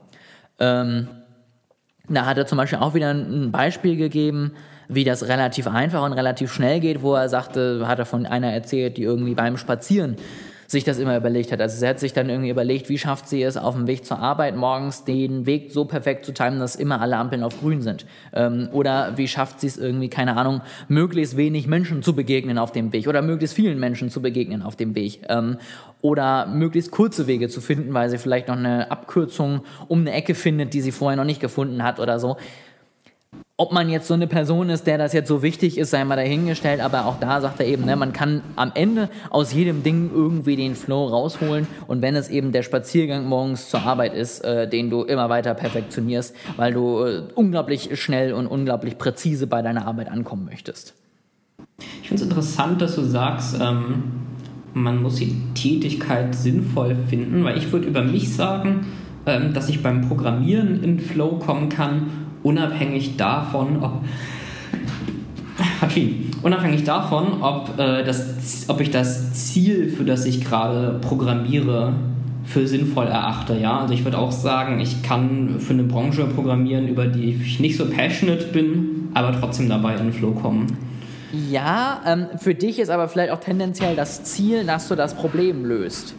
Ähm, 0.58 1.08
da 2.08 2.26
hat 2.26 2.38
er 2.38 2.46
zum 2.46 2.58
Beispiel 2.58 2.78
auch 2.78 2.94
wieder 2.94 3.10
ein 3.10 3.52
Beispiel 3.52 3.96
gegeben, 3.96 4.52
wie 4.88 5.04
das 5.04 5.28
relativ 5.28 5.66
einfach 5.66 6.04
und 6.04 6.12
relativ 6.12 6.52
schnell 6.52 6.80
geht, 6.80 7.02
wo 7.02 7.14
er 7.14 7.28
sagte, 7.28 7.86
hat 7.86 7.98
er 7.98 8.06
von 8.06 8.26
einer 8.26 8.52
erzählt, 8.52 8.96
die 8.96 9.02
irgendwie 9.02 9.34
beim 9.34 9.56
Spazieren 9.56 10.16
sich 10.72 10.84
das 10.84 10.98
immer 10.98 11.16
überlegt 11.16 11.52
hat. 11.52 11.60
Also 11.60 11.78
sie 11.78 11.86
hat 11.86 12.00
sich 12.00 12.12
dann 12.12 12.28
irgendwie 12.28 12.50
überlegt, 12.50 12.88
wie 12.88 12.98
schafft 12.98 13.28
sie 13.28 13.42
es 13.42 13.56
auf 13.56 13.74
dem 13.74 13.86
Weg 13.86 14.04
zur 14.04 14.18
Arbeit 14.18 14.56
morgens 14.56 15.04
den 15.04 15.46
Weg 15.46 15.70
so 15.70 15.84
perfekt 15.84 16.24
zu 16.24 16.32
timen, 16.32 16.58
dass 16.58 16.74
immer 16.74 17.00
alle 17.00 17.16
Ampeln 17.16 17.44
auf 17.44 17.60
grün 17.60 17.82
sind. 17.82 18.06
Ähm, 18.32 18.68
oder 18.72 19.16
wie 19.16 19.28
schafft 19.28 19.60
sie 19.60 19.68
es 19.68 19.76
irgendwie, 19.76 20.08
keine 20.08 20.36
Ahnung, 20.36 20.62
möglichst 20.88 21.36
wenig 21.36 21.66
Menschen 21.68 22.02
zu 22.02 22.14
begegnen 22.14 22.58
auf 22.58 22.72
dem 22.72 22.92
Weg 22.92 23.06
oder 23.06 23.22
möglichst 23.22 23.54
vielen 23.54 23.78
Menschen 23.78 24.10
zu 24.10 24.20
begegnen 24.20 24.62
auf 24.62 24.74
dem 24.74 24.94
Weg. 24.96 25.20
Ähm, 25.28 25.58
oder 26.00 26.46
möglichst 26.46 26.90
kurze 26.90 27.28
Wege 27.28 27.48
zu 27.48 27.60
finden, 27.60 27.94
weil 27.94 28.10
sie 28.10 28.18
vielleicht 28.18 28.48
noch 28.48 28.56
eine 28.56 28.90
Abkürzung 28.90 29.60
um 29.86 30.00
eine 30.00 30.12
Ecke 30.12 30.34
findet, 30.34 30.74
die 30.74 30.80
sie 30.80 30.90
vorher 30.90 31.16
noch 31.16 31.24
nicht 31.24 31.40
gefunden 31.40 31.84
hat 31.84 32.00
oder 32.00 32.18
so. 32.18 32.36
Ob 33.58 33.70
man 33.70 33.90
jetzt 33.90 34.08
so 34.08 34.14
eine 34.14 34.26
Person 34.26 34.70
ist, 34.70 34.86
der 34.86 34.96
das 34.96 35.12
jetzt 35.12 35.28
so 35.28 35.42
wichtig 35.42 35.76
ist, 35.76 35.90
sei 35.90 36.02
mal 36.04 36.16
dahingestellt, 36.16 36.80
aber 36.80 37.04
auch 37.04 37.20
da 37.20 37.40
sagt 37.42 37.60
er 37.60 37.66
eben, 37.66 37.84
ne, 37.84 37.96
man 37.96 38.14
kann 38.14 38.40
am 38.56 38.72
Ende 38.74 39.10
aus 39.28 39.52
jedem 39.52 39.82
Ding 39.82 40.10
irgendwie 40.12 40.56
den 40.56 40.74
Flow 40.74 41.06
rausholen 41.06 41.66
und 41.86 42.00
wenn 42.00 42.16
es 42.16 42.30
eben 42.30 42.52
der 42.52 42.62
Spaziergang 42.62 43.26
morgens 43.26 43.68
zur 43.68 43.82
Arbeit 43.82 44.14
ist, 44.14 44.40
äh, 44.40 44.68
den 44.68 44.88
du 44.88 45.02
immer 45.02 45.28
weiter 45.28 45.52
perfektionierst, 45.52 46.34
weil 46.56 46.72
du 46.72 47.04
äh, 47.04 47.22
unglaublich 47.34 48.00
schnell 48.00 48.32
und 48.32 48.46
unglaublich 48.46 48.96
präzise 48.96 49.46
bei 49.46 49.60
deiner 49.60 49.86
Arbeit 49.86 50.10
ankommen 50.10 50.46
möchtest. 50.46 50.94
Ich 52.00 52.08
finde 52.08 52.22
es 52.22 52.28
interessant, 52.30 52.80
dass 52.80 52.94
du 52.94 53.02
sagst, 53.02 53.58
ähm, 53.60 54.04
man 54.72 55.02
muss 55.02 55.16
die 55.16 55.36
Tätigkeit 55.54 56.34
sinnvoll 56.34 56.96
finden, 57.08 57.44
weil 57.44 57.58
ich 57.58 57.70
würde 57.70 57.86
über 57.86 58.02
mich 58.02 58.34
sagen, 58.34 58.86
ähm, 59.26 59.52
dass 59.52 59.68
ich 59.68 59.82
beim 59.82 60.08
Programmieren 60.08 60.82
in 60.82 60.98
Flow 60.98 61.38
kommen 61.38 61.68
kann 61.68 62.21
unabhängig 62.42 63.16
davon, 63.16 63.82
ob 63.82 64.02
unabhängig 66.42 66.84
davon, 66.84 67.42
ob, 67.42 67.78
äh, 67.78 68.04
das, 68.04 68.68
ob 68.68 68.80
ich 68.80 68.90
das 68.90 69.32
Ziel, 69.32 69.88
für 69.88 70.04
das 70.04 70.24
ich 70.24 70.44
gerade 70.44 70.98
programmiere, 71.00 71.94
für 72.44 72.66
sinnvoll 72.66 73.06
erachte. 73.06 73.56
Ja? 73.58 73.80
Also 73.80 73.94
ich 73.94 74.04
würde 74.04 74.18
auch 74.18 74.32
sagen, 74.32 74.80
ich 74.80 75.02
kann 75.02 75.60
für 75.60 75.72
eine 75.72 75.84
Branche 75.84 76.24
programmieren, 76.24 76.88
über 76.88 77.06
die 77.06 77.30
ich 77.30 77.60
nicht 77.60 77.76
so 77.76 77.86
passionate 77.86 78.46
bin, 78.46 79.08
aber 79.14 79.38
trotzdem 79.38 79.68
dabei 79.68 79.94
in 79.96 80.04
den 80.04 80.12
Flow 80.12 80.32
kommen. 80.32 80.76
Ja, 81.50 82.02
ähm, 82.06 82.26
für 82.38 82.54
dich 82.54 82.78
ist 82.78 82.90
aber 82.90 83.08
vielleicht 83.08 83.32
auch 83.32 83.40
tendenziell 83.40 83.96
das 83.96 84.22
Ziel, 84.24 84.64
dass 84.64 84.88
du 84.88 84.96
das 84.96 85.14
Problem 85.14 85.64
löst. 85.64 86.14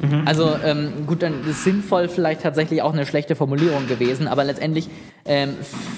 Mhm. 0.00 0.22
Also 0.26 0.56
ähm, 0.64 1.06
gut, 1.06 1.22
dann 1.22 1.46
ist 1.48 1.64
sinnvoll 1.64 2.08
vielleicht 2.08 2.42
tatsächlich 2.42 2.82
auch 2.82 2.92
eine 2.92 3.06
schlechte 3.06 3.36
Formulierung 3.36 3.86
gewesen, 3.86 4.28
aber 4.28 4.44
letztendlich 4.44 4.88
ähm, 5.24 5.54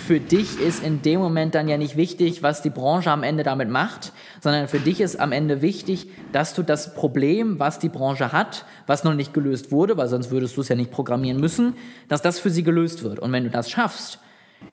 für 0.07 0.21
dich 0.21 0.61
ist 0.61 0.85
in 0.85 1.03
dem 1.03 1.21
Moment 1.21 1.55
dann 1.55 1.69
ja 1.69 1.79
nicht 1.79 1.97
wichtig, 1.97 2.43
was 2.43 2.63
die 2.63 2.71
Branche 2.71 3.11
am 3.11 3.23
Ende 3.23 3.43
damit 3.43 3.71
macht, 3.71 4.13
sondern 4.41 4.69
für 4.69 4.79
dich 4.79 5.01
ist 5.01 5.19
am 5.19 5.33
Ende 5.33 5.63
wichtig, 5.63 6.09
dass 6.33 6.55
du 6.55 6.63
das 6.63 6.95
Problem, 6.95 7.59
was 7.59 7.79
die 7.79 7.89
Branche 7.89 8.33
hat, 8.33 8.65
was 8.87 9.05
noch 9.05 9.15
nicht 9.15 9.35
gelöst 9.35 9.73
wurde, 9.73 9.97
weil 9.97 10.09
sonst 10.09 10.31
würdest 10.31 10.57
du 10.57 10.61
es 10.61 10.69
ja 10.69 10.77
nicht 10.77 10.91
programmieren 10.91 11.41
müssen, 11.41 11.75
dass 12.09 12.23
das 12.23 12.39
für 12.39 12.51
sie 12.51 12.63
gelöst 12.63 13.03
wird. 13.03 13.19
Und 13.19 13.33
wenn 13.33 13.45
du 13.45 13.51
das 13.51 13.71
schaffst, 13.71 14.21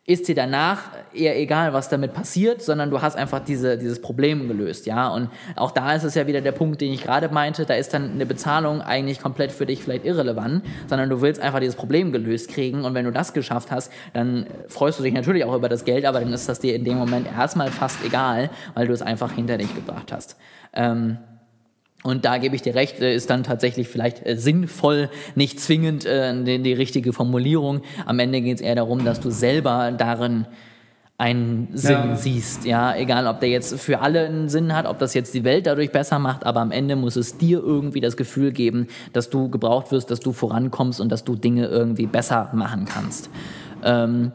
ist 0.05 0.27
dir 0.27 0.35
danach 0.35 0.89
eher 1.13 1.39
egal, 1.39 1.71
was 1.71 1.87
damit 1.87 2.13
passiert, 2.13 2.61
sondern 2.61 2.89
du 2.89 3.01
hast 3.01 3.15
einfach 3.15 3.39
diese, 3.39 3.77
dieses 3.77 4.01
Problem 4.01 4.49
gelöst, 4.49 4.85
ja. 4.85 5.07
Und 5.07 5.29
auch 5.55 5.71
da 5.71 5.93
ist 5.93 6.03
es 6.03 6.15
ja 6.15 6.27
wieder 6.27 6.41
der 6.41 6.51
Punkt, 6.51 6.81
den 6.81 6.91
ich 6.91 7.03
gerade 7.03 7.29
meinte, 7.29 7.65
da 7.65 7.75
ist 7.75 7.93
dann 7.93 8.11
eine 8.11 8.25
Bezahlung 8.25 8.81
eigentlich 8.81 9.21
komplett 9.21 9.53
für 9.53 9.65
dich 9.65 9.81
vielleicht 9.81 10.03
irrelevant, 10.03 10.65
sondern 10.87 11.09
du 11.09 11.21
willst 11.21 11.41
einfach 11.41 11.59
dieses 11.59 11.75
Problem 11.75 12.11
gelöst 12.11 12.49
kriegen 12.49 12.83
und 12.83 12.93
wenn 12.93 13.05
du 13.05 13.11
das 13.11 13.33
geschafft 13.33 13.71
hast, 13.71 13.91
dann 14.13 14.45
freust 14.67 14.99
du 14.99 15.03
dich 15.03 15.13
natürlich 15.13 15.45
auch 15.45 15.55
über 15.55 15.69
das 15.69 15.85
Geld, 15.85 16.05
aber 16.05 16.19
dann 16.19 16.33
ist 16.33 16.49
das 16.49 16.59
dir 16.59 16.75
in 16.75 16.83
dem 16.83 16.97
Moment 16.97 17.27
erstmal 17.27 17.71
fast 17.71 18.03
egal, 18.03 18.49
weil 18.73 18.87
du 18.87 18.93
es 18.93 19.01
einfach 19.01 19.31
hinter 19.31 19.57
dich 19.57 19.73
gebracht 19.73 20.11
hast. 20.11 20.37
Ähm, 20.73 21.17
und 22.03 22.25
da 22.25 22.37
gebe 22.37 22.55
ich 22.55 22.61
dir 22.61 22.75
recht, 22.75 22.99
äh, 22.99 23.15
ist 23.15 23.29
dann 23.29 23.43
tatsächlich 23.43 23.87
vielleicht 23.87 24.25
äh, 24.25 24.37
sinnvoll, 24.37 25.09
nicht 25.35 25.59
zwingend 25.59 26.05
äh, 26.05 26.43
die, 26.43 26.61
die 26.61 26.73
richtige 26.73 27.13
Formulierung. 27.13 27.81
Am 28.05 28.19
Ende 28.19 28.41
geht 28.41 28.57
es 28.57 28.61
eher 28.61 28.75
darum, 28.75 29.05
dass 29.05 29.19
du 29.19 29.31
selber 29.31 29.91
darin 29.97 30.45
einen 31.17 31.69
Sinn 31.73 32.09
ja. 32.09 32.15
siehst. 32.15 32.65
Ja, 32.65 32.95
egal, 32.95 33.27
ob 33.27 33.39
der 33.39 33.49
jetzt 33.49 33.79
für 33.79 34.01
alle 34.01 34.25
einen 34.25 34.49
Sinn 34.49 34.75
hat, 34.75 34.85
ob 34.85 34.99
das 34.99 35.13
jetzt 35.13 35.33
die 35.33 35.43
Welt 35.43 35.67
dadurch 35.67 35.91
besser 35.91 36.19
macht, 36.19 36.45
aber 36.45 36.59
am 36.59 36.71
Ende 36.71 36.95
muss 36.95 37.15
es 37.15 37.37
dir 37.37 37.59
irgendwie 37.59 38.01
das 38.01 38.17
Gefühl 38.17 38.51
geben, 38.51 38.87
dass 39.13 39.29
du 39.29 39.49
gebraucht 39.49 39.91
wirst, 39.91 40.11
dass 40.11 40.19
du 40.19 40.33
vorankommst 40.33 40.99
und 40.99 41.09
dass 41.09 41.23
du 41.23 41.35
Dinge 41.35 41.67
irgendwie 41.67 42.07
besser 42.07 42.49
machen 42.53 42.85
kannst. 42.85 43.29
Ähm, 43.83 44.31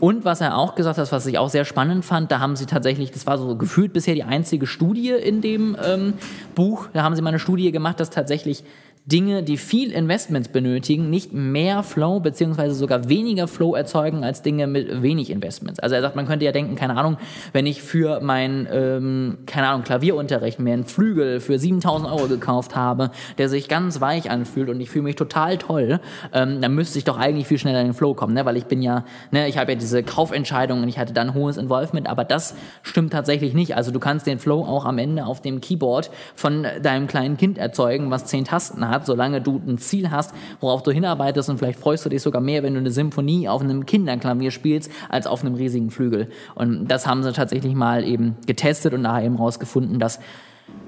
und 0.00 0.24
was 0.24 0.40
er 0.40 0.56
auch 0.56 0.74
gesagt 0.74 0.98
hat, 0.98 1.10
was 1.10 1.26
ich 1.26 1.38
auch 1.38 1.48
sehr 1.48 1.64
spannend 1.64 2.04
fand, 2.04 2.30
da 2.30 2.40
haben 2.40 2.56
sie 2.56 2.66
tatsächlich, 2.66 3.10
das 3.10 3.26
war 3.26 3.38
so 3.38 3.56
gefühlt 3.56 3.92
bisher 3.92 4.14
die 4.14 4.24
einzige 4.24 4.66
Studie 4.66 5.10
in 5.10 5.40
dem 5.40 5.76
ähm, 5.84 6.14
Buch, 6.54 6.88
da 6.92 7.02
haben 7.02 7.16
sie 7.16 7.22
mal 7.22 7.30
eine 7.30 7.38
Studie 7.38 7.72
gemacht, 7.72 7.98
dass 8.00 8.10
tatsächlich 8.10 8.64
Dinge, 9.10 9.42
die 9.42 9.56
viel 9.56 9.90
Investments 9.90 10.48
benötigen, 10.48 11.08
nicht 11.08 11.32
mehr 11.32 11.82
Flow 11.82 12.20
beziehungsweise 12.20 12.74
sogar 12.74 13.08
weniger 13.08 13.48
Flow 13.48 13.74
erzeugen 13.74 14.22
als 14.22 14.42
Dinge 14.42 14.66
mit 14.66 15.02
wenig 15.02 15.30
Investments. 15.30 15.80
Also 15.80 15.94
er 15.94 16.02
sagt, 16.02 16.14
man 16.14 16.26
könnte 16.26 16.44
ja 16.44 16.52
denken, 16.52 16.74
keine 16.74 16.94
Ahnung, 16.94 17.16
wenn 17.54 17.64
ich 17.64 17.80
für 17.80 18.20
mein, 18.20 18.68
ähm, 18.70 19.38
keine 19.46 19.68
Ahnung, 19.68 19.84
Klavierunterricht 19.84 20.58
mir 20.58 20.74
einen 20.74 20.84
Flügel 20.84 21.40
für 21.40 21.58
7000 21.58 22.10
Euro 22.10 22.28
gekauft 22.28 22.76
habe, 22.76 23.10
der 23.38 23.48
sich 23.48 23.68
ganz 23.68 24.02
weich 24.02 24.30
anfühlt 24.30 24.68
und 24.68 24.78
ich 24.78 24.90
fühle 24.90 25.04
mich 25.04 25.16
total 25.16 25.56
toll, 25.56 26.00
ähm, 26.34 26.60
dann 26.60 26.74
müsste 26.74 26.98
ich 26.98 27.04
doch 27.04 27.16
eigentlich 27.16 27.46
viel 27.46 27.58
schneller 27.58 27.80
in 27.80 27.88
den 27.88 27.94
Flow 27.94 28.12
kommen, 28.12 28.34
ne? 28.34 28.44
weil 28.44 28.58
ich 28.58 28.66
bin 28.66 28.82
ja, 28.82 29.06
ne, 29.30 29.48
ich 29.48 29.56
habe 29.56 29.72
ja 29.72 29.78
diese 29.78 30.02
Kaufentscheidung 30.02 30.82
und 30.82 30.88
ich 30.88 30.98
hatte 30.98 31.14
dann 31.14 31.32
hohes 31.32 31.56
Involvement, 31.56 32.10
aber 32.10 32.24
das 32.24 32.54
stimmt 32.82 33.14
tatsächlich 33.14 33.54
nicht. 33.54 33.74
Also 33.74 33.90
du 33.90 34.00
kannst 34.00 34.26
den 34.26 34.38
Flow 34.38 34.64
auch 34.64 34.84
am 34.84 34.98
Ende 34.98 35.24
auf 35.24 35.40
dem 35.40 35.62
Keyboard 35.62 36.10
von 36.34 36.66
deinem 36.82 37.06
kleinen 37.06 37.38
Kind 37.38 37.56
erzeugen, 37.56 38.10
was 38.10 38.26
zehn 38.26 38.44
Tasten 38.44 38.86
hat 38.86 38.97
hat, 38.98 39.06
solange 39.06 39.40
du 39.40 39.60
ein 39.66 39.78
Ziel 39.78 40.10
hast, 40.10 40.34
worauf 40.60 40.82
du 40.82 40.90
hinarbeitest 40.90 41.48
und 41.48 41.58
vielleicht 41.58 41.78
freust 41.78 42.04
du 42.04 42.08
dich 42.08 42.22
sogar 42.22 42.42
mehr, 42.42 42.62
wenn 42.62 42.74
du 42.74 42.80
eine 42.80 42.90
Symphonie 42.90 43.48
auf 43.48 43.62
einem 43.62 43.86
Kinderklavier 43.86 44.50
spielst, 44.50 44.90
als 45.08 45.26
auf 45.26 45.44
einem 45.44 45.54
riesigen 45.54 45.90
Flügel. 45.90 46.28
Und 46.54 46.88
das 46.88 47.06
haben 47.06 47.22
sie 47.22 47.32
tatsächlich 47.32 47.74
mal 47.74 48.04
eben 48.04 48.36
getestet 48.46 48.94
und 48.94 49.02
nachher 49.02 49.24
eben 49.24 49.36
rausgefunden, 49.36 49.98
dass 49.98 50.20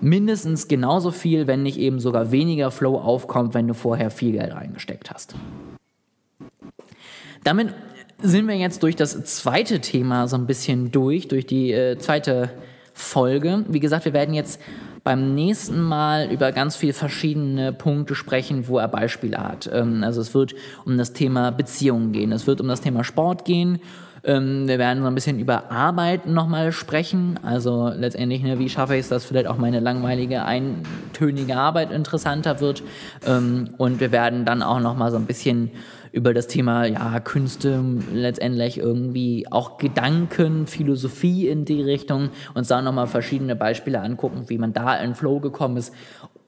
mindestens 0.01 0.69
genauso 0.69 1.11
viel, 1.11 1.47
wenn 1.47 1.63
nicht 1.63 1.79
eben 1.79 2.01
sogar 2.01 2.33
weniger 2.33 2.71
Flow 2.71 2.99
aufkommt, 2.99 3.55
wenn 3.55 3.69
du 3.69 3.75
vorher 3.75 4.11
viel 4.11 4.33
Geld 4.33 4.55
reingesteckt 4.55 5.11
hast. 5.11 5.35
Damit 7.45 7.73
sind 8.23 8.49
wir 8.49 8.57
jetzt 8.57 8.83
durch 8.83 8.97
das 8.97 9.25
zweite 9.25 9.81
Thema 9.81 10.29
so 10.29 10.37
ein 10.37 10.47
bisschen 10.47 10.91
durch, 10.91 11.29
durch 11.29 11.47
die 11.47 11.73
äh, 11.73 11.97
zweite 11.99 12.51
Folge. 12.93 13.65
Wie 13.69 13.81
gesagt, 13.81 14.05
wir 14.05 14.13
werden 14.13 14.35
jetzt 14.35 14.61
beim 15.05 15.35
nächsten 15.35 15.81
Mal 15.81 16.31
über 16.31 16.53
ganz 16.53 16.77
viele 16.77 16.93
verschiedene 16.93 17.73
Punkte 17.73 18.15
sprechen, 18.15 18.69
wo 18.69 18.79
er 18.79 18.89
Beispiele 18.89 19.39
hat. 19.39 19.71
Ähm, 19.73 20.03
also 20.05 20.21
es 20.21 20.35
wird 20.35 20.55
um 20.85 20.99
das 20.99 21.13
Thema 21.13 21.51
Beziehungen 21.51 22.13
gehen, 22.13 22.33
es 22.33 22.47
wird 22.47 22.61
um 22.61 22.69
das 22.69 22.81
Thema 22.81 23.05
Sport 23.05 23.45
gehen. 23.45 23.81
Ähm, 24.23 24.69
wir 24.69 24.79
werden 24.79 25.03
so 25.03 25.09
ein 25.09 25.15
bisschen 25.15 25.39
über 25.39 25.71
Arbeit 25.71 26.27
nochmal 26.27 26.73
sprechen. 26.73 27.39
Also 27.43 27.91
letztendlich, 27.95 28.43
ne, 28.43 28.59
wie 28.59 28.69
schaffe 28.69 28.95
ich 28.95 29.01
es, 29.01 29.09
dass 29.09 29.25
vielleicht 29.25 29.47
auch 29.47 29.57
meine 29.57 29.81
langweilige, 29.81 30.45
eintönige 30.45 31.57
Arbeit 31.57 31.91
interessanter 31.91 32.61
wird. 32.61 32.83
Ähm, 33.27 33.71
und 33.79 34.01
wir 34.01 34.13
werden 34.13 34.45
dann 34.45 34.63
auch 34.63 34.81
nochmal 34.81 35.11
so 35.11 35.17
ein 35.17 35.27
bisschen 35.27 35.71
über 36.13 36.35
das 36.35 36.47
Thema 36.47 36.85
ja, 36.87 37.21
Künste, 37.21 37.83
letztendlich 38.13 38.79
irgendwie 38.79 39.47
auch 39.51 39.79
Gedanken, 39.79 40.67
Philosophie 40.67 41.49
in 41.49 41.65
die 41.65 41.83
Richtung, 41.83 42.31
uns 42.55 42.69
da 42.69 42.83
nochmal 42.83 43.07
verschiedene 43.07 43.57
Beispiele 43.57 44.01
angucken, 44.01 44.45
wie 44.49 44.59
man 44.59 44.73
da 44.73 44.97
in 44.97 45.15
Flow 45.15 45.41
gekommen 45.41 45.77
ist, 45.77 45.95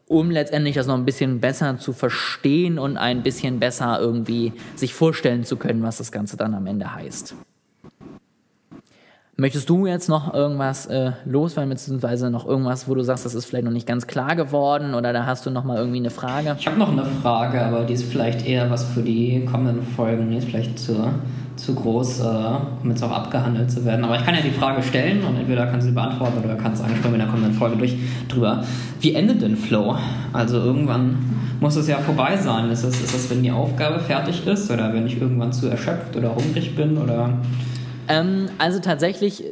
um 0.08 0.30
letztendlich 0.30 0.74
das 0.74 0.86
noch 0.86 0.96
ein 0.96 1.04
bisschen 1.04 1.40
besser 1.40 1.78
zu 1.78 1.92
verstehen 1.92 2.78
und 2.78 2.96
ein 2.96 3.22
bisschen 3.22 3.60
besser 3.60 3.98
irgendwie 4.00 4.52
sich 4.74 4.94
vorstellen 4.94 5.44
zu 5.44 5.56
können, 5.56 5.82
was 5.82 5.98
das 5.98 6.12
Ganze 6.12 6.36
dann 6.36 6.54
am 6.54 6.66
Ende 6.66 6.94
heißt. 6.94 7.34
Möchtest 9.38 9.70
du 9.70 9.86
jetzt 9.86 10.10
noch 10.10 10.34
irgendwas 10.34 10.84
äh, 10.86 11.12
loswerden, 11.24 11.70
beziehungsweise 11.70 12.30
noch 12.30 12.46
irgendwas, 12.46 12.86
wo 12.86 12.94
du 12.94 13.02
sagst, 13.02 13.24
das 13.24 13.34
ist 13.34 13.46
vielleicht 13.46 13.64
noch 13.64 13.72
nicht 13.72 13.86
ganz 13.86 14.06
klar 14.06 14.36
geworden 14.36 14.92
oder 14.92 15.14
da 15.14 15.24
hast 15.24 15.46
du 15.46 15.50
noch 15.50 15.64
mal 15.64 15.78
irgendwie 15.78 16.00
eine 16.00 16.10
Frage? 16.10 16.54
Ich 16.58 16.66
habe 16.66 16.78
noch 16.78 16.92
eine 16.92 17.06
Frage, 17.06 17.64
aber 17.64 17.84
die 17.84 17.94
ist 17.94 18.04
vielleicht 18.04 18.46
eher 18.46 18.70
was 18.70 18.84
für 18.84 19.00
die 19.00 19.46
kommenden 19.50 19.82
Folgen. 19.82 20.30
Die 20.30 20.36
ist 20.36 20.48
vielleicht 20.48 20.78
zu, 20.78 21.08
zu 21.56 21.74
groß, 21.74 22.20
äh, 22.20 22.24
um 22.82 22.90
jetzt 22.90 23.02
auch 23.02 23.10
abgehandelt 23.10 23.70
zu 23.70 23.86
werden. 23.86 24.04
Aber 24.04 24.16
ich 24.16 24.24
kann 24.26 24.34
ja 24.34 24.42
die 24.42 24.50
Frage 24.50 24.82
stellen 24.82 25.24
und 25.24 25.38
entweder 25.38 25.64
kannst 25.64 25.86
du 25.86 25.88
sie 25.88 25.94
beantworten 25.94 26.44
oder 26.44 26.56
kannst 26.56 26.84
ansprechen 26.84 27.14
in 27.14 27.20
der 27.20 27.28
kommenden 27.28 27.54
Folge 27.54 27.76
durch, 27.76 27.96
drüber. 28.28 28.62
Wie 29.00 29.14
endet 29.14 29.40
denn 29.40 29.56
Flow? 29.56 29.96
Also 30.34 30.58
irgendwann 30.58 31.16
muss 31.58 31.76
es 31.76 31.88
ja 31.88 31.96
vorbei 31.96 32.36
sein. 32.36 32.70
Ist 32.70 32.84
es, 32.84 33.00
ist 33.00 33.14
es, 33.14 33.30
wenn 33.30 33.42
die 33.42 33.50
Aufgabe 33.50 33.98
fertig 33.98 34.46
ist 34.46 34.70
oder 34.70 34.92
wenn 34.92 35.06
ich 35.06 35.18
irgendwann 35.18 35.54
zu 35.54 35.68
erschöpft 35.68 36.14
oder 36.18 36.34
hungrig 36.34 36.76
bin 36.76 36.98
oder 36.98 37.30
ähm, 38.08 38.48
also 38.58 38.80
tatsächlich 38.80 39.44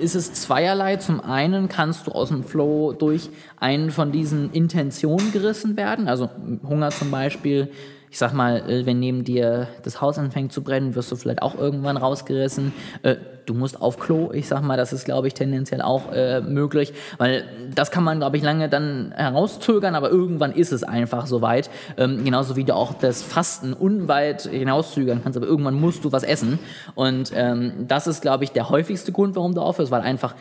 ist 0.00 0.14
es 0.14 0.32
zweierlei. 0.32 0.96
Zum 0.96 1.20
einen 1.20 1.68
kannst 1.68 2.06
du 2.06 2.12
aus 2.12 2.28
dem 2.28 2.44
Flow 2.44 2.92
durch 2.92 3.30
einen 3.58 3.90
von 3.90 4.12
diesen 4.12 4.52
Intentionen 4.52 5.32
gerissen 5.32 5.76
werden. 5.76 6.08
Also 6.08 6.30
Hunger 6.66 6.90
zum 6.90 7.10
Beispiel 7.10 7.70
ich 8.10 8.18
sag 8.18 8.32
mal, 8.32 8.68
äh, 8.68 8.86
wenn 8.86 8.98
neben 8.98 9.24
dir 9.24 9.68
das 9.82 10.00
Haus 10.00 10.18
anfängt 10.18 10.52
zu 10.52 10.62
brennen, 10.62 10.94
wirst 10.94 11.12
du 11.12 11.16
vielleicht 11.16 11.42
auch 11.42 11.56
irgendwann 11.56 11.96
rausgerissen. 11.96 12.72
Äh, 13.02 13.16
du 13.46 13.54
musst 13.54 13.80
auf 13.80 13.98
Klo, 13.98 14.30
ich 14.32 14.48
sag 14.48 14.62
mal, 14.62 14.76
das 14.76 14.92
ist, 14.92 15.04
glaube 15.04 15.26
ich, 15.26 15.34
tendenziell 15.34 15.82
auch 15.82 16.12
äh, 16.12 16.40
möglich, 16.40 16.92
weil 17.18 17.44
das 17.74 17.90
kann 17.90 18.04
man, 18.04 18.18
glaube 18.18 18.36
ich, 18.36 18.42
lange 18.42 18.68
dann 18.68 19.12
herauszögern, 19.16 19.94
aber 19.94 20.10
irgendwann 20.10 20.52
ist 20.52 20.72
es 20.72 20.84
einfach 20.84 21.26
soweit. 21.26 21.70
Ähm, 21.96 22.24
genauso 22.24 22.56
wie 22.56 22.64
du 22.64 22.74
auch 22.74 22.94
das 22.94 23.22
Fasten 23.22 23.72
unweit 23.72 24.42
hinauszögern 24.42 25.20
kannst, 25.22 25.36
aber 25.36 25.46
irgendwann 25.46 25.74
musst 25.74 26.04
du 26.04 26.12
was 26.12 26.22
essen. 26.22 26.58
Und 26.94 27.32
ähm, 27.34 27.72
das 27.86 28.06
ist, 28.06 28.22
glaube 28.22 28.44
ich, 28.44 28.52
der 28.52 28.70
häufigste 28.70 29.12
Grund, 29.12 29.36
warum 29.36 29.54
du 29.54 29.60
aufhörst, 29.60 29.90
weil 29.90 30.02
einfach 30.02 30.34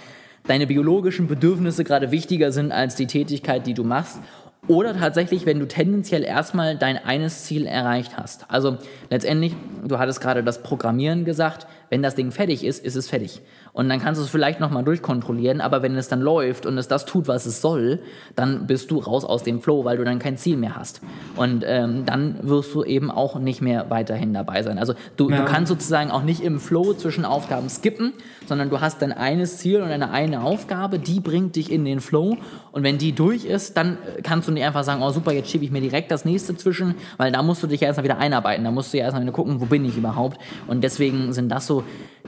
deine 0.47 0.67
biologischen 0.67 1.27
Bedürfnisse 1.27 1.83
gerade 1.83 2.11
wichtiger 2.11 2.51
sind 2.51 2.71
als 2.71 2.95
die 2.95 3.07
Tätigkeit, 3.07 3.67
die 3.67 3.73
du 3.73 3.83
machst. 3.83 4.19
Oder 4.67 4.97
tatsächlich, 4.97 5.45
wenn 5.45 5.59
du 5.59 5.67
tendenziell 5.67 6.23
erstmal 6.23 6.77
dein 6.77 6.97
eines 6.97 7.45
Ziel 7.45 7.65
erreicht 7.65 8.17
hast. 8.17 8.45
Also 8.49 8.77
letztendlich, 9.09 9.55
du 9.85 9.97
hattest 9.97 10.19
gerade 10.19 10.43
das 10.43 10.61
Programmieren 10.61 11.23
gesagt, 11.23 11.67
wenn 11.89 12.01
das 12.01 12.15
Ding 12.15 12.31
fertig 12.31 12.65
ist, 12.65 12.83
ist 12.83 12.95
es 12.95 13.09
fertig. 13.09 13.41
Und 13.73 13.89
dann 13.89 13.99
kannst 13.99 14.19
du 14.19 14.25
es 14.25 14.29
vielleicht 14.29 14.59
nochmal 14.59 14.83
durchkontrollieren, 14.83 15.61
aber 15.61 15.81
wenn 15.81 15.95
es 15.95 16.07
dann 16.07 16.21
läuft 16.21 16.65
und 16.65 16.77
es 16.77 16.87
das 16.87 17.05
tut, 17.05 17.27
was 17.27 17.45
es 17.45 17.61
soll, 17.61 17.99
dann 18.35 18.67
bist 18.67 18.91
du 18.91 18.97
raus 18.97 19.23
aus 19.23 19.43
dem 19.43 19.61
Flow, 19.61 19.85
weil 19.85 19.97
du 19.97 20.03
dann 20.03 20.19
kein 20.19 20.37
Ziel 20.37 20.57
mehr 20.57 20.75
hast. 20.75 21.01
Und 21.35 21.63
ähm, 21.65 22.05
dann 22.05 22.39
wirst 22.41 22.73
du 22.73 22.83
eben 22.83 23.11
auch 23.11 23.39
nicht 23.39 23.61
mehr 23.61 23.89
weiterhin 23.89 24.33
dabei 24.33 24.63
sein. 24.63 24.79
Also 24.79 24.95
du, 25.15 25.29
ja. 25.29 25.37
du 25.37 25.45
kannst 25.45 25.69
sozusagen 25.69 26.11
auch 26.11 26.23
nicht 26.23 26.41
im 26.41 26.59
Flow 26.59 26.93
zwischen 26.93 27.23
Aufgaben 27.23 27.69
skippen, 27.69 28.13
sondern 28.47 28.69
du 28.69 28.81
hast 28.81 29.01
dein 29.01 29.11
eines 29.11 29.57
Ziel 29.57 29.81
und 29.81 29.89
eine 29.89 30.11
eine 30.11 30.43
Aufgabe, 30.43 30.99
die 30.99 31.19
bringt 31.19 31.55
dich 31.55 31.71
in 31.71 31.85
den 31.85 31.99
Flow. 31.99 32.37
Und 32.71 32.83
wenn 32.83 32.97
die 32.97 33.13
durch 33.13 33.45
ist, 33.45 33.77
dann 33.77 33.97
kannst 34.23 34.47
du 34.47 34.51
nicht 34.51 34.63
einfach 34.63 34.83
sagen, 34.83 35.01
oh 35.01 35.11
super, 35.11 35.31
jetzt 35.31 35.49
schiebe 35.49 35.63
ich 35.65 35.71
mir 35.71 35.81
direkt 35.81 36.11
das 36.11 36.25
nächste 36.25 36.55
zwischen, 36.55 36.95
weil 37.17 37.31
da 37.31 37.43
musst 37.43 37.63
du 37.63 37.67
dich 37.67 37.81
ja 37.81 37.87
erstmal 37.87 38.03
wieder 38.03 38.17
einarbeiten. 38.17 38.63
Da 38.63 38.71
musst 38.71 38.93
du 38.93 38.97
ja 38.97 39.03
erstmal 39.03 39.23
wieder 39.23 39.33
gucken, 39.33 39.61
wo 39.61 39.65
bin 39.65 39.85
ich 39.85 39.97
überhaupt. 39.97 40.39
Und 40.67 40.83
deswegen 40.83 41.33
sind 41.33 41.49
das 41.49 41.67
so 41.67 41.76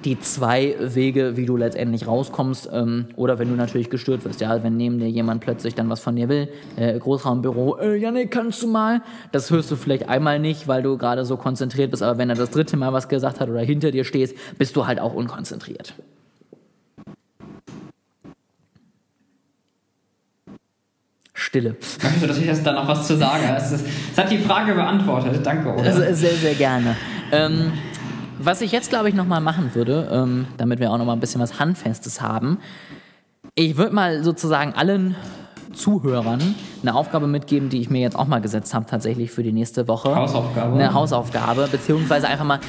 die 0.05 0.19
zwei 0.19 0.75
Wege, 0.79 1.35
wie 1.37 1.45
du 1.45 1.57
letztendlich 1.57 2.07
rauskommst. 2.07 2.69
Ähm, 2.71 3.07
oder 3.15 3.39
wenn 3.39 3.49
du 3.49 3.55
natürlich 3.55 3.89
gestört 3.89 4.25
wirst, 4.25 4.41
ja, 4.41 4.63
wenn 4.63 4.77
neben 4.77 4.99
dir 4.99 5.09
jemand 5.09 5.41
plötzlich 5.41 5.75
dann 5.75 5.89
was 5.89 5.99
von 5.99 6.15
dir 6.15 6.29
will, 6.29 6.49
äh, 6.77 6.97
Großraumbüro, 6.97 7.77
äh, 7.77 7.95
Janik, 7.97 8.31
kannst 8.31 8.61
du 8.63 8.67
mal? 8.67 9.01
Das 9.31 9.51
hörst 9.51 9.69
du 9.71 9.75
vielleicht 9.75 10.07
einmal 10.09 10.39
nicht, 10.39 10.67
weil 10.67 10.83
du 10.83 10.97
gerade 10.97 11.25
so 11.25 11.37
konzentriert 11.37 11.91
bist, 11.91 12.03
aber 12.03 12.17
wenn 12.17 12.29
er 12.29 12.35
das 12.35 12.51
dritte 12.51 12.77
Mal 12.77 12.93
was 12.93 13.09
gesagt 13.09 13.39
hat 13.39 13.49
oder 13.49 13.61
hinter 13.61 13.91
dir 13.91 14.03
stehst, 14.03 14.35
bist 14.57 14.75
du 14.75 14.87
halt 14.87 14.99
auch 14.99 15.13
unkonzentriert. 15.13 15.93
Stille. 21.49 21.77
Du, 22.19 22.27
dass 22.27 22.37
ich 22.37 22.45
jetzt 22.45 22.65
da 22.65 22.73
noch 22.73 22.87
was 22.87 23.07
zu 23.07 23.17
sagen? 23.17 23.43
Es, 23.57 23.71
es 23.71 23.83
hat 24.17 24.29
die 24.29 24.37
Frage 24.37 24.73
beantwortet. 24.73 25.39
Danke, 25.43 25.73
oder? 25.73 25.83
Also, 25.83 26.01
sehr, 26.13 26.33
sehr 26.33 26.53
gerne. 26.53 26.95
Ähm, 27.31 27.71
was 28.39 28.61
ich 28.61 28.71
jetzt, 28.71 28.89
glaube 28.89 29.09
ich, 29.09 29.15
nochmal 29.15 29.41
machen 29.41 29.75
würde, 29.75 30.09
ähm, 30.11 30.47
damit 30.57 30.79
wir 30.79 30.91
auch 30.91 30.97
nochmal 30.97 31.15
ein 31.15 31.19
bisschen 31.19 31.41
was 31.41 31.59
Handfestes 31.59 32.21
haben, 32.21 32.59
ich 33.55 33.77
würde 33.77 33.93
mal 33.93 34.23
sozusagen 34.23 34.73
allen 34.73 35.15
Zuhörern 35.73 36.55
eine 36.81 36.95
Aufgabe 36.95 37.27
mitgeben, 37.27 37.69
die 37.69 37.79
ich 37.79 37.89
mir 37.89 38.01
jetzt 38.01 38.17
auch 38.17 38.27
mal 38.27 38.39
gesetzt 38.41 38.73
habe, 38.73 38.85
tatsächlich 38.85 39.31
für 39.31 39.43
die 39.43 39.51
nächste 39.51 39.87
Woche. 39.87 40.15
Hausaufgabe. 40.15 40.73
Eine 40.73 40.93
Hausaufgabe, 40.93 41.67
beziehungsweise 41.71 42.27
einfach 42.27 42.45
mal, 42.45 42.59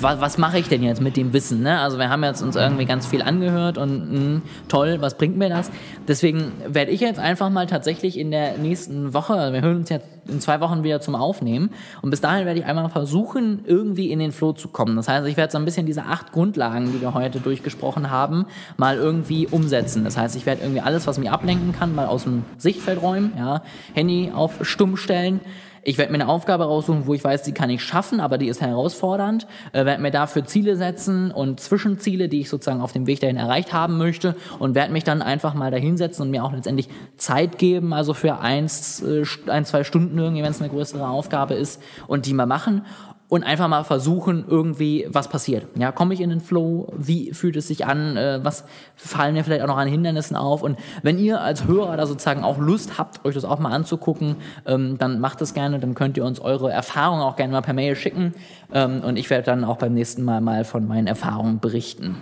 was, 0.00 0.20
was 0.20 0.38
mache 0.38 0.58
ich 0.58 0.68
denn 0.68 0.82
jetzt 0.82 1.00
mit 1.00 1.16
dem 1.16 1.32
Wissen? 1.32 1.62
Ne? 1.62 1.80
Also 1.80 1.98
wir 1.98 2.08
haben 2.08 2.22
jetzt 2.22 2.42
uns 2.42 2.56
irgendwie 2.56 2.84
ganz 2.84 3.06
viel 3.06 3.22
angehört 3.22 3.78
und 3.78 4.12
mh, 4.12 4.18
hm, 4.18 4.42
toll, 4.68 4.98
was 5.00 5.16
bringt 5.16 5.36
mir 5.36 5.48
das? 5.48 5.70
Deswegen 6.06 6.52
werde 6.66 6.92
ich 6.92 7.00
jetzt 7.00 7.18
einfach 7.18 7.50
mal 7.50 7.66
tatsächlich 7.66 8.18
in 8.18 8.30
der 8.30 8.58
nächsten 8.58 9.12
Woche, 9.12 9.34
also 9.34 9.52
wir 9.52 9.62
hören 9.62 9.78
uns 9.78 9.88
jetzt 9.88 10.06
in 10.30 10.40
zwei 10.40 10.60
Wochen 10.60 10.82
wieder 10.84 11.00
zum 11.00 11.14
Aufnehmen 11.14 11.70
und 12.02 12.10
bis 12.10 12.20
dahin 12.20 12.46
werde 12.46 12.60
ich 12.60 12.66
einmal 12.66 12.88
versuchen, 12.88 13.64
irgendwie 13.66 14.10
in 14.10 14.18
den 14.18 14.32
Flow 14.32 14.52
zu 14.52 14.68
kommen. 14.68 14.96
Das 14.96 15.08
heißt, 15.08 15.26
ich 15.26 15.36
werde 15.36 15.52
so 15.52 15.58
ein 15.58 15.64
bisschen 15.64 15.86
diese 15.86 16.04
acht 16.04 16.32
Grundlagen, 16.32 16.92
die 16.92 17.00
wir 17.00 17.14
heute 17.14 17.40
durchgesprochen 17.40 18.10
haben, 18.10 18.46
mal 18.76 18.96
irgendwie 18.96 19.46
umsetzen. 19.46 20.04
Das 20.04 20.16
heißt, 20.16 20.36
ich 20.36 20.46
werde 20.46 20.62
irgendwie 20.62 20.80
alles, 20.80 21.06
was 21.06 21.18
mich 21.18 21.30
ablenken 21.30 21.72
kann, 21.72 21.94
mal 21.94 22.06
aus 22.06 22.24
dem 22.24 22.44
Sichtfeld 22.58 23.02
räumen, 23.02 23.32
ja, 23.36 23.62
Handy 23.94 24.30
auf 24.34 24.58
stumm 24.62 24.96
stellen, 24.96 25.40
ich 25.82 25.98
werde 25.98 26.12
mir 26.12 26.20
eine 26.20 26.28
Aufgabe 26.28 26.64
raussuchen, 26.64 27.06
wo 27.06 27.14
ich 27.14 27.24
weiß, 27.24 27.42
die 27.42 27.52
kann 27.52 27.70
ich 27.70 27.82
schaffen, 27.82 28.20
aber 28.20 28.38
die 28.38 28.48
ist 28.48 28.60
herausfordernd. 28.60 29.46
Äh, 29.72 29.84
werde 29.84 30.02
mir 30.02 30.10
dafür 30.10 30.44
Ziele 30.44 30.76
setzen 30.76 31.30
und 31.30 31.60
Zwischenziele, 31.60 32.28
die 32.28 32.40
ich 32.40 32.50
sozusagen 32.50 32.80
auf 32.80 32.92
dem 32.92 33.06
Weg 33.06 33.20
dahin 33.20 33.36
erreicht 33.36 33.72
haben 33.72 33.98
möchte 33.98 34.36
und 34.58 34.74
werde 34.74 34.92
mich 34.92 35.04
dann 35.04 35.22
einfach 35.22 35.54
mal 35.54 35.70
dahinsetzen 35.70 36.22
und 36.22 36.30
mir 36.30 36.44
auch 36.44 36.52
letztendlich 36.52 36.88
Zeit 37.16 37.58
geben, 37.58 37.92
also 37.92 38.14
für 38.14 38.40
eins, 38.40 39.02
äh, 39.02 39.24
ein, 39.46 39.64
zwei 39.64 39.84
Stunden 39.84 40.18
irgendwie, 40.18 40.42
wenn 40.42 40.50
es 40.50 40.60
eine 40.60 40.70
größere 40.70 41.08
Aufgabe 41.08 41.54
ist 41.54 41.82
und 42.06 42.26
die 42.26 42.34
mal 42.34 42.46
machen 42.46 42.82
und 43.30 43.44
einfach 43.44 43.68
mal 43.68 43.84
versuchen, 43.84 44.44
irgendwie, 44.46 45.06
was 45.08 45.28
passiert. 45.28 45.66
Ja, 45.76 45.92
komme 45.92 46.12
ich 46.14 46.20
in 46.20 46.30
den 46.30 46.40
Flow? 46.40 46.92
Wie 46.96 47.32
fühlt 47.32 47.54
es 47.56 47.68
sich 47.68 47.86
an? 47.86 48.16
Äh, 48.16 48.40
was 48.42 48.64
fallen 48.96 49.34
mir 49.34 49.44
vielleicht 49.44 49.62
auch 49.62 49.68
noch 49.68 49.78
an 49.78 49.86
Hindernissen 49.86 50.36
auf? 50.36 50.62
Und 50.64 50.76
wenn 51.02 51.16
ihr 51.16 51.40
als 51.40 51.64
Hörer 51.66 51.96
da 51.96 52.06
sozusagen 52.06 52.42
auch 52.42 52.58
Lust 52.58 52.98
habt, 52.98 53.24
euch 53.24 53.36
das 53.36 53.44
auch 53.44 53.60
mal 53.60 53.70
anzugucken, 53.70 54.36
ähm, 54.66 54.98
dann 54.98 55.20
macht 55.20 55.40
das 55.40 55.54
gerne. 55.54 55.78
Dann 55.78 55.94
könnt 55.94 56.16
ihr 56.16 56.24
uns 56.24 56.40
eure 56.40 56.72
Erfahrungen 56.72 57.22
auch 57.22 57.36
gerne 57.36 57.52
mal 57.52 57.62
per 57.62 57.72
Mail 57.72 57.94
schicken. 57.94 58.34
Ähm, 58.72 59.00
und 59.00 59.16
ich 59.16 59.30
werde 59.30 59.44
dann 59.44 59.62
auch 59.62 59.76
beim 59.76 59.94
nächsten 59.94 60.24
Mal 60.24 60.40
mal 60.40 60.64
von 60.64 60.88
meinen 60.88 61.06
Erfahrungen 61.06 61.60
berichten. 61.60 62.16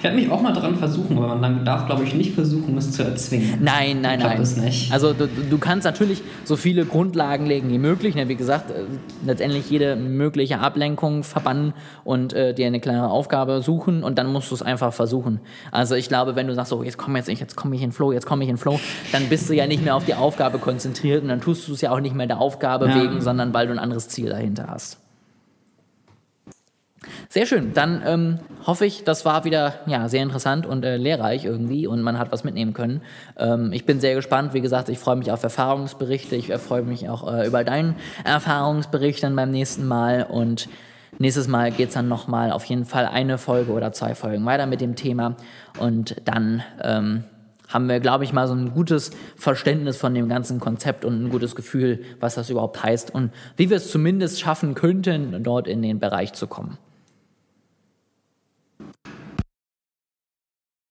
Ich 0.00 0.04
werde 0.04 0.16
mich 0.16 0.30
auch 0.30 0.40
mal 0.40 0.54
dran 0.54 0.76
versuchen, 0.76 1.18
aber 1.18 1.34
man 1.34 1.62
darf, 1.62 1.84
glaube 1.84 2.04
ich, 2.04 2.14
nicht 2.14 2.32
versuchen, 2.32 2.74
es 2.78 2.92
zu 2.92 3.02
erzwingen. 3.02 3.58
Nein, 3.60 4.00
nein, 4.00 4.18
ich 4.18 4.24
nein. 4.24 4.38
Das 4.38 4.56
nicht. 4.56 4.90
Also 4.90 5.12
du, 5.12 5.28
du 5.28 5.58
kannst 5.58 5.84
natürlich 5.84 6.22
so 6.44 6.56
viele 6.56 6.86
Grundlagen 6.86 7.44
legen 7.44 7.68
wie 7.68 7.76
möglich. 7.76 8.14
Ne? 8.14 8.26
Wie 8.26 8.34
gesagt, 8.34 8.70
äh, 8.70 8.84
letztendlich 9.26 9.68
jede 9.68 9.96
mögliche 9.96 10.60
Ablenkung 10.60 11.22
verbannen 11.22 11.74
und 12.02 12.32
äh, 12.32 12.54
dir 12.54 12.66
eine 12.66 12.80
klare 12.80 13.10
Aufgabe 13.10 13.60
suchen 13.60 14.02
und 14.02 14.16
dann 14.16 14.32
musst 14.32 14.50
du 14.50 14.54
es 14.54 14.62
einfach 14.62 14.94
versuchen. 14.94 15.40
Also 15.70 15.96
ich 15.96 16.08
glaube, 16.08 16.34
wenn 16.34 16.46
du 16.46 16.54
sagst, 16.54 16.70
so 16.70 16.82
jetzt 16.82 16.96
komme 16.96 17.18
jetzt 17.18 17.28
ich, 17.28 17.38
jetzt 17.38 17.54
komme 17.54 17.76
ich 17.76 17.82
in 17.82 17.92
Flow, 17.92 18.10
jetzt 18.10 18.24
komme 18.24 18.42
ich 18.44 18.48
in 18.48 18.56
Flow, 18.56 18.80
dann 19.12 19.28
bist 19.28 19.50
du 19.50 19.54
ja 19.54 19.66
nicht 19.66 19.84
mehr 19.84 19.96
auf 19.96 20.06
die 20.06 20.14
Aufgabe 20.14 20.56
konzentriert 20.56 21.22
und 21.22 21.28
dann 21.28 21.42
tust 21.42 21.68
du 21.68 21.74
es 21.74 21.82
ja 21.82 21.90
auch 21.90 22.00
nicht 22.00 22.14
mehr 22.14 22.26
der 22.26 22.40
Aufgabe 22.40 22.88
ja. 22.88 23.02
wegen, 23.02 23.20
sondern 23.20 23.52
weil 23.52 23.66
du 23.66 23.74
ein 23.74 23.78
anderes 23.78 24.08
Ziel 24.08 24.30
dahinter 24.30 24.68
hast. 24.70 24.96
Sehr 27.30 27.46
schön. 27.46 27.72
Dann 27.72 28.02
ähm, 28.04 28.38
hoffe 28.66 28.84
ich, 28.84 29.04
das 29.04 29.24
war 29.24 29.44
wieder 29.44 29.74
ja, 29.86 30.08
sehr 30.08 30.22
interessant 30.22 30.66
und 30.66 30.84
äh, 30.84 30.96
lehrreich 30.96 31.46
irgendwie 31.46 31.86
und 31.86 32.02
man 32.02 32.18
hat 32.18 32.30
was 32.30 32.44
mitnehmen 32.44 32.74
können. 32.74 33.00
Ähm, 33.38 33.72
ich 33.72 33.86
bin 33.86 34.00
sehr 34.00 34.14
gespannt. 34.14 34.52
Wie 34.52 34.60
gesagt, 34.60 34.90
ich 34.90 34.98
freue 34.98 35.16
mich 35.16 35.30
auf 35.32 35.42
Erfahrungsberichte. 35.42 36.36
Ich 36.36 36.48
freue 36.48 36.82
mich 36.82 37.08
auch 37.08 37.32
äh, 37.32 37.46
über 37.46 37.64
deinen 37.64 37.96
Erfahrungsbericht 38.24 39.22
dann 39.22 39.34
beim 39.34 39.50
nächsten 39.50 39.88
Mal 39.88 40.24
und 40.24 40.68
nächstes 41.18 41.48
Mal 41.48 41.70
geht 41.70 41.88
es 41.88 41.94
dann 41.94 42.08
nochmal 42.08 42.52
auf 42.52 42.64
jeden 42.64 42.84
Fall 42.84 43.06
eine 43.06 43.38
Folge 43.38 43.72
oder 43.72 43.92
zwei 43.92 44.14
Folgen 44.14 44.44
weiter 44.44 44.66
mit 44.66 44.82
dem 44.82 44.94
Thema 44.94 45.36
und 45.78 46.16
dann 46.26 46.62
ähm, 46.82 47.24
haben 47.68 47.88
wir, 47.88 48.00
glaube 48.00 48.24
ich, 48.24 48.32
mal 48.32 48.46
so 48.48 48.54
ein 48.54 48.74
gutes 48.74 49.12
Verständnis 49.36 49.96
von 49.96 50.12
dem 50.12 50.28
ganzen 50.28 50.60
Konzept 50.60 51.04
und 51.04 51.22
ein 51.22 51.30
gutes 51.30 51.54
Gefühl, 51.54 52.02
was 52.18 52.34
das 52.34 52.50
überhaupt 52.50 52.82
heißt 52.82 53.14
und 53.14 53.30
wie 53.56 53.70
wir 53.70 53.76
es 53.76 53.90
zumindest 53.90 54.40
schaffen 54.40 54.74
könnten, 54.74 55.42
dort 55.42 55.66
in 55.68 55.80
den 55.80 56.00
Bereich 56.00 56.32
zu 56.32 56.46
kommen. 56.46 56.78